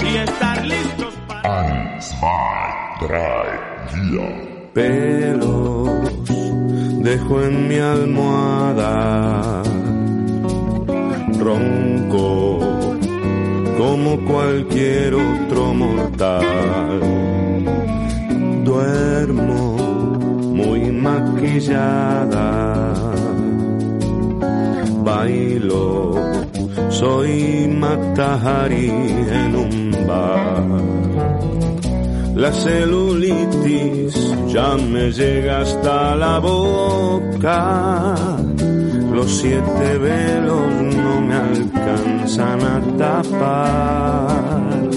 y 0.03 0.17
estar 0.17 0.67
listos 0.67 1.15
pelos 4.75 5.91
dejo 7.03 7.43
en 7.43 7.69
mi 7.69 7.77
almohada 7.77 9.63
ronco 11.39 12.61
como 13.79 14.19
cualquier 14.27 15.15
otro 15.15 15.73
mortal. 15.75 17.01
Duermo 18.65 19.77
muy 20.59 20.93
maquillada 20.93 22.31
bailo 25.11 25.87
soy 27.01 27.35
matahari 27.83 28.89
en 29.41 29.51
un 29.65 29.75
bar 30.09 31.01
la 32.43 32.53
celulitis 32.53 34.15
ya 34.53 34.77
me 34.77 35.13
llega 35.13 35.61
hasta 35.61 36.17
la 36.17 36.39
boca. 36.39 38.17
Los 39.13 39.31
siete 39.41 39.99
velos 39.99 40.73
no 41.05 41.21
me 41.21 41.35
alcanzan 41.35 42.61
a 42.63 42.81
tapar. 42.99 44.90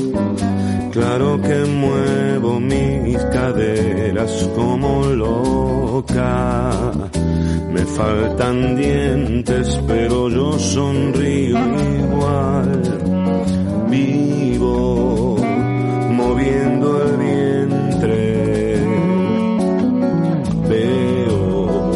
Claro 0.93 1.41
que 1.41 1.65
muevo 1.65 2.59
mis 2.59 3.17
caderas 3.17 4.47
como 4.55 5.05
loca. 5.07 6.69
Me 7.71 7.83
faltan 7.83 8.75
dientes, 8.75 9.81
pero 9.87 10.29
yo 10.29 10.59
sonrío 10.59 11.57
igual. 11.97 12.81
Vivo 13.89 15.37
moviendo 16.11 17.03
el 17.05 17.17
vientre. 17.17 18.77
Veo 20.69 21.91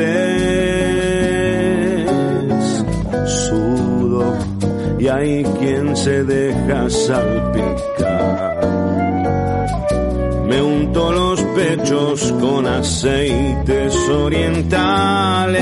Sudo 3.26 4.36
y 4.98 5.08
hay 5.08 5.42
quien 5.58 5.96
se 5.96 6.22
deja 6.24 6.90
salpicar. 6.90 8.58
Me 10.46 10.60
unto 10.62 11.12
los 11.12 11.40
pechos 11.42 12.32
con 12.40 12.66
aceites 12.66 13.94
orientales 14.08 15.58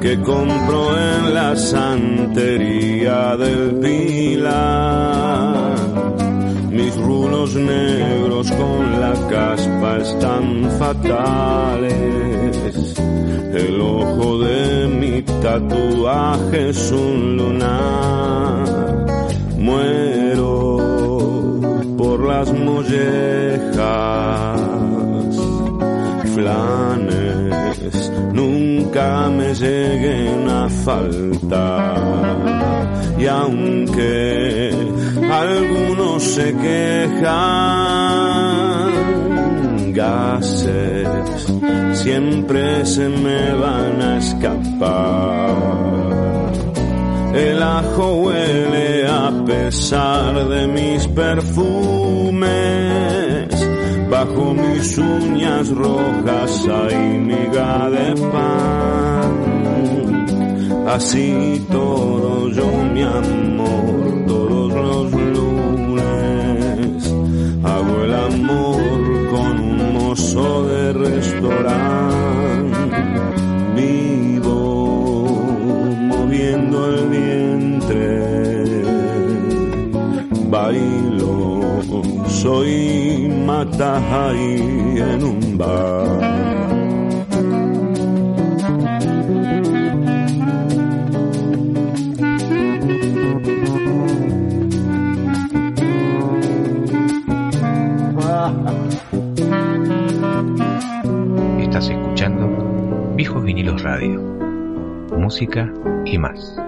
que 0.00 0.20
compro 0.22 0.96
en 0.96 1.34
la 1.34 1.56
santería 1.56 3.36
del 3.36 3.74
Pilar. 3.80 5.85
Mis 6.96 7.04
rulos 7.04 7.54
negros 7.54 8.50
con 8.52 9.00
la 9.00 9.12
caspa 9.28 9.98
están 9.98 10.70
fatales. 10.78 12.56
El 13.52 13.80
ojo 13.80 14.38
de 14.38 14.88
mi 14.88 15.20
tatuaje 15.22 16.70
es 16.70 16.92
un 16.92 17.36
lunar. 17.36 19.06
Muero 19.58 20.78
por 21.98 22.20
las 22.24 22.50
mollejas, 22.52 23.76
flanes, 26.34 27.25
nunca 28.32 29.28
me 29.28 29.54
lleguen 29.54 30.48
a 30.48 30.68
faltar. 30.68 32.36
Y 33.18 33.26
aunque 33.26 34.70
algunos 35.30 36.22
se 36.22 36.54
quejan, 36.54 37.32
gases 39.92 41.08
siempre 41.92 42.84
se 42.84 43.08
me 43.08 43.52
van 43.54 44.02
a 44.02 44.18
escapar. 44.18 45.86
El 47.34 47.62
ajo 47.62 48.22
huele 48.22 49.06
a 49.06 49.30
pesar 49.44 50.48
de 50.48 50.66
mis 50.68 51.06
perfumes. 51.08 52.85
Bajo 54.26 54.54
mis 54.54 54.98
uñas 54.98 55.68
rojas 55.68 56.66
hay 56.68 57.18
miga 57.18 57.88
de 57.90 58.14
pan. 58.32 60.26
Así 60.88 61.64
todo 61.70 62.48
yo 62.48 62.66
mi 62.92 63.02
amor, 63.02 64.24
todos 64.26 64.72
los 64.72 65.12
lunes. 65.12 67.14
Hago 67.62 68.04
el 68.04 68.14
amor 68.14 69.28
con 69.30 69.60
un 69.60 69.94
mozo 69.94 70.66
de 70.66 70.92
restaurante. 70.92 72.05
Soy 82.36 83.28
Matahari 83.46 84.60
en 85.00 85.24
un 85.24 85.58
bar. 85.58 86.20
Estás 101.58 101.88
escuchando 101.88 103.14
Viejos 103.16 103.42
Vinilos 103.44 103.82
Radio. 103.82 104.20
Música 105.16 105.72
y 106.04 106.18
más. 106.18 106.60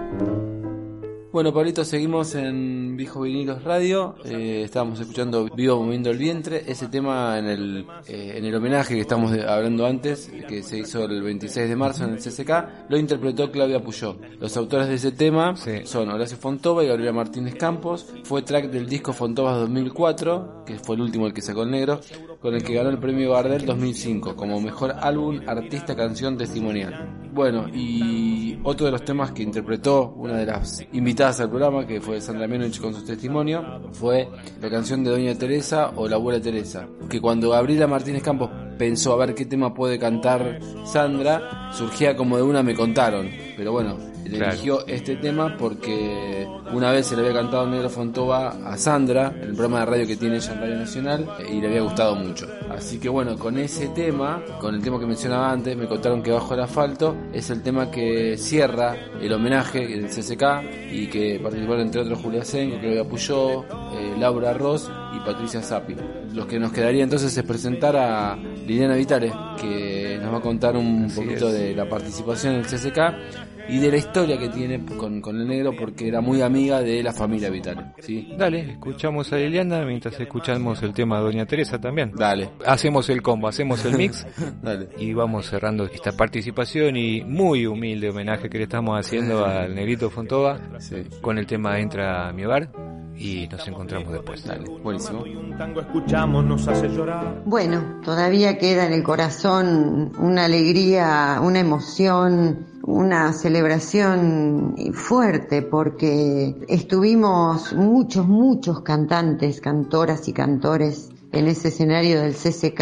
Bueno, 1.30 1.52
Pablito, 1.52 1.84
seguimos 1.84 2.34
en 2.34 2.77
Viejo 2.98 3.20
Vinilos 3.20 3.62
Radio. 3.62 4.16
Eh, 4.24 4.62
estábamos 4.64 4.98
escuchando 4.98 5.48
Vivo 5.54 5.80
Moviendo 5.84 6.10
el 6.10 6.18
Vientre. 6.18 6.64
Ese 6.66 6.88
tema 6.88 7.38
en 7.38 7.46
el, 7.46 7.86
eh, 8.08 8.34
en 8.34 8.44
el 8.44 8.52
homenaje 8.52 8.96
que 8.96 9.02
estamos 9.02 9.30
hablando 9.30 9.86
antes, 9.86 10.28
que 10.48 10.64
se 10.64 10.78
hizo 10.78 11.04
el 11.04 11.22
26 11.22 11.68
de 11.68 11.76
marzo 11.76 12.02
en 12.02 12.14
el 12.14 12.18
CCK, 12.18 12.88
lo 12.88 12.98
interpretó 12.98 13.52
Claudia 13.52 13.78
Puyó. 13.78 14.16
Los 14.40 14.56
autores 14.56 14.88
de 14.88 14.94
ese 14.94 15.12
tema 15.12 15.54
son 15.84 16.08
Horacio 16.08 16.38
Fontova 16.38 16.82
y 16.82 16.88
Gabriela 16.88 17.12
Martínez 17.12 17.54
Campos. 17.54 18.04
Fue 18.24 18.42
track 18.42 18.68
del 18.68 18.88
disco 18.88 19.12
Fontova 19.12 19.52
2004, 19.52 20.64
que 20.66 20.80
fue 20.80 20.96
el 20.96 21.02
último 21.02 21.28
el 21.28 21.32
que 21.32 21.40
sacó 21.40 21.62
el 21.62 21.70
negro, 21.70 22.00
con 22.40 22.54
el 22.54 22.62
que 22.62 22.74
ganó 22.74 22.90
el 22.90 22.98
premio 22.98 23.32
Gardel 23.32 23.66
2005 23.66 24.36
como 24.36 24.60
mejor 24.60 24.94
álbum, 25.00 25.40
artista, 25.46 25.96
canción 25.96 26.36
testimonial. 26.36 27.30
Bueno, 27.32 27.66
y 27.72 28.58
otro 28.62 28.86
de 28.86 28.92
los 28.92 29.04
temas 29.04 29.32
que 29.32 29.42
interpretó 29.42 30.14
una 30.16 30.36
de 30.36 30.46
las 30.46 30.84
invitadas 30.92 31.40
al 31.40 31.50
programa, 31.50 31.86
que 31.86 32.00
fue 32.00 32.20
Sandra 32.20 32.48
Menovich 32.48 32.80
con 32.80 32.94
su 32.94 33.04
testimonio, 33.04 33.80
fue 33.92 34.28
la 34.60 34.70
canción 34.70 35.04
de 35.04 35.10
Doña 35.10 35.34
Teresa 35.34 35.92
o 35.96 36.08
La 36.08 36.16
Abuela 36.16 36.40
Teresa. 36.40 36.88
Que 37.08 37.20
cuando 37.20 37.50
Gabriela 37.50 37.86
Martínez 37.86 38.22
Campos 38.22 38.50
pensó 38.78 39.12
a 39.12 39.16
ver 39.16 39.34
qué 39.34 39.44
tema 39.44 39.74
puede 39.74 39.98
cantar 39.98 40.60
Sandra, 40.84 41.70
surgía 41.72 42.16
como 42.16 42.36
de 42.36 42.42
una 42.42 42.62
me 42.62 42.74
contaron. 42.74 43.28
pero 43.56 43.72
bueno, 43.72 43.98
Claro. 44.36 44.52
eligió 44.52 44.86
este 44.86 45.16
tema 45.16 45.56
porque 45.58 46.46
una 46.72 46.90
vez 46.92 47.06
se 47.06 47.16
le 47.16 47.22
había 47.22 47.34
cantado 47.40 47.66
Negro 47.66 47.88
Fontova 47.88 48.48
a 48.64 48.76
Sandra, 48.76 49.32
en 49.34 49.42
el 49.50 49.54
programa 49.54 49.80
de 49.80 49.86
radio 49.86 50.06
que 50.06 50.16
tiene 50.16 50.36
ella 50.36 50.52
en 50.52 50.60
Radio 50.60 50.76
Nacional, 50.76 51.28
y 51.50 51.60
le 51.60 51.66
había 51.68 51.80
gustado 51.82 52.14
mucho. 52.14 52.46
Así 52.70 52.98
que 52.98 53.08
bueno, 53.08 53.38
con 53.38 53.58
ese 53.58 53.88
tema, 53.88 54.42
con 54.60 54.74
el 54.74 54.82
tema 54.82 54.98
que 55.00 55.06
mencionaba 55.06 55.50
antes, 55.50 55.76
me 55.76 55.86
contaron 55.86 56.22
que 56.22 56.30
Bajo 56.30 56.54
el 56.54 56.60
Asfalto 56.60 57.16
es 57.32 57.48
el 57.50 57.62
tema 57.62 57.90
que 57.90 58.36
cierra 58.36 58.94
el 59.20 59.32
homenaje 59.32 59.86
del 59.86 60.06
CCK 60.08 60.92
y 60.92 61.06
que 61.08 61.40
participaron 61.42 61.82
entre 61.82 62.02
otros 62.02 62.20
Julia 62.20 62.44
Sengo, 62.44 62.78
Claudia 62.78 63.04
Puyó, 63.04 63.62
eh, 63.64 64.14
Laura 64.18 64.52
Ross 64.52 64.90
y 65.16 65.20
Patricia 65.20 65.62
Zappi. 65.62 65.96
Los 66.34 66.46
que 66.46 66.58
nos 66.58 66.72
quedaría 66.72 67.02
entonces 67.02 67.36
es 67.36 67.42
presentar 67.44 67.96
a 67.96 68.36
Liliana 68.36 68.94
Vitale, 68.94 69.32
que 69.60 70.18
nos 70.22 70.32
va 70.32 70.38
a 70.38 70.42
contar 70.42 70.76
un 70.76 71.04
Así 71.06 71.20
poquito 71.20 71.48
es. 71.48 71.54
de 71.54 71.74
la 71.74 71.88
participación 71.88 72.54
en 72.54 72.60
el 72.60 72.66
CCK 72.66 73.57
y 73.68 73.78
de 73.78 73.90
la 73.90 73.96
historia 73.96 74.38
que 74.38 74.48
tiene 74.48 74.84
con, 74.96 75.20
con 75.20 75.40
el 75.40 75.46
negro 75.46 75.72
porque 75.78 76.08
era 76.08 76.20
muy 76.20 76.40
amiga 76.42 76.80
de 76.80 77.02
la 77.02 77.12
familia 77.12 77.50
Vitale. 77.50 77.92
¿sí? 78.00 78.34
Dale, 78.36 78.72
escuchamos 78.72 79.32
a 79.32 79.36
Liliana 79.36 79.84
mientras 79.84 80.18
escuchamos 80.18 80.82
el 80.82 80.92
tema 80.92 81.18
de 81.18 81.24
Doña 81.24 81.46
Teresa 81.46 81.78
también. 81.80 82.12
Dale. 82.16 82.50
Hacemos 82.66 83.08
el 83.10 83.20
combo, 83.22 83.48
hacemos 83.48 83.84
el 83.84 83.96
mix 83.96 84.26
Dale. 84.62 84.88
y 84.98 85.12
vamos 85.12 85.46
cerrando 85.46 85.84
esta 85.84 86.12
participación 86.12 86.96
y 86.96 87.22
muy 87.22 87.66
humilde 87.66 88.10
homenaje 88.10 88.48
que 88.48 88.58
le 88.58 88.64
estamos 88.64 88.98
haciendo 88.98 89.44
al 89.44 89.74
Negrito 89.74 90.10
Fontova 90.10 90.58
Sí. 90.78 90.96
con 91.20 91.38
el 91.38 91.46
tema 91.46 91.78
Entra 91.78 92.28
a 92.28 92.32
mi 92.32 92.44
hogar 92.44 92.70
y 93.16 93.48
nos 93.48 93.66
encontramos 93.66 94.12
después. 94.12 94.44
Dale, 94.44 94.64
buenísimo. 94.80 95.22
Un 95.22 95.56
tango 95.58 95.80
escuchamos, 95.80 96.44
nos 96.44 96.68
hace 96.68 96.88
llorar. 96.88 97.42
Bueno, 97.44 98.00
todavía 98.04 98.58
queda 98.58 98.86
en 98.86 98.92
el 98.92 99.02
corazón 99.02 100.12
una 100.20 100.44
alegría, 100.44 101.40
una 101.42 101.58
emoción, 101.58 102.67
una 102.88 103.34
celebración 103.34 104.74
fuerte 104.94 105.60
porque 105.60 106.56
estuvimos 106.68 107.74
muchos, 107.74 108.26
muchos 108.26 108.80
cantantes, 108.80 109.60
cantoras 109.60 110.26
y 110.26 110.32
cantores 110.32 111.10
en 111.32 111.48
ese 111.48 111.68
escenario 111.68 112.22
del 112.22 112.32
CCK 112.32 112.80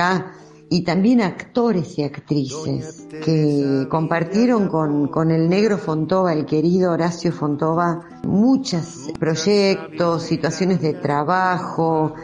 y 0.71 0.83
también 0.83 1.21
actores 1.21 1.99
y 1.99 2.05
actrices 2.05 3.09
que 3.25 3.89
compartieron 3.91 4.69
con, 4.69 5.09
con 5.09 5.33
el 5.33 5.49
negro 5.49 5.77
Fontova, 5.77 6.33
el 6.33 6.47
querido 6.47 6.93
Horacio 6.93 7.33
Fontova, 7.33 8.21
muchos 8.23 9.11
proyectos, 9.19 10.23
situaciones 10.23 10.81
de 10.81 10.95
trabajo, 10.95 12.15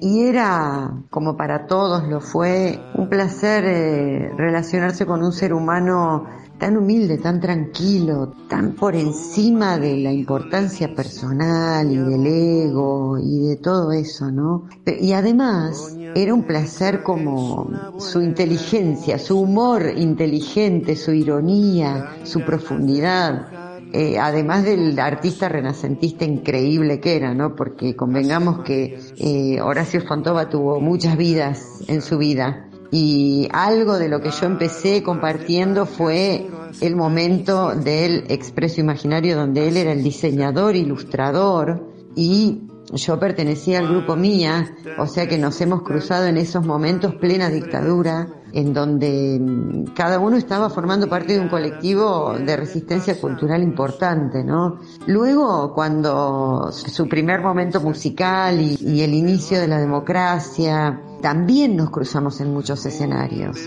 y 0.00 0.22
era, 0.22 1.04
como 1.10 1.36
para 1.36 1.66
todos 1.66 2.08
lo 2.08 2.20
fue, 2.20 2.80
un 2.94 3.08
placer 3.08 3.64
eh, 3.66 4.32
relacionarse 4.36 5.04
con 5.04 5.22
un 5.22 5.32
ser 5.32 5.52
humano 5.52 6.26
tan 6.58 6.76
humilde, 6.76 7.18
tan 7.18 7.40
tranquilo, 7.40 8.34
tan 8.48 8.72
por 8.72 8.94
encima 8.94 9.78
de 9.78 9.96
la 9.96 10.12
importancia 10.12 10.94
personal 10.94 11.90
y 11.90 11.96
del 11.96 12.26
ego 12.26 13.18
y 13.18 13.48
de 13.48 13.56
todo 13.56 13.92
eso, 13.92 14.30
¿no? 14.30 14.68
Y 14.84 15.12
además 15.12 15.96
era 16.14 16.34
un 16.34 16.44
placer 16.44 17.02
como 17.02 17.70
su 17.98 18.20
inteligencia, 18.20 19.18
su 19.18 19.40
humor 19.40 19.90
inteligente, 19.96 20.96
su 20.96 21.12
ironía, 21.12 22.16
su 22.24 22.44
profundidad. 22.44 23.59
Eh, 23.92 24.18
además 24.18 24.64
del 24.64 24.98
artista 24.98 25.48
renacentista 25.48 26.24
increíble 26.24 27.00
que 27.00 27.16
era, 27.16 27.34
¿no? 27.34 27.56
Porque 27.56 27.96
convengamos 27.96 28.62
que 28.62 29.00
eh, 29.18 29.60
Horacio 29.60 30.00
Fontova 30.02 30.48
tuvo 30.48 30.80
muchas 30.80 31.16
vidas 31.16 31.82
en 31.88 32.00
su 32.00 32.18
vida 32.18 32.70
y 32.92 33.48
algo 33.52 33.98
de 33.98 34.08
lo 34.08 34.20
que 34.20 34.30
yo 34.30 34.46
empecé 34.46 35.02
compartiendo 35.02 35.86
fue 35.86 36.46
el 36.80 36.96
momento 36.96 37.74
del 37.74 38.24
expreso 38.28 38.80
imaginario 38.80 39.36
donde 39.36 39.68
él 39.68 39.76
era 39.76 39.92
el 39.92 40.02
diseñador, 40.02 40.76
ilustrador 40.76 41.88
y 42.16 42.62
yo 42.92 43.20
pertenecía 43.20 43.78
al 43.78 43.88
grupo 43.88 44.16
Mía, 44.16 44.76
o 44.98 45.06
sea 45.06 45.28
que 45.28 45.38
nos 45.38 45.60
hemos 45.60 45.82
cruzado 45.82 46.26
en 46.26 46.36
esos 46.36 46.66
momentos 46.66 47.14
plena 47.14 47.48
dictadura, 47.48 48.28
en 48.52 48.72
donde 48.72 49.38
mm, 49.40 49.94
cada 49.94 50.18
uno 50.18 50.36
estaba 50.36 50.70
formando 50.70 51.08
parte 51.08 51.34
de 51.34 51.40
un 51.40 51.48
colectivo 51.48 52.34
de 52.38 52.56
resistencia 52.56 53.20
cultural 53.20 53.62
importante, 53.62 54.44
¿no? 54.44 54.78
Luego, 55.06 55.72
cuando 55.74 56.70
su 56.72 57.08
primer 57.08 57.40
momento 57.40 57.80
musical 57.80 58.60
y, 58.60 58.78
y 58.80 59.02
el 59.02 59.14
inicio 59.14 59.60
de 59.60 59.68
la 59.68 59.78
democracia, 59.78 61.00
también 61.20 61.76
nos 61.76 61.90
cruzamos 61.90 62.40
en 62.40 62.52
muchos 62.52 62.84
escenarios. 62.86 63.58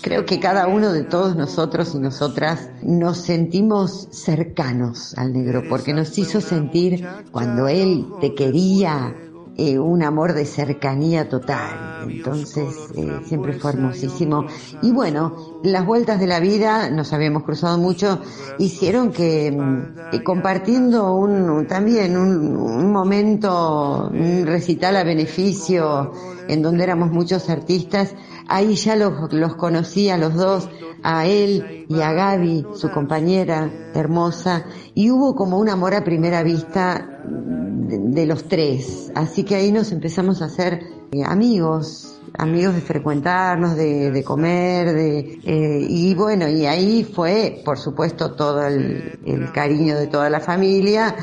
Creo 0.00 0.24
que 0.24 0.40
cada 0.40 0.66
uno 0.66 0.92
de 0.92 1.04
todos 1.04 1.36
nosotros 1.36 1.94
y 1.94 1.98
nosotras 1.98 2.70
nos 2.82 3.18
sentimos 3.18 4.08
cercanos 4.10 5.14
al 5.16 5.32
negro, 5.32 5.62
porque 5.68 5.92
nos 5.92 6.16
hizo 6.18 6.40
sentir 6.40 7.06
cuando 7.30 7.68
él 7.68 8.06
te 8.20 8.34
quería 8.34 9.14
eh, 9.56 9.78
un 9.78 10.02
amor 10.02 10.32
de 10.32 10.44
cercanía 10.46 11.28
total. 11.28 12.04
Entonces, 12.04 12.74
eh, 12.96 13.20
siempre 13.24 13.52
fue 13.52 13.72
hermosísimo. 13.72 14.46
Y 14.80 14.92
bueno, 14.92 15.36
las 15.62 15.84
vueltas 15.86 16.18
de 16.20 16.26
la 16.26 16.40
vida, 16.40 16.90
nos 16.90 17.12
habíamos 17.12 17.42
cruzado 17.44 17.78
mucho, 17.78 18.20
hicieron 18.58 19.12
que 19.12 19.50
mm, 19.52 19.82
eh, 20.10 20.22
compartiendo 20.22 21.14
un, 21.14 21.48
un- 21.50 21.66
también 21.66 22.16
un, 22.16 22.56
un 22.56 22.90
momento, 22.92 24.08
un 24.12 24.46
recital 24.46 24.96
a 24.96 25.04
beneficio, 25.04 26.12
en 26.48 26.62
donde 26.62 26.84
éramos 26.84 27.10
muchos 27.10 27.48
artistas, 27.50 28.14
ahí 28.48 28.74
ya 28.74 28.96
los, 28.96 29.32
los 29.32 29.54
conocí 29.56 30.08
a 30.10 30.18
los 30.18 30.34
dos, 30.34 30.68
a 31.02 31.26
él 31.26 31.86
y 31.88 32.00
a 32.00 32.12
Gaby, 32.12 32.66
su 32.74 32.90
compañera 32.90 33.70
hermosa, 33.94 34.64
y 34.94 35.10
hubo 35.10 35.34
como 35.34 35.58
un 35.58 35.68
amor 35.68 35.94
a 35.94 36.04
primera 36.04 36.42
vista 36.42 37.22
de, 37.24 38.26
los 38.26 38.44
tres. 38.44 39.12
Así 39.14 39.44
que 39.44 39.56
ahí 39.56 39.72
nos 39.72 39.92
empezamos 39.92 40.42
a 40.42 40.46
hacer 40.46 40.80
eh, 41.12 41.22
amigos, 41.24 42.20
amigos 42.38 42.74
de 42.74 42.80
frecuentarnos, 42.80 43.76
de, 43.76 44.22
comer, 44.24 44.92
de, 44.92 45.40
eh, 45.44 45.86
y 45.88 46.14
bueno, 46.14 46.48
y 46.48 46.66
ahí 46.66 47.04
fue, 47.04 47.60
por 47.64 47.78
supuesto, 47.78 48.32
todo 48.32 48.66
el 48.66 49.50
cariño 49.52 49.96
de 49.96 50.06
toda 50.06 50.30
la 50.30 50.40
familia, 50.40 51.14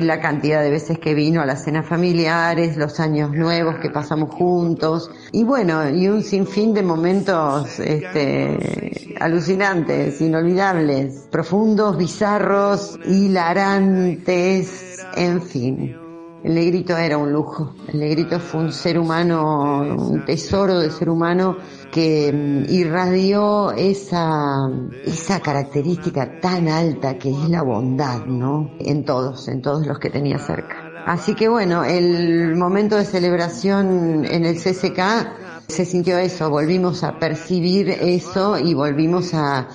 la 0.00 0.20
cantidad 0.20 0.62
de 0.62 0.70
veces 0.70 0.98
que 0.98 1.14
vino 1.14 1.40
a 1.40 1.46
las 1.46 1.64
cenas 1.64 1.86
familiares, 1.86 2.76
los 2.76 3.00
años 3.00 3.32
nuevos 3.32 3.76
que 3.76 3.90
pasamos 3.90 4.34
juntos, 4.34 5.10
y 5.32 5.44
bueno, 5.44 5.88
y 5.90 6.08
un 6.08 6.22
sinfín 6.22 6.74
de 6.74 6.82
momentos, 6.82 7.80
este, 7.80 9.16
alucinantes, 9.20 10.20
inolvidables, 10.20 11.28
profundos, 11.30 11.96
bizarros, 11.96 12.98
hilarantes, 13.06 15.04
en 15.16 15.42
fin. 15.42 16.05
El 16.46 16.54
negrito 16.54 16.96
era 16.96 17.18
un 17.18 17.32
lujo. 17.32 17.74
El 17.88 17.98
negrito 17.98 18.38
fue 18.38 18.60
un 18.60 18.72
ser 18.72 19.00
humano, 19.00 19.80
un 19.80 20.24
tesoro 20.24 20.78
de 20.78 20.92
ser 20.92 21.08
humano 21.10 21.56
que 21.90 22.32
mm, 22.32 22.72
irradió 22.72 23.72
esa, 23.72 24.70
esa 25.04 25.40
característica 25.40 26.38
tan 26.40 26.68
alta 26.68 27.18
que 27.18 27.30
es 27.30 27.48
la 27.48 27.62
bondad, 27.62 28.26
¿no? 28.26 28.70
En 28.78 29.04
todos, 29.04 29.48
en 29.48 29.60
todos 29.60 29.88
los 29.88 29.98
que 29.98 30.08
tenía 30.08 30.38
cerca. 30.38 30.76
Así 31.04 31.34
que 31.34 31.48
bueno, 31.48 31.82
el 31.82 32.54
momento 32.54 32.94
de 32.94 33.06
celebración 33.06 34.24
en 34.24 34.44
el 34.44 34.54
CCK 34.54 35.66
se 35.66 35.84
sintió 35.84 36.16
eso, 36.16 36.48
volvimos 36.48 37.02
a 37.02 37.18
percibir 37.18 37.90
eso 37.90 38.56
y 38.56 38.72
volvimos 38.72 39.34
a, 39.34 39.66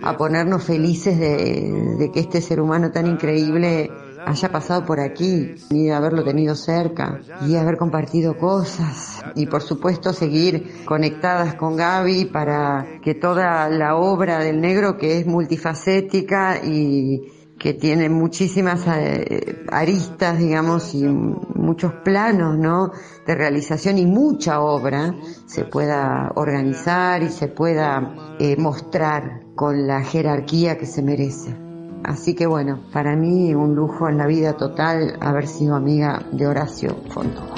a 0.00 0.16
ponernos 0.16 0.62
felices 0.62 1.18
de, 1.18 1.96
de 1.98 2.12
que 2.12 2.20
este 2.20 2.40
ser 2.40 2.60
humano 2.60 2.92
tan 2.92 3.08
increíble 3.08 3.90
haya 4.26 4.48
pasado 4.50 4.84
por 4.84 5.00
aquí 5.00 5.54
y 5.70 5.90
haberlo 5.90 6.24
tenido 6.24 6.54
cerca 6.54 7.20
y 7.46 7.56
haber 7.56 7.76
compartido 7.76 8.36
cosas 8.36 9.22
y 9.34 9.46
por 9.46 9.62
supuesto 9.62 10.12
seguir 10.12 10.84
conectadas 10.84 11.54
con 11.54 11.76
Gaby 11.76 12.26
para 12.26 12.86
que 13.02 13.14
toda 13.14 13.68
la 13.68 13.96
obra 13.96 14.38
del 14.38 14.60
negro 14.60 14.96
que 14.96 15.18
es 15.18 15.26
multifacética 15.26 16.58
y 16.64 17.20
que 17.60 17.74
tiene 17.74 18.08
muchísimas 18.08 18.86
eh, 18.86 19.64
aristas, 19.70 20.38
digamos, 20.38 20.94
y 20.94 21.04
muchos 21.04 21.92
planos, 22.02 22.56
¿no? 22.56 22.90
De 23.26 23.34
realización 23.34 23.98
y 23.98 24.06
mucha 24.06 24.60
obra 24.62 25.14
se 25.44 25.64
pueda 25.64 26.32
organizar 26.36 27.22
y 27.22 27.28
se 27.28 27.48
pueda 27.48 28.36
eh, 28.38 28.56
mostrar 28.56 29.42
con 29.54 29.86
la 29.86 30.02
jerarquía 30.02 30.78
que 30.78 30.86
se 30.86 31.02
merece. 31.02 31.69
Así 32.04 32.34
que 32.34 32.46
bueno, 32.46 32.80
para 32.92 33.14
mí 33.16 33.54
un 33.54 33.74
lujo 33.74 34.08
en 34.08 34.18
la 34.18 34.26
vida 34.26 34.56
total 34.56 35.16
haber 35.20 35.46
sido 35.46 35.76
amiga 35.76 36.20
de 36.32 36.46
Horacio 36.46 36.96
Fontova. 37.10 37.54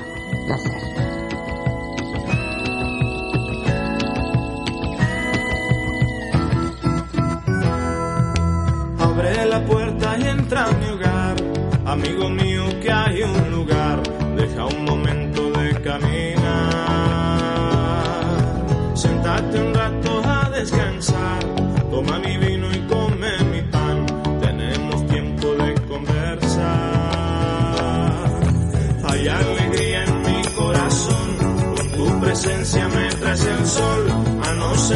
Placer. 0.46 1.21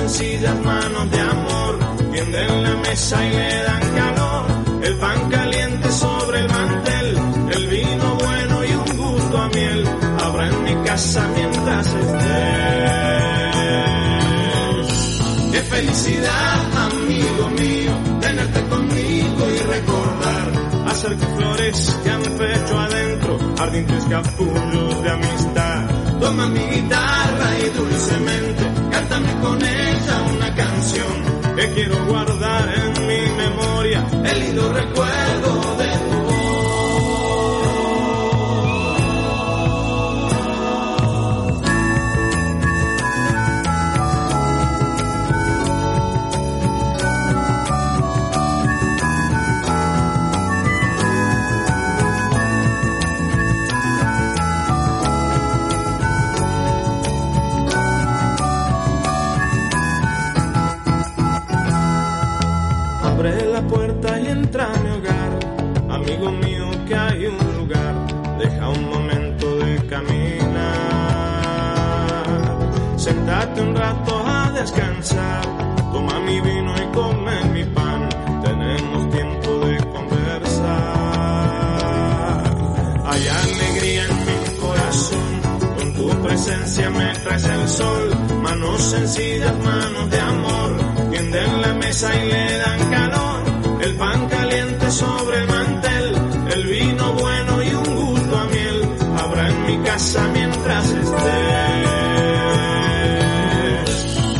Sencillas 0.09 0.55
manos 0.65 1.11
de 1.11 1.21
amor, 1.21 1.79
tienden 2.13 2.63
la 2.63 2.77
mesa 2.77 3.27
y 3.27 3.31
le 3.31 3.63
dan 3.65 3.81
calor, 3.97 4.47
el 4.85 4.95
pan 4.99 5.31
caliente 5.31 5.91
sobre 5.91 6.41
el 6.41 6.49
mantel, 6.49 7.19
el 7.51 7.67
vino 7.67 8.15
bueno 8.15 8.65
y 8.65 8.73
un 8.73 8.97
gusto 8.97 9.39
a 9.39 9.49
miel, 9.49 9.89
habrá 10.23 10.47
en 10.47 10.63
mi 10.63 10.75
casa 10.85 11.29
mientras 11.35 11.87
estés. 11.89 12.27
Qué 15.53 15.61
felicidad, 15.63 16.77
amigo 16.87 17.49
mío, 17.59 17.93
tenerte 18.21 18.63
conmigo 18.69 19.51
y 19.51 19.59
recordar, 19.59 20.53
hacer 20.89 21.17
que 21.17 21.27
flores 21.27 21.99
que 22.05 22.11
han 22.11 22.23
pecho 22.23 22.79
adentro, 22.79 23.39
ardientes 23.59 24.05
capullos 24.05 25.03
de 25.03 25.11
amistad. 25.11 25.91
Toma 26.21 26.47
mi 26.47 26.61
guitarra 26.61 27.59
y 27.59 27.69
dulcemente, 27.77 28.56
cántame 29.17 29.41
con 29.41 29.62
ella 29.62 30.23
una 30.35 30.55
canción 30.55 31.57
que 31.57 31.73
quiero 31.75 32.07
guardar 32.07 32.75
en 32.75 33.07
mi 33.07 33.21
memoria, 33.37 34.07
el 34.25 34.41
lindo 34.41 34.73
recuerdo 34.73 35.66
momento 68.87 69.57
de 69.59 69.87
caminar, 69.87 70.57
sentate 72.97 73.61
un 73.61 73.74
rato 73.74 74.22
a 74.26 74.51
descansar, 74.53 75.43
toma 75.93 76.20
mi 76.20 76.41
vino 76.41 76.74
y 76.76 76.87
come 76.95 77.45
mi 77.53 77.64
pan, 77.64 78.09
tenemos 78.43 79.11
tiempo 79.11 79.59
de 79.66 79.76
conversar, 79.93 80.64
hay 83.07 83.28
alegría 83.28 84.05
en 84.05 84.18
mi 84.26 84.59
corazón, 84.61 85.41
con 85.76 85.95
tu 85.95 86.09
presencia 86.22 86.91
me 86.91 87.12
traes 87.14 87.45
el 87.45 87.68
sol, 87.68 88.16
manos 88.43 88.80
sencillas, 88.82 89.57
manos 89.59 90.11
de 90.11 90.20
amor, 90.20 90.76
tienden 91.11 91.62
la 91.62 91.74
mesa 91.74 92.14
y 92.14 92.28
le 92.28 92.59
dan 92.59 92.91
calor, 92.91 93.43
el 93.82 93.97
pan 93.97 94.28
caliente 94.28 94.91
sobre 94.91 95.39
el 95.39 95.49
mantel, 95.49 95.76
mientras 99.97 100.91
estés. 100.91 101.07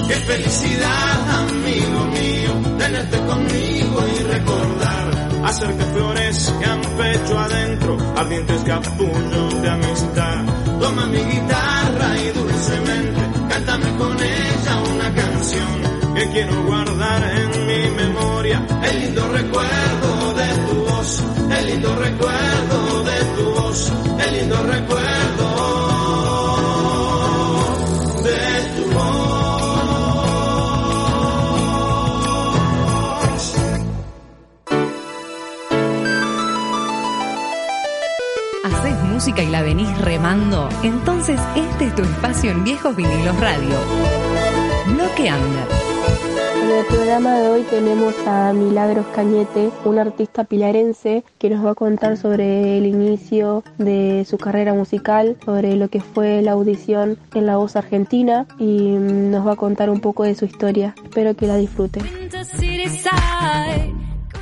Qué 0.07 0.15
felicidad, 0.15 1.31
amigo 1.31 2.05
mío, 2.13 2.77
tenerte 2.79 3.19
conmigo 3.21 4.05
y 4.07 4.23
recordar, 4.25 5.41
hacer 5.45 5.75
que 5.79 5.85
flores 5.85 6.55
que 6.61 6.67
han 6.67 6.81
pecho 6.83 7.39
adentro, 7.39 7.97
ardientes 8.17 8.63
capullos 8.65 9.63
de 9.63 9.71
amistad. 9.71 10.45
Toma 10.79 11.07
mi 11.07 11.21
guitarra 11.21 12.19
y 12.19 12.39
dulcemente, 12.39 13.21
cántame 13.49 13.97
con 13.97 14.13
ella 14.23 14.79
una 14.95 15.15
canción 15.15 16.15
que 16.17 16.29
quiero 16.33 16.65
guardar 16.65 17.23
en 17.35 17.67
mi 17.67 17.91
memoria. 17.97 18.63
El 18.91 19.01
lindo 19.01 19.27
recuerdo 19.33 20.35
de 20.35 20.49
tu 20.69 20.85
voz, 20.85 21.23
el 21.59 21.67
lindo 21.67 21.97
recuerdo 21.97 23.05
de 23.05 23.25
tu 23.37 23.56
el 24.19 24.33
lindo 24.33 24.57
recuerdo 24.63 25.47
de 28.23 28.41
tu 28.77 28.85
voz. 28.95 29.97
¿Haces 38.65 39.03
música 39.05 39.43
y 39.43 39.51
la 39.51 39.63
venís 39.63 39.99
remando? 39.99 40.69
Entonces 40.83 41.39
este 41.55 41.87
es 41.87 41.95
tu 41.95 42.03
espacio 42.03 42.51
en 42.53 42.65
Viejos 42.65 42.97
Vinilos 42.97 43.39
Radio. 43.39 43.77
Bloque 44.87 45.31
Under. 45.31 45.96
En 46.67 46.73
el 46.73 46.85
programa 46.87 47.39
de 47.39 47.49
hoy 47.49 47.63
tenemos 47.63 48.13
a 48.27 48.53
Milagros 48.53 49.07
Cañete, 49.15 49.71
un 49.85 50.01
artista 50.01 50.43
pilarense 50.43 51.23
que 51.39 51.49
nos 51.49 51.65
va 51.65 51.71
a 51.71 51.75
contar 51.77 52.17
sobre 52.17 52.77
el 52.77 52.87
inicio 52.87 53.63
de 53.79 54.27
su 54.29 54.37
carrera 54.37 54.75
musical, 54.75 55.37
sobre 55.45 55.77
lo 55.77 55.87
que 55.87 56.01
fue 56.01 56.43
la 56.43 56.53
audición 56.53 57.19
en 57.35 57.47
La 57.47 57.57
Voz 57.57 57.77
Argentina 57.77 58.49
y 58.59 58.89
nos 58.91 59.47
va 59.47 59.53
a 59.53 59.57
contar 59.57 59.91
un 59.91 60.01
poco 60.01 60.25
de 60.25 60.35
su 60.35 60.45
historia. 60.45 60.93
Espero 61.05 61.37
que 61.37 61.47
la 61.47 61.57
disfruten. 61.57 62.03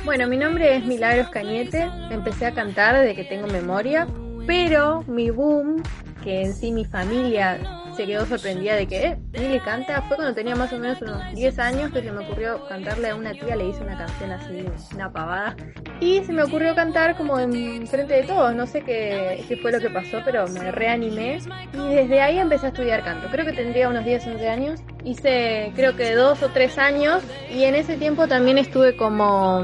Bueno, 0.03 0.27
mi 0.27 0.37
nombre 0.37 0.77
es 0.77 0.83
Milagros 0.83 1.29
Cañete, 1.29 1.87
empecé 2.09 2.47
a 2.47 2.55
cantar 2.55 2.99
desde 2.99 3.15
que 3.15 3.25
tengo 3.25 3.45
memoria, 3.45 4.07
pero 4.47 5.03
mi 5.03 5.29
boom, 5.29 5.83
que 6.25 6.41
en 6.41 6.53
sí 6.53 6.71
mi 6.71 6.83
familia 6.83 7.59
se 7.95 8.05
quedó 8.05 8.25
sorprendida 8.25 8.75
de 8.75 8.87
que, 8.87 9.05
eh, 9.05 9.17
Mili 9.31 9.59
canta, 9.59 10.01
fue 10.01 10.17
cuando 10.17 10.33
tenía 10.33 10.55
más 10.55 10.73
o 10.73 10.77
menos 10.77 11.01
unos 11.01 11.21
10 11.33 11.59
años 11.59 11.91
que 11.93 12.01
se 12.01 12.11
me 12.11 12.25
ocurrió 12.25 12.65
cantarle 12.67 13.11
a 13.11 13.15
una 13.15 13.31
tía, 13.31 13.55
le 13.55 13.69
hice 13.69 13.81
una 13.81 13.97
canción 13.97 14.31
así, 14.31 14.65
una 14.93 15.09
pavada, 15.13 15.55
y 16.01 16.21
se 16.25 16.33
me 16.33 16.43
ocurrió 16.43 16.75
cantar 16.75 17.15
como 17.15 17.39
en 17.39 17.87
frente 17.87 18.15
de 18.15 18.23
todos, 18.23 18.53
no 18.53 18.67
sé 18.67 18.81
qué, 18.81 19.45
qué 19.47 19.55
fue 19.57 19.71
lo 19.71 19.79
que 19.79 19.89
pasó, 19.89 20.19
pero 20.25 20.45
me 20.47 20.71
reanimé, 20.71 21.39
y 21.73 21.95
desde 21.95 22.21
ahí 22.21 22.37
empecé 22.37 22.65
a 22.65 22.69
estudiar 22.69 23.03
canto, 23.03 23.29
creo 23.31 23.45
que 23.45 23.53
tendría 23.53 23.87
unos 23.87 24.03
10, 24.03 24.27
11 24.27 24.49
años, 24.49 24.81
hice 25.05 25.71
creo 25.75 25.95
que 25.95 26.15
dos 26.15 26.43
o 26.43 26.49
tres 26.49 26.77
años, 26.77 27.23
y 27.49 27.63
en 27.63 27.75
ese 27.75 27.95
tiempo 27.95 28.27
también 28.27 28.57
estuve 28.57 28.97
como 28.97 29.63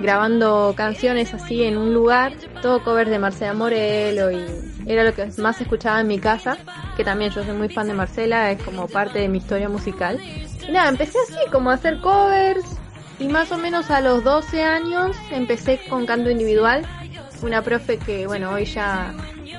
grabando 0.00 0.74
canciones 0.76 1.32
así 1.34 1.64
en 1.64 1.76
un 1.76 1.94
lugar, 1.94 2.34
todo 2.62 2.82
cover 2.82 3.08
de 3.08 3.18
Marcela 3.18 3.54
Morelo 3.54 4.30
y 4.30 4.44
era 4.86 5.04
lo 5.04 5.14
que 5.14 5.28
más 5.38 5.60
escuchaba 5.60 6.00
en 6.00 6.06
mi 6.06 6.18
casa, 6.18 6.56
que 6.96 7.04
también 7.04 7.32
yo 7.32 7.44
soy 7.44 7.54
muy 7.54 7.68
fan 7.68 7.88
de 7.88 7.94
Marcela, 7.94 8.50
es 8.50 8.62
como 8.62 8.86
parte 8.86 9.18
de 9.18 9.28
mi 9.28 9.38
historia 9.38 9.68
musical. 9.68 10.20
Y 10.66 10.70
nada, 10.70 10.88
empecé 10.88 11.18
así, 11.18 11.50
como 11.50 11.70
a 11.70 11.74
hacer 11.74 12.00
covers, 12.00 12.64
y 13.18 13.28
más 13.28 13.50
o 13.50 13.58
menos 13.58 13.90
a 13.90 14.00
los 14.00 14.22
12 14.22 14.62
años 14.62 15.16
empecé 15.30 15.80
con 15.88 16.06
canto 16.06 16.30
individual. 16.30 16.86
Una 17.42 17.62
profe 17.62 17.98
que, 17.98 18.26
bueno, 18.26 18.50
hoy 18.52 18.64
ya, 18.64 19.14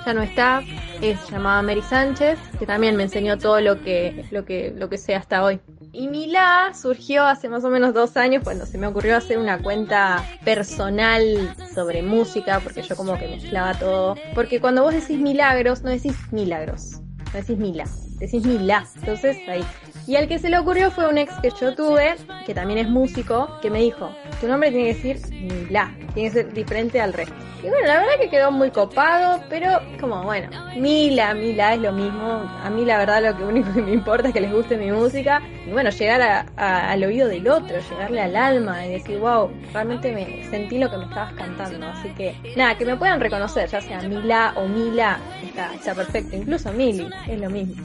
ya 0.05 0.13
no 0.13 0.21
está, 0.21 0.61
es 1.01 1.29
llamada 1.29 1.61
Mary 1.61 1.81
Sánchez, 1.81 2.39
que 2.57 2.65
también 2.65 2.95
me 2.95 3.03
enseñó 3.03 3.37
todo 3.37 3.61
lo 3.61 3.81
que, 3.81 4.25
lo 4.31 4.45
que, 4.45 4.73
lo 4.75 4.89
que 4.89 4.97
sé 4.97 5.15
hasta 5.15 5.43
hoy. 5.43 5.59
Y 5.91 6.07
Milá 6.07 6.73
surgió 6.73 7.25
hace 7.25 7.49
más 7.49 7.63
o 7.63 7.69
menos 7.69 7.93
dos 7.93 8.17
años 8.17 8.43
cuando 8.43 8.65
se 8.65 8.77
me 8.77 8.87
ocurrió 8.87 9.15
hacer 9.15 9.37
una 9.37 9.59
cuenta 9.59 10.23
personal 10.43 11.55
sobre 11.73 12.03
música, 12.03 12.59
porque 12.59 12.81
yo 12.81 12.95
como 12.95 13.17
que 13.17 13.27
mezclaba 13.27 13.73
todo. 13.73 14.15
Porque 14.35 14.59
cuando 14.59 14.83
vos 14.83 14.93
decís 14.93 15.19
milagros, 15.19 15.83
no 15.83 15.89
decís 15.89 16.15
milagros, 16.31 16.99
no 17.33 17.39
decís 17.39 17.57
Mila, 17.57 17.85
decís 18.19 18.45
Milá. 18.45 18.85
Entonces 18.97 19.37
ahí. 19.47 19.63
Y 20.07 20.15
al 20.15 20.27
que 20.27 20.39
se 20.39 20.49
le 20.49 20.57
ocurrió 20.57 20.89
fue 20.89 21.07
un 21.09 21.17
ex 21.17 21.33
que 21.41 21.49
yo 21.59 21.75
tuve, 21.75 22.15
que 22.45 22.53
también 22.53 22.79
es 22.79 22.87
músico, 22.89 23.59
que 23.61 23.69
me 23.69 23.79
dijo, 23.81 24.09
tu 24.39 24.47
nombre 24.47 24.71
tiene 24.71 24.93
que 24.93 24.93
decir 24.93 25.19
Milá, 25.33 25.93
tiene 26.13 26.29
que 26.29 26.33
ser 26.33 26.53
diferente 26.53 27.01
al 27.01 27.11
resto. 27.11 27.35
Y 27.61 27.67
bueno, 27.69 27.87
la 27.87 27.97
verdad 27.99 28.13
que 28.21 28.29
quedó 28.29 28.51
muy 28.51 28.71
copado, 28.71 29.43
pero 29.49 29.81
como 29.99 30.23
bueno, 30.23 30.47
Mila, 30.77 31.33
Mila 31.33 31.73
es 31.73 31.81
lo 31.81 31.91
mismo. 31.91 32.23
A 32.63 32.69
mí 32.69 32.85
la 32.85 32.99
verdad 32.99 33.21
lo 33.21 33.35
que 33.37 33.43
único 33.43 33.73
que 33.73 33.81
me 33.81 33.91
importa 33.91 34.27
es 34.29 34.33
que 34.33 34.39
les 34.41 34.53
guste 34.53 34.77
mi 34.77 34.91
música. 34.91 35.41
Y 35.65 35.71
bueno, 35.71 35.89
llegar 35.89 36.21
a- 36.21 36.45
a- 36.55 36.91
al 36.91 37.03
oído 37.03 37.27
del 37.27 37.47
otro, 37.49 37.75
llegarle 37.89 38.21
al 38.21 38.35
alma 38.35 38.85
y 38.85 38.91
decir, 38.93 39.17
wow, 39.19 39.51
realmente 39.73 40.13
me 40.13 40.47
sentí 40.49 40.77
lo 40.77 40.89
que 40.89 40.97
me 40.97 41.03
estabas 41.05 41.33
cantando. 41.33 41.85
Así 41.87 42.09
que 42.09 42.33
nada, 42.55 42.77
que 42.77 42.85
me 42.85 42.95
puedan 42.95 43.19
reconocer, 43.19 43.67
ya 43.67 43.81
sea 43.81 43.99
Mila 44.03 44.53
o 44.55 44.67
Mila, 44.67 45.17
está, 45.43 45.93
perfecto. 45.95 46.35
Incluso 46.37 46.71
Mili, 46.71 47.09
es 47.27 47.39
lo 47.41 47.49
mismo. 47.49 47.83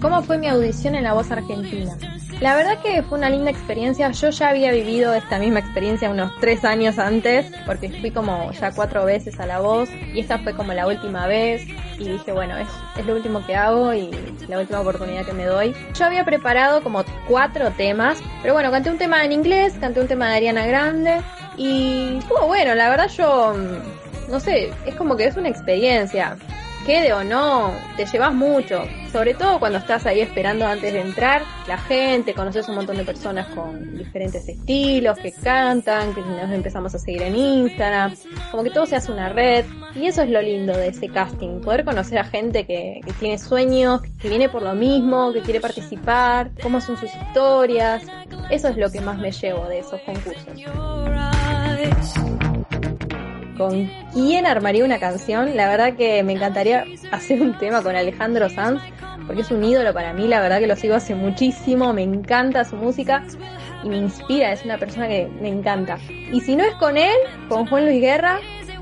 ¿Cómo 0.00 0.22
fue 0.22 0.38
mi 0.38 0.46
audición 0.46 0.94
en 0.94 1.02
La 1.02 1.12
Voz 1.12 1.30
Argentina? 1.32 1.96
La 2.40 2.54
verdad 2.54 2.80
que 2.80 3.02
fue 3.02 3.18
una 3.18 3.28
linda 3.30 3.50
experiencia. 3.50 4.12
Yo 4.12 4.30
ya 4.30 4.50
había 4.50 4.70
vivido 4.70 5.12
esta 5.12 5.40
misma 5.40 5.58
experiencia 5.58 6.08
unos 6.08 6.30
tres 6.40 6.64
años 6.64 7.00
antes, 7.00 7.50
porque 7.66 7.90
fui 7.90 8.12
como 8.12 8.52
ya 8.52 8.70
cuatro 8.70 9.04
veces 9.04 9.40
a 9.40 9.46
La 9.46 9.58
Voz 9.58 9.88
y 10.14 10.20
esta 10.20 10.38
fue 10.38 10.54
como 10.54 10.72
la 10.72 10.86
última 10.86 11.26
vez. 11.26 11.66
Y 11.98 12.10
dije, 12.10 12.30
bueno, 12.32 12.56
es, 12.56 12.68
es 12.96 13.06
lo 13.06 13.16
último 13.16 13.44
que 13.44 13.56
hago 13.56 13.92
y 13.92 14.10
la 14.46 14.60
última 14.60 14.82
oportunidad 14.82 15.26
que 15.26 15.32
me 15.32 15.46
doy. 15.46 15.74
Yo 15.94 16.04
había 16.04 16.24
preparado 16.24 16.80
como 16.80 17.02
cuatro 17.26 17.72
temas, 17.72 18.20
pero 18.40 18.54
bueno, 18.54 18.70
canté 18.70 18.90
un 18.90 18.98
tema 18.98 19.24
en 19.24 19.32
inglés, 19.32 19.74
canté 19.80 20.00
un 20.00 20.06
tema 20.06 20.30
de 20.30 20.36
Ariana 20.36 20.64
Grande 20.64 21.20
y 21.56 22.18
estuvo 22.18 22.46
bueno. 22.46 22.76
La 22.76 22.88
verdad 22.88 23.08
yo, 23.08 23.52
mm, 23.52 24.30
no 24.30 24.38
sé, 24.38 24.70
es 24.86 24.94
como 24.94 25.16
que 25.16 25.24
es 25.24 25.36
una 25.36 25.48
experiencia 25.48 26.36
quede 26.86 27.12
o 27.12 27.24
no, 27.24 27.72
te 27.96 28.06
llevas 28.06 28.34
mucho. 28.34 28.82
sobre 29.12 29.32
todo 29.32 29.58
cuando 29.58 29.78
estás 29.78 30.04
ahí 30.04 30.20
esperando 30.20 30.66
antes 30.66 30.92
de 30.92 31.00
entrar, 31.00 31.42
la 31.66 31.78
gente, 31.78 32.34
conoces 32.34 32.68
un 32.68 32.74
montón 32.74 32.98
de 32.98 33.04
personas 33.04 33.46
con 33.54 33.96
diferentes 33.96 34.46
estilos, 34.48 35.18
que 35.18 35.32
cantan, 35.32 36.14
que 36.14 36.20
nos 36.20 36.50
empezamos 36.50 36.94
a 36.94 36.98
seguir 36.98 37.22
en 37.22 37.34
Instagram, 37.34 38.14
como 38.50 38.64
que 38.64 38.70
todo 38.70 38.84
se 38.84 38.96
hace 38.96 39.10
una 39.10 39.30
red, 39.30 39.64
y 39.94 40.06
eso 40.06 40.22
es 40.22 40.28
lo 40.28 40.42
lindo 40.42 40.76
de 40.76 40.88
ese 40.88 41.08
casting, 41.08 41.60
poder 41.60 41.84
conocer 41.84 42.18
a 42.18 42.24
gente 42.24 42.66
que, 42.66 43.00
que 43.04 43.12
tiene 43.14 43.38
sueños, 43.38 44.02
que 44.20 44.28
viene 44.28 44.48
por 44.48 44.62
lo 44.62 44.74
mismo, 44.74 45.32
que 45.32 45.40
quiere 45.40 45.60
participar, 45.60 46.50
cómo 46.62 46.80
son 46.80 46.98
sus 46.98 47.10
historias, 47.14 48.02
eso 48.50 48.68
es 48.68 48.76
lo 48.76 48.90
que 48.90 49.00
más 49.00 49.18
me 49.18 49.32
llevo 49.32 49.66
de 49.66 49.80
esos 49.80 50.00
concursos. 50.02 51.37
¿Con 53.58 53.90
quién 54.14 54.46
armaría 54.46 54.84
una 54.84 55.00
canción? 55.00 55.56
La 55.56 55.68
verdad 55.68 55.94
que 55.94 56.22
me 56.22 56.32
encantaría 56.34 56.84
hacer 57.10 57.42
un 57.42 57.58
tema 57.58 57.82
con 57.82 57.96
Alejandro 57.96 58.48
Sanz, 58.48 58.80
porque 59.26 59.42
es 59.42 59.50
un 59.50 59.64
ídolo 59.64 59.92
para 59.92 60.12
mí, 60.12 60.28
la 60.28 60.40
verdad 60.40 60.60
que 60.60 60.68
lo 60.68 60.76
sigo 60.76 60.94
hace 60.94 61.16
muchísimo, 61.16 61.92
me 61.92 62.04
encanta 62.04 62.64
su 62.64 62.76
música 62.76 63.24
y 63.82 63.88
me 63.88 63.96
inspira, 63.96 64.52
es 64.52 64.64
una 64.64 64.78
persona 64.78 65.08
que 65.08 65.28
me 65.40 65.48
encanta. 65.48 65.98
Y 66.32 66.40
si 66.40 66.54
no 66.54 66.64
es 66.64 66.74
con 66.76 66.96
él, 66.96 67.16
con 67.48 67.66
Juan 67.66 67.84
Luis 67.84 68.00
Guerra, 68.00 68.38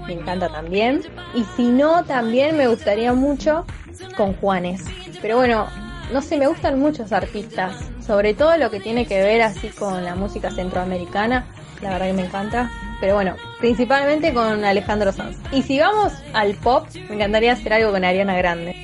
me 0.07 0.13
encanta 0.13 0.49
también. 0.49 1.01
Y 1.35 1.45
si 1.57 1.69
no, 1.69 2.05
también 2.05 2.57
me 2.57 2.69
gustaría 2.69 3.13
mucho 3.15 3.65
con 4.17 4.35
Juanes. 4.35 4.85
Pero 5.23 5.37
bueno, 5.37 5.69
no 6.13 6.21
sé, 6.21 6.37
me 6.37 6.47
gustan 6.47 6.79
muchos 6.79 7.13
artistas, 7.13 7.77
sobre 8.07 8.35
todo 8.35 8.57
lo 8.59 8.71
que 8.71 8.79
tiene 8.79 9.07
que 9.07 9.23
ver 9.23 9.41
así 9.41 9.69
con 9.69 10.05
la 10.05 10.15
música 10.15 10.51
centroamericana, 10.51 11.47
la 11.81 11.91
verdad 11.91 12.07
que 12.07 12.13
me 12.13 12.25
encanta. 12.27 12.71
Pero 13.01 13.15
bueno, 13.15 13.37
principalmente 13.59 14.33
con 14.33 14.65
Alejandro 14.65 15.13
Sanz. 15.13 15.37
Y 15.53 15.63
si 15.63 15.79
vamos 15.79 16.13
al 16.33 16.55
pop, 16.55 16.87
me 17.09 17.17
encantaría 17.17 17.53
hacer 17.53 17.73
algo 17.73 17.93
con 17.93 18.05
Ariana 18.05 18.37
Grande. 18.37 18.75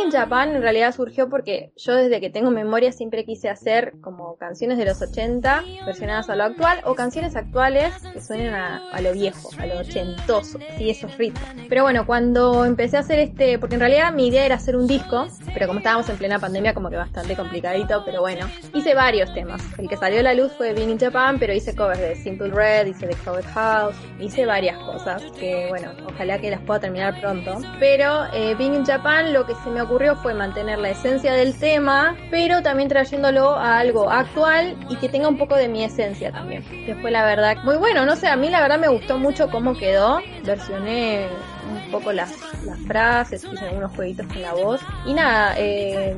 Big 0.00 0.06
in 0.06 0.12
Japan 0.12 0.56
en 0.56 0.62
realidad 0.62 0.94
surgió 0.94 1.28
porque 1.28 1.72
yo 1.76 1.94
desde 1.94 2.20
que 2.20 2.30
tengo 2.30 2.50
memoria 2.50 2.90
siempre 2.90 3.26
quise 3.26 3.50
hacer 3.50 3.92
como 4.00 4.36
canciones 4.36 4.78
de 4.78 4.86
los 4.86 5.02
80 5.02 5.62
versionadas 5.84 6.30
a 6.30 6.36
lo 6.36 6.44
actual 6.44 6.80
o 6.84 6.94
canciones 6.94 7.36
actuales 7.36 7.92
que 8.10 8.20
suenen 8.22 8.54
a, 8.54 8.90
a 8.90 9.00
lo 9.02 9.12
viejo, 9.12 9.50
a 9.58 9.66
lo 9.66 9.78
ochentoso, 9.78 10.58
sí, 10.78 10.88
esos 10.88 11.18
ritmos. 11.18 11.44
Pero 11.68 11.82
bueno, 11.82 12.06
cuando 12.06 12.64
empecé 12.64 12.96
a 12.96 13.00
hacer 13.00 13.18
este, 13.18 13.58
porque 13.58 13.74
en 13.74 13.80
realidad 13.80 14.12
mi 14.14 14.28
idea 14.28 14.46
era 14.46 14.54
hacer 14.54 14.74
un 14.74 14.86
disco, 14.86 15.26
pero 15.52 15.66
como 15.66 15.80
estábamos 15.80 16.08
en 16.08 16.16
plena 16.16 16.38
pandemia 16.38 16.72
como 16.72 16.88
que 16.88 16.96
bastante 16.96 17.36
complicadito, 17.36 18.02
pero 18.04 18.22
bueno, 18.22 18.46
hice 18.72 18.94
varios 18.94 19.32
temas. 19.34 19.62
El 19.78 19.86
que 19.86 19.98
salió 19.98 20.20
a 20.20 20.22
la 20.22 20.32
luz 20.32 20.50
fue 20.52 20.72
Big 20.72 20.88
in 20.88 20.98
Japan, 20.98 21.38
pero 21.38 21.52
hice 21.52 21.76
covers 21.76 22.00
de 22.00 22.16
Simple 22.16 22.48
Red, 22.48 22.86
hice 22.86 23.06
de 23.06 23.14
Crowded 23.16 23.44
House, 23.52 23.96
hice 24.18 24.46
varias 24.46 24.78
cosas 24.78 25.22
que 25.38 25.66
bueno, 25.68 25.92
ojalá 26.08 26.38
que 26.40 26.50
las 26.50 26.60
pueda 26.62 26.80
terminar 26.80 27.20
pronto. 27.20 27.58
Pero 27.78 28.24
eh, 28.32 28.54
Big 28.54 28.72
in 28.72 28.86
Japan 28.86 29.34
lo 29.34 29.44
que 29.44 29.54
se 29.62 29.68
me 29.68 29.82
ocurrió 29.82 29.89
fue 30.22 30.34
mantener 30.34 30.78
la 30.78 30.90
esencia 30.90 31.32
del 31.32 31.58
tema, 31.58 32.16
pero 32.30 32.62
también 32.62 32.88
trayéndolo 32.88 33.56
a 33.56 33.78
algo 33.78 34.08
actual 34.08 34.76
y 34.88 34.94
que 34.96 35.08
tenga 35.08 35.28
un 35.28 35.36
poco 35.36 35.56
de 35.56 35.68
mi 35.68 35.82
esencia 35.82 36.30
también. 36.30 36.62
Que 36.86 36.94
fue 36.94 37.10
la 37.10 37.24
verdad 37.24 37.56
muy 37.64 37.76
bueno, 37.76 38.06
no 38.06 38.14
sé, 38.14 38.28
a 38.28 38.36
mí 38.36 38.48
la 38.50 38.60
verdad 38.60 38.78
me 38.78 38.86
gustó 38.86 39.18
mucho 39.18 39.50
cómo 39.50 39.76
quedó. 39.76 40.20
Versioné 40.44 41.26
un 41.68 41.90
poco 41.90 42.12
las, 42.12 42.32
frases, 42.86 43.44
hice 43.44 43.66
algunos 43.66 43.90
jueguitos 43.96 44.26
con 44.26 44.40
la 44.40 44.52
voz. 44.52 44.80
Y 45.06 45.14
nada, 45.14 45.54
eh, 45.58 46.14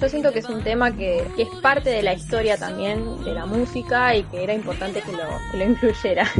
yo 0.00 0.08
siento 0.08 0.32
que 0.32 0.38
es 0.38 0.48
un 0.48 0.62
tema 0.62 0.92
que, 0.92 1.26
es 1.36 1.48
parte 1.60 1.90
de 1.90 2.04
la 2.04 2.14
historia 2.14 2.56
también 2.56 3.24
de 3.24 3.34
la 3.34 3.44
música 3.44 4.14
y 4.14 4.22
que 4.22 4.44
era 4.44 4.54
importante 4.54 5.02
que 5.02 5.58
lo 5.58 5.64
incluyera. 5.64 6.28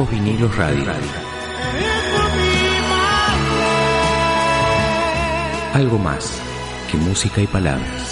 Viejos 0.00 0.18
vinilos 0.18 0.56
radio. 0.56 0.84
Algo 5.74 5.98
más 5.98 6.40
que 6.90 6.96
música 6.96 7.42
y 7.42 7.46
palabras. 7.46 8.09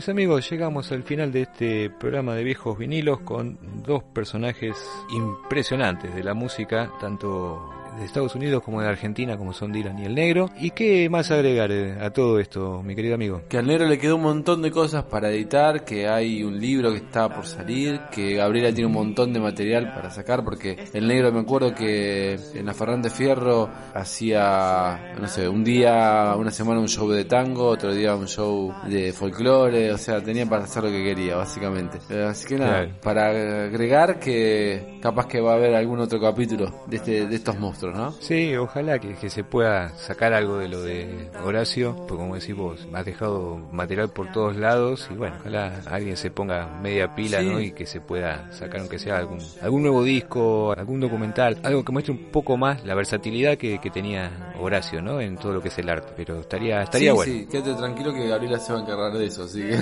Mis 0.00 0.08
amigos, 0.08 0.48
llegamos 0.48 0.92
al 0.92 1.02
final 1.02 1.30
de 1.30 1.42
este 1.42 1.90
programa 1.90 2.34
de 2.34 2.42
viejos 2.42 2.78
vinilos 2.78 3.20
con 3.20 3.58
dos 3.82 4.02
personajes 4.02 4.74
impresionantes 5.10 6.14
de 6.14 6.24
la 6.24 6.32
música, 6.32 6.90
tanto 6.98 7.79
de 7.98 8.04
Estados 8.04 8.34
Unidos 8.34 8.62
como 8.62 8.80
de 8.80 8.88
Argentina, 8.88 9.36
como 9.36 9.52
son 9.52 9.72
Dylan 9.72 9.98
y 9.98 10.04
el 10.04 10.14
Negro. 10.14 10.50
¿Y 10.58 10.70
qué 10.70 11.08
más 11.08 11.30
agregar 11.30 11.70
eh, 11.72 11.98
a 12.00 12.10
todo 12.10 12.38
esto, 12.38 12.82
mi 12.82 12.94
querido 12.94 13.14
amigo? 13.14 13.42
Que 13.48 13.58
al 13.58 13.66
Negro 13.66 13.86
le 13.86 13.98
quedó 13.98 14.16
un 14.16 14.22
montón 14.22 14.62
de 14.62 14.70
cosas 14.70 15.04
para 15.04 15.30
editar, 15.30 15.84
que 15.84 16.08
hay 16.08 16.42
un 16.42 16.58
libro 16.58 16.90
que 16.90 16.98
está 16.98 17.28
por 17.28 17.46
salir, 17.46 18.00
que 18.12 18.34
Gabriela 18.34 18.72
tiene 18.72 18.86
un 18.86 18.94
montón 18.94 19.32
de 19.32 19.40
material 19.40 19.92
para 19.94 20.10
sacar, 20.10 20.44
porque 20.44 20.76
el 20.92 21.06
Negro 21.06 21.32
me 21.32 21.40
acuerdo 21.40 21.74
que 21.74 22.38
en 22.54 22.66
la 22.66 22.74
Fernández 22.74 23.12
Fierro 23.12 23.68
hacía, 23.94 25.14
no 25.20 25.26
sé, 25.28 25.48
un 25.48 25.64
día, 25.64 26.34
una 26.36 26.50
semana 26.50 26.80
un 26.80 26.88
show 26.88 27.08
de 27.10 27.24
tango, 27.24 27.66
otro 27.66 27.94
día 27.94 28.14
un 28.14 28.28
show 28.28 28.72
de 28.86 29.12
folclore, 29.12 29.92
o 29.92 29.98
sea, 29.98 30.22
tenía 30.22 30.46
para 30.46 30.64
hacer 30.64 30.84
lo 30.84 30.90
que 30.90 31.02
quería, 31.02 31.36
básicamente. 31.36 31.98
Eh, 32.08 32.22
así 32.22 32.46
que 32.46 32.56
nada, 32.56 32.84
claro. 32.84 32.92
para 33.02 33.64
agregar 33.64 34.18
que 34.18 34.98
capaz 35.00 35.26
que 35.26 35.40
va 35.40 35.52
a 35.52 35.54
haber 35.54 35.74
algún 35.74 36.00
otro 36.00 36.20
capítulo 36.20 36.84
de, 36.86 36.96
este, 36.96 37.26
de 37.26 37.36
estos 37.36 37.58
monstruos. 37.58 37.79
¿No? 37.88 38.12
Sí, 38.12 38.54
ojalá 38.56 38.98
que, 38.98 39.14
que, 39.14 39.30
se 39.30 39.44
pueda 39.44 39.90
sacar 39.96 40.32
algo 40.32 40.58
de 40.58 40.68
lo 40.68 40.82
de 40.82 41.30
Horacio, 41.44 41.96
porque 41.96 42.16
como 42.16 42.34
decís 42.34 42.54
vos, 42.54 42.86
has 42.92 43.04
dejado 43.04 43.58
material 43.72 44.10
por 44.10 44.30
todos 44.32 44.56
lados 44.56 45.08
y 45.10 45.14
bueno, 45.14 45.36
ojalá 45.40 45.80
alguien 45.86 46.16
se 46.16 46.30
ponga 46.30 46.66
media 46.82 47.14
pila, 47.14 47.40
sí. 47.40 47.46
¿no? 47.46 47.60
Y 47.60 47.72
que 47.72 47.86
se 47.86 48.00
pueda 48.00 48.50
sacar 48.52 48.80
aunque 48.80 48.98
sea 48.98 49.18
algún, 49.18 49.40
algún 49.62 49.82
nuevo 49.82 50.02
disco, 50.02 50.74
algún 50.76 51.00
documental, 51.00 51.58
algo 51.62 51.84
que 51.84 51.92
muestre 51.92 52.12
un 52.12 52.30
poco 52.30 52.56
más 52.56 52.84
la 52.84 52.94
versatilidad 52.94 53.56
que, 53.56 53.78
que 53.78 53.90
tenía 53.90 54.52
Horacio, 54.60 55.00
¿no? 55.00 55.20
En 55.20 55.36
todo 55.36 55.52
lo 55.54 55.62
que 55.62 55.68
es 55.68 55.78
el 55.78 55.88
arte, 55.88 56.12
pero 56.16 56.40
estaría, 56.40 56.82
estaría 56.82 57.12
sí, 57.12 57.16
bueno. 57.16 57.32
Sí, 57.32 57.46
quédate 57.50 57.74
tranquilo 57.74 58.12
que 58.12 58.28
Gabriela 58.28 58.58
se 58.58 58.72
va 58.72 58.78
a 58.78 58.82
encargar 58.82 59.12
de 59.12 59.26
eso, 59.26 59.44
así 59.44 59.62
que... 59.62 59.76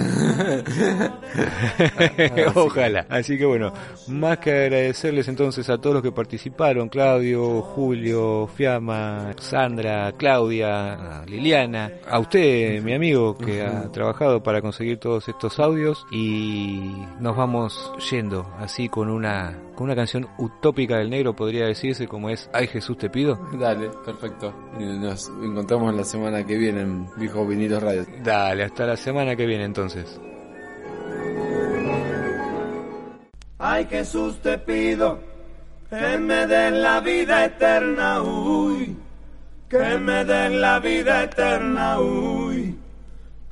ojalá. 2.55 3.07
Así 3.09 3.39
que 3.39 3.45
bueno, 3.45 3.73
más 4.07 4.39
que 4.39 4.51
agradecerles 4.53 5.29
entonces 5.29 5.69
a 5.69 5.79
todos 5.79 5.95
los 5.95 6.03
que 6.03 6.13
participaron, 6.13 6.89
Claudio, 6.89 7.63
Julio, 7.63 7.88
Julio, 7.89 8.47
Fiamma, 8.47 9.33
Sandra, 9.39 10.13
Claudia, 10.13 11.25
Liliana, 11.27 11.91
a 12.07 12.19
usted, 12.19 12.83
mi 12.83 12.93
amigo, 12.93 13.35
que 13.35 13.63
uh 13.63 13.65
-huh. 13.65 13.87
ha 13.87 13.91
trabajado 13.93 14.43
para 14.43 14.61
conseguir 14.61 14.99
todos 14.99 15.27
estos 15.27 15.59
audios 15.59 16.07
y 16.11 16.93
nos 17.19 17.35
vamos 17.35 17.91
yendo 18.11 18.47
así 18.59 18.91
con 18.91 19.09
una 19.09 19.59
con 19.75 19.87
una 19.87 19.97
canción 19.97 20.29
utópica 20.37 20.99
del 20.99 21.09
negro 21.09 21.35
podría 21.35 21.65
decirse 21.65 22.07
como 22.07 22.29
es 22.29 22.51
Ay 22.53 22.67
Jesús 22.67 22.99
te 22.99 23.09
pido. 23.09 23.39
Dale, 23.59 23.89
perfecto. 24.05 24.53
Nos 24.79 25.31
encontramos 25.43 25.95
la 25.95 26.05
semana 26.05 26.45
que 26.45 26.59
viene 26.59 26.83
en 26.83 27.07
Viejo 27.17 27.47
Vinilos 27.47 27.83
Radio. 27.83 28.05
Dale, 28.23 28.65
hasta 28.65 28.85
la 28.85 28.97
semana 28.99 29.35
que 29.35 29.47
viene 29.47 29.65
entonces. 29.65 30.21
Ay 33.59 33.87
Jesús 33.87 34.41
te 34.43 34.59
pido 34.59 35.28
que 35.91 36.19
me 36.19 36.47
den 36.47 36.83
la 36.83 37.01
vida 37.01 37.45
eterna, 37.45 38.23
uy, 38.23 38.97
que 39.69 39.99
me 39.99 40.25
den 40.25 40.61
la 40.61 40.79
vida 40.79 41.25
eterna, 41.25 42.01
uy, 42.01 42.79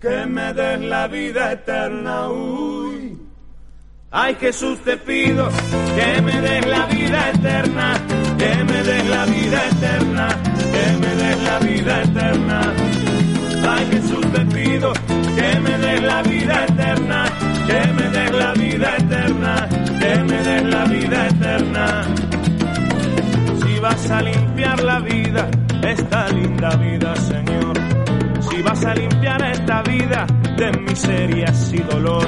que 0.01 0.27
me 0.27 0.53
den 0.53 0.91
la 0.91 1.07
vida 1.09 1.53
eterna, 1.53 2.29
uy. 2.29 3.17
Ay 4.19 4.35
Jesús 4.41 4.79
te 4.83 4.97
pido 4.97 5.49
que 5.95 6.23
me 6.23 6.41
des 6.41 6.67
la 6.67 6.87
vida 6.87 7.31
eterna, 7.31 7.95
que 8.39 8.65
me 8.65 8.83
des 8.83 9.07
la 9.09 9.27
vida 9.27 9.69
eterna, 9.69 10.29
que 10.73 10.97
me 11.01 11.15
des 11.17 11.43
la 11.43 11.59
vida 11.59 12.03
eterna. 12.03 12.61
Ay 13.69 13.87
Jesús 13.91 14.33
te 14.33 14.41
pido 14.47 14.93
que 15.37 15.61
me 15.61 15.79
des 15.79 16.03
la 16.03 16.23
vida 16.23 16.65
eterna, 16.65 17.26
vas 23.89 24.11
a 24.11 24.21
limpiar 24.21 24.83
la 24.83 24.99
vida, 24.99 25.49
esta 25.81 26.29
linda 26.31 26.71
vida, 26.77 27.15
Señor. 27.15 27.75
Si 28.41 28.61
vas 28.61 28.85
a 28.85 28.93
limpiar 28.95 29.41
esta 29.53 29.83
vida 29.83 30.27
de 30.57 30.73
miserias 30.81 31.73
y 31.73 31.79
dolor. 31.79 32.27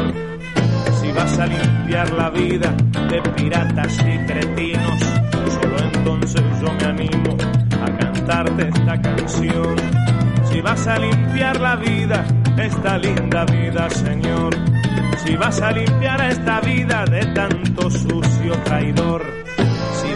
Si 1.00 1.10
vas 1.10 1.36
a 1.36 1.46
limpiar 1.46 2.12
la 2.12 2.30
vida 2.30 2.70
de 3.10 3.20
piratas 3.32 3.98
y 3.98 4.18
cretinos, 4.26 5.00
solo 5.56 5.76
entonces 5.92 6.42
yo 6.62 6.72
me 6.74 6.84
animo 6.84 7.36
a 7.82 7.86
cantarte 7.98 8.68
esta 8.68 9.02
canción. 9.02 9.76
Si 10.48 10.60
vas 10.60 10.86
a 10.86 10.96
limpiar 10.96 11.60
la 11.60 11.74
vida, 11.74 12.24
esta 12.56 12.98
linda 12.98 13.44
vida, 13.46 13.90
Señor. 13.90 14.54
Si 15.24 15.34
vas 15.34 15.60
a 15.60 15.72
limpiar 15.72 16.20
esta 16.20 16.60
vida 16.60 17.04
de 17.06 17.26
tanto 17.34 17.90
sucio 17.90 18.52
traidor. 18.64 19.47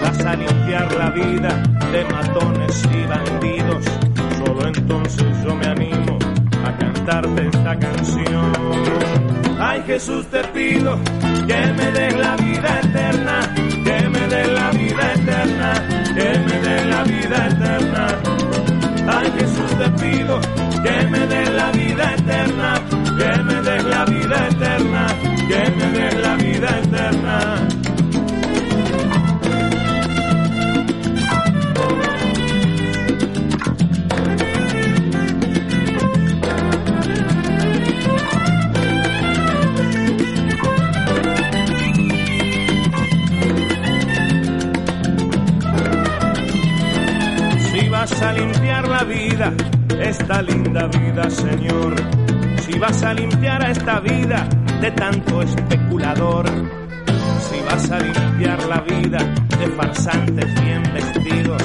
Vas 0.03 0.25
a 0.27 0.35
limpiar 0.35 0.93
la 0.95 1.11
vida 1.11 1.63
de 1.93 2.05
matones 2.05 2.83
y 2.93 3.07
bandidos. 3.07 3.85
Solo 4.45 4.67
entonces 4.67 5.27
yo 5.45 5.55
me 5.55 5.67
animo 5.67 6.19
a 6.65 6.77
cantarte 6.77 7.47
esta 7.47 7.79
canción. 7.79 8.53
Ay 9.61 9.83
Jesús 9.87 10.27
te 10.27 10.43
pido 10.49 10.99
que 11.47 11.73
me 11.77 11.93
des 11.93 12.19
la 12.19 12.37
vida 12.37 12.81
eterna, 12.81 13.55
que 13.55 14.09
me 14.09 14.27
des 14.27 14.49
la 14.53 14.71
vida 14.71 15.13
eterna, 15.15 15.73
que 16.17 16.39
me 16.39 16.61
des 16.61 16.87
la 16.87 17.03
vida 17.05 17.47
eterna. 17.47 18.07
Ay 19.07 19.33
Jesús 19.39 19.79
te 19.79 19.89
pido 20.03 20.41
que 20.83 21.07
me 21.11 21.27
des 21.27 21.51
la 21.55 21.71
vida 21.71 22.15
eterna, 22.15 22.75
que 23.19 23.43
me 23.45 23.55
des 23.63 23.85
la 23.85 24.05
vida 24.05 24.49
eterna, 24.49 25.07
que 25.49 25.71
me 25.77 25.87
des 25.93 26.15
la 26.23 26.35
vida 26.35 26.79
eterna. 26.81 27.82
Vas 48.23 48.31
a 48.31 48.33
limpiar 48.35 48.89
la 48.89 49.05
vida, 49.05 49.53
esta 50.01 50.43
linda 50.43 50.87
vida, 50.87 51.29
Señor. 51.29 51.95
Si 52.61 52.79
vas 52.79 53.03
a 53.03 53.15
limpiar 53.15 53.63
a 53.65 53.71
esta 53.71 53.99
vida 54.01 54.49
de 54.81 54.91
tanto 54.93 55.43
especulador. 55.43 56.47
Si 56.47 57.61
vas 57.67 57.91
a 57.91 57.99
limpiar 57.99 58.63
la 58.67 58.81
vida 58.83 59.19
de 59.59 59.67
farsantes 59.77 60.63
bien 60.63 60.83
vestidos. 60.95 61.63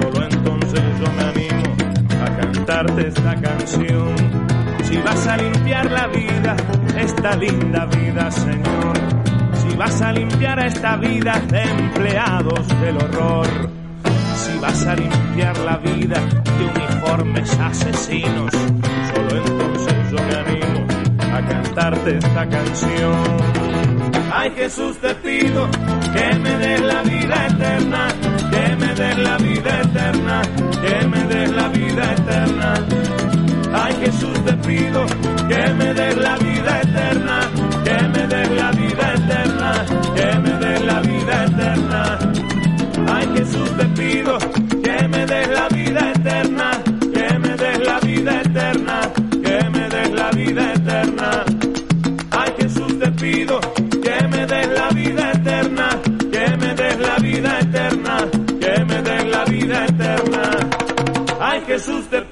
Solo 0.00 0.26
entonces 0.26 0.82
yo 0.98 1.12
me 1.12 1.22
animo 1.22 1.76
a 2.24 2.36
cantarte 2.36 3.08
esta 3.08 3.34
canción. 3.40 4.16
Si 4.82 4.96
vas 4.96 5.26
a 5.28 5.36
limpiar 5.36 5.90
la 5.90 6.06
vida, 6.08 6.56
esta 6.98 7.36
linda 7.36 7.86
vida, 7.86 8.30
Señor. 8.30 8.98
Si 9.54 9.76
vas 9.76 10.02
a 10.02 10.12
limpiar 10.12 10.58
a 10.58 10.66
esta 10.66 10.96
vida 10.96 11.40
de 11.48 11.62
empleados 11.62 12.68
del 12.80 12.96
horror. 12.96 13.81
Si 14.42 14.58
vas 14.58 14.86
a 14.86 14.96
limpiar 14.96 15.56
la 15.58 15.76
vida 15.76 16.18
de 16.58 16.64
uniformes 16.64 17.48
asesinos, 17.60 18.50
solo 19.14 19.36
entonces 19.44 19.94
yo 20.10 20.16
me 20.16 20.34
animo 20.34 20.86
a 21.32 21.40
cantarte 21.48 22.18
esta 22.18 22.48
canción. 22.48 23.14
Ay 24.34 24.50
Jesús 24.56 24.96
te 24.98 25.14
pido 25.14 25.68
que 26.12 26.38
me 26.40 26.58
des 26.58 26.80
la 26.80 27.02
vida 27.02 27.46
eterna, 27.46 28.08
que 28.50 28.76
me 28.76 28.94
des 28.94 29.18
la 29.18 29.36
vida 29.38 29.80
eterna, 29.80 30.42
que 30.82 31.06
me 31.06 31.24
des 31.24 31.50
la 31.52 31.68
vida 31.68 32.12
eterna. 32.12 32.74
Ay 33.72 33.94
Jesús 34.04 34.44
te 34.44 34.52
pido 34.54 35.06
que 35.48 35.74
me 35.74 35.94
des 35.94 36.16
la 36.16 36.36
vida 36.38 36.80
eterna, 36.80 37.40
que 37.84 38.08
me 38.08 38.26
des 38.26 38.50
la 38.50 38.71
Jesús 43.52 43.76
te 43.76 43.84
pido 43.84 44.38
que 44.82 45.08
me 45.08 45.26
des 45.26 45.48
la 45.48 45.68
vida 45.68 46.12
eterna, 46.12 46.70
que 47.12 47.38
me 47.38 47.54
des 47.54 47.86
la 47.86 48.00
vida 48.00 48.40
eterna, 48.40 49.12
que 49.44 49.70
me 49.70 49.88
des 49.90 50.10
la 50.12 50.30
vida 50.30 50.72
eterna. 50.72 51.44
Ay 52.30 52.52
Jesús 52.58 52.98
te 52.98 53.10
pido 53.12 53.60
que 54.06 54.28
me 54.28 54.46
des 54.46 54.68
la 54.68 54.88
vida 54.88 55.32
eterna, 55.32 55.88
que 56.32 56.56
me 56.56 56.74
des 56.74 56.98
la 56.98 57.16
vida 57.18 57.58
eterna, 57.60 58.16
que 58.58 58.84
me 58.86 59.02
des 59.02 59.24
la 59.26 59.44
vida 59.44 59.84
eterna. 59.84 60.42
Ay 61.38 61.60
Jesús 61.66 62.08
te 62.08 62.22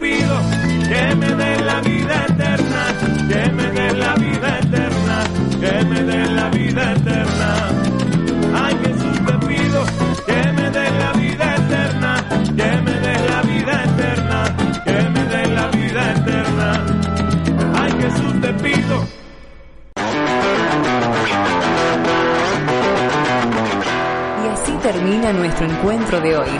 encuentro 25.64 26.20
de 26.20 26.36
hoy. 26.36 26.50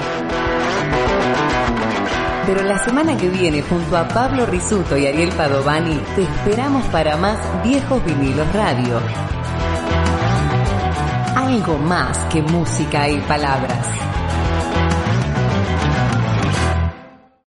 Pero 2.46 2.62
la 2.64 2.78
semana 2.78 3.16
que 3.16 3.28
viene, 3.28 3.62
junto 3.62 3.96
a 3.96 4.08
Pablo 4.08 4.46
Risuto 4.46 4.96
y 4.96 5.06
Ariel 5.06 5.30
Padovani, 5.30 6.00
te 6.16 6.22
esperamos 6.22 6.84
para 6.86 7.16
más 7.16 7.38
Viejos 7.62 8.04
Vinilos 8.04 8.52
Radio. 8.52 9.00
Algo 11.36 11.78
más 11.78 12.18
que 12.26 12.42
música 12.42 13.08
y 13.08 13.20
palabras. 13.20 14.09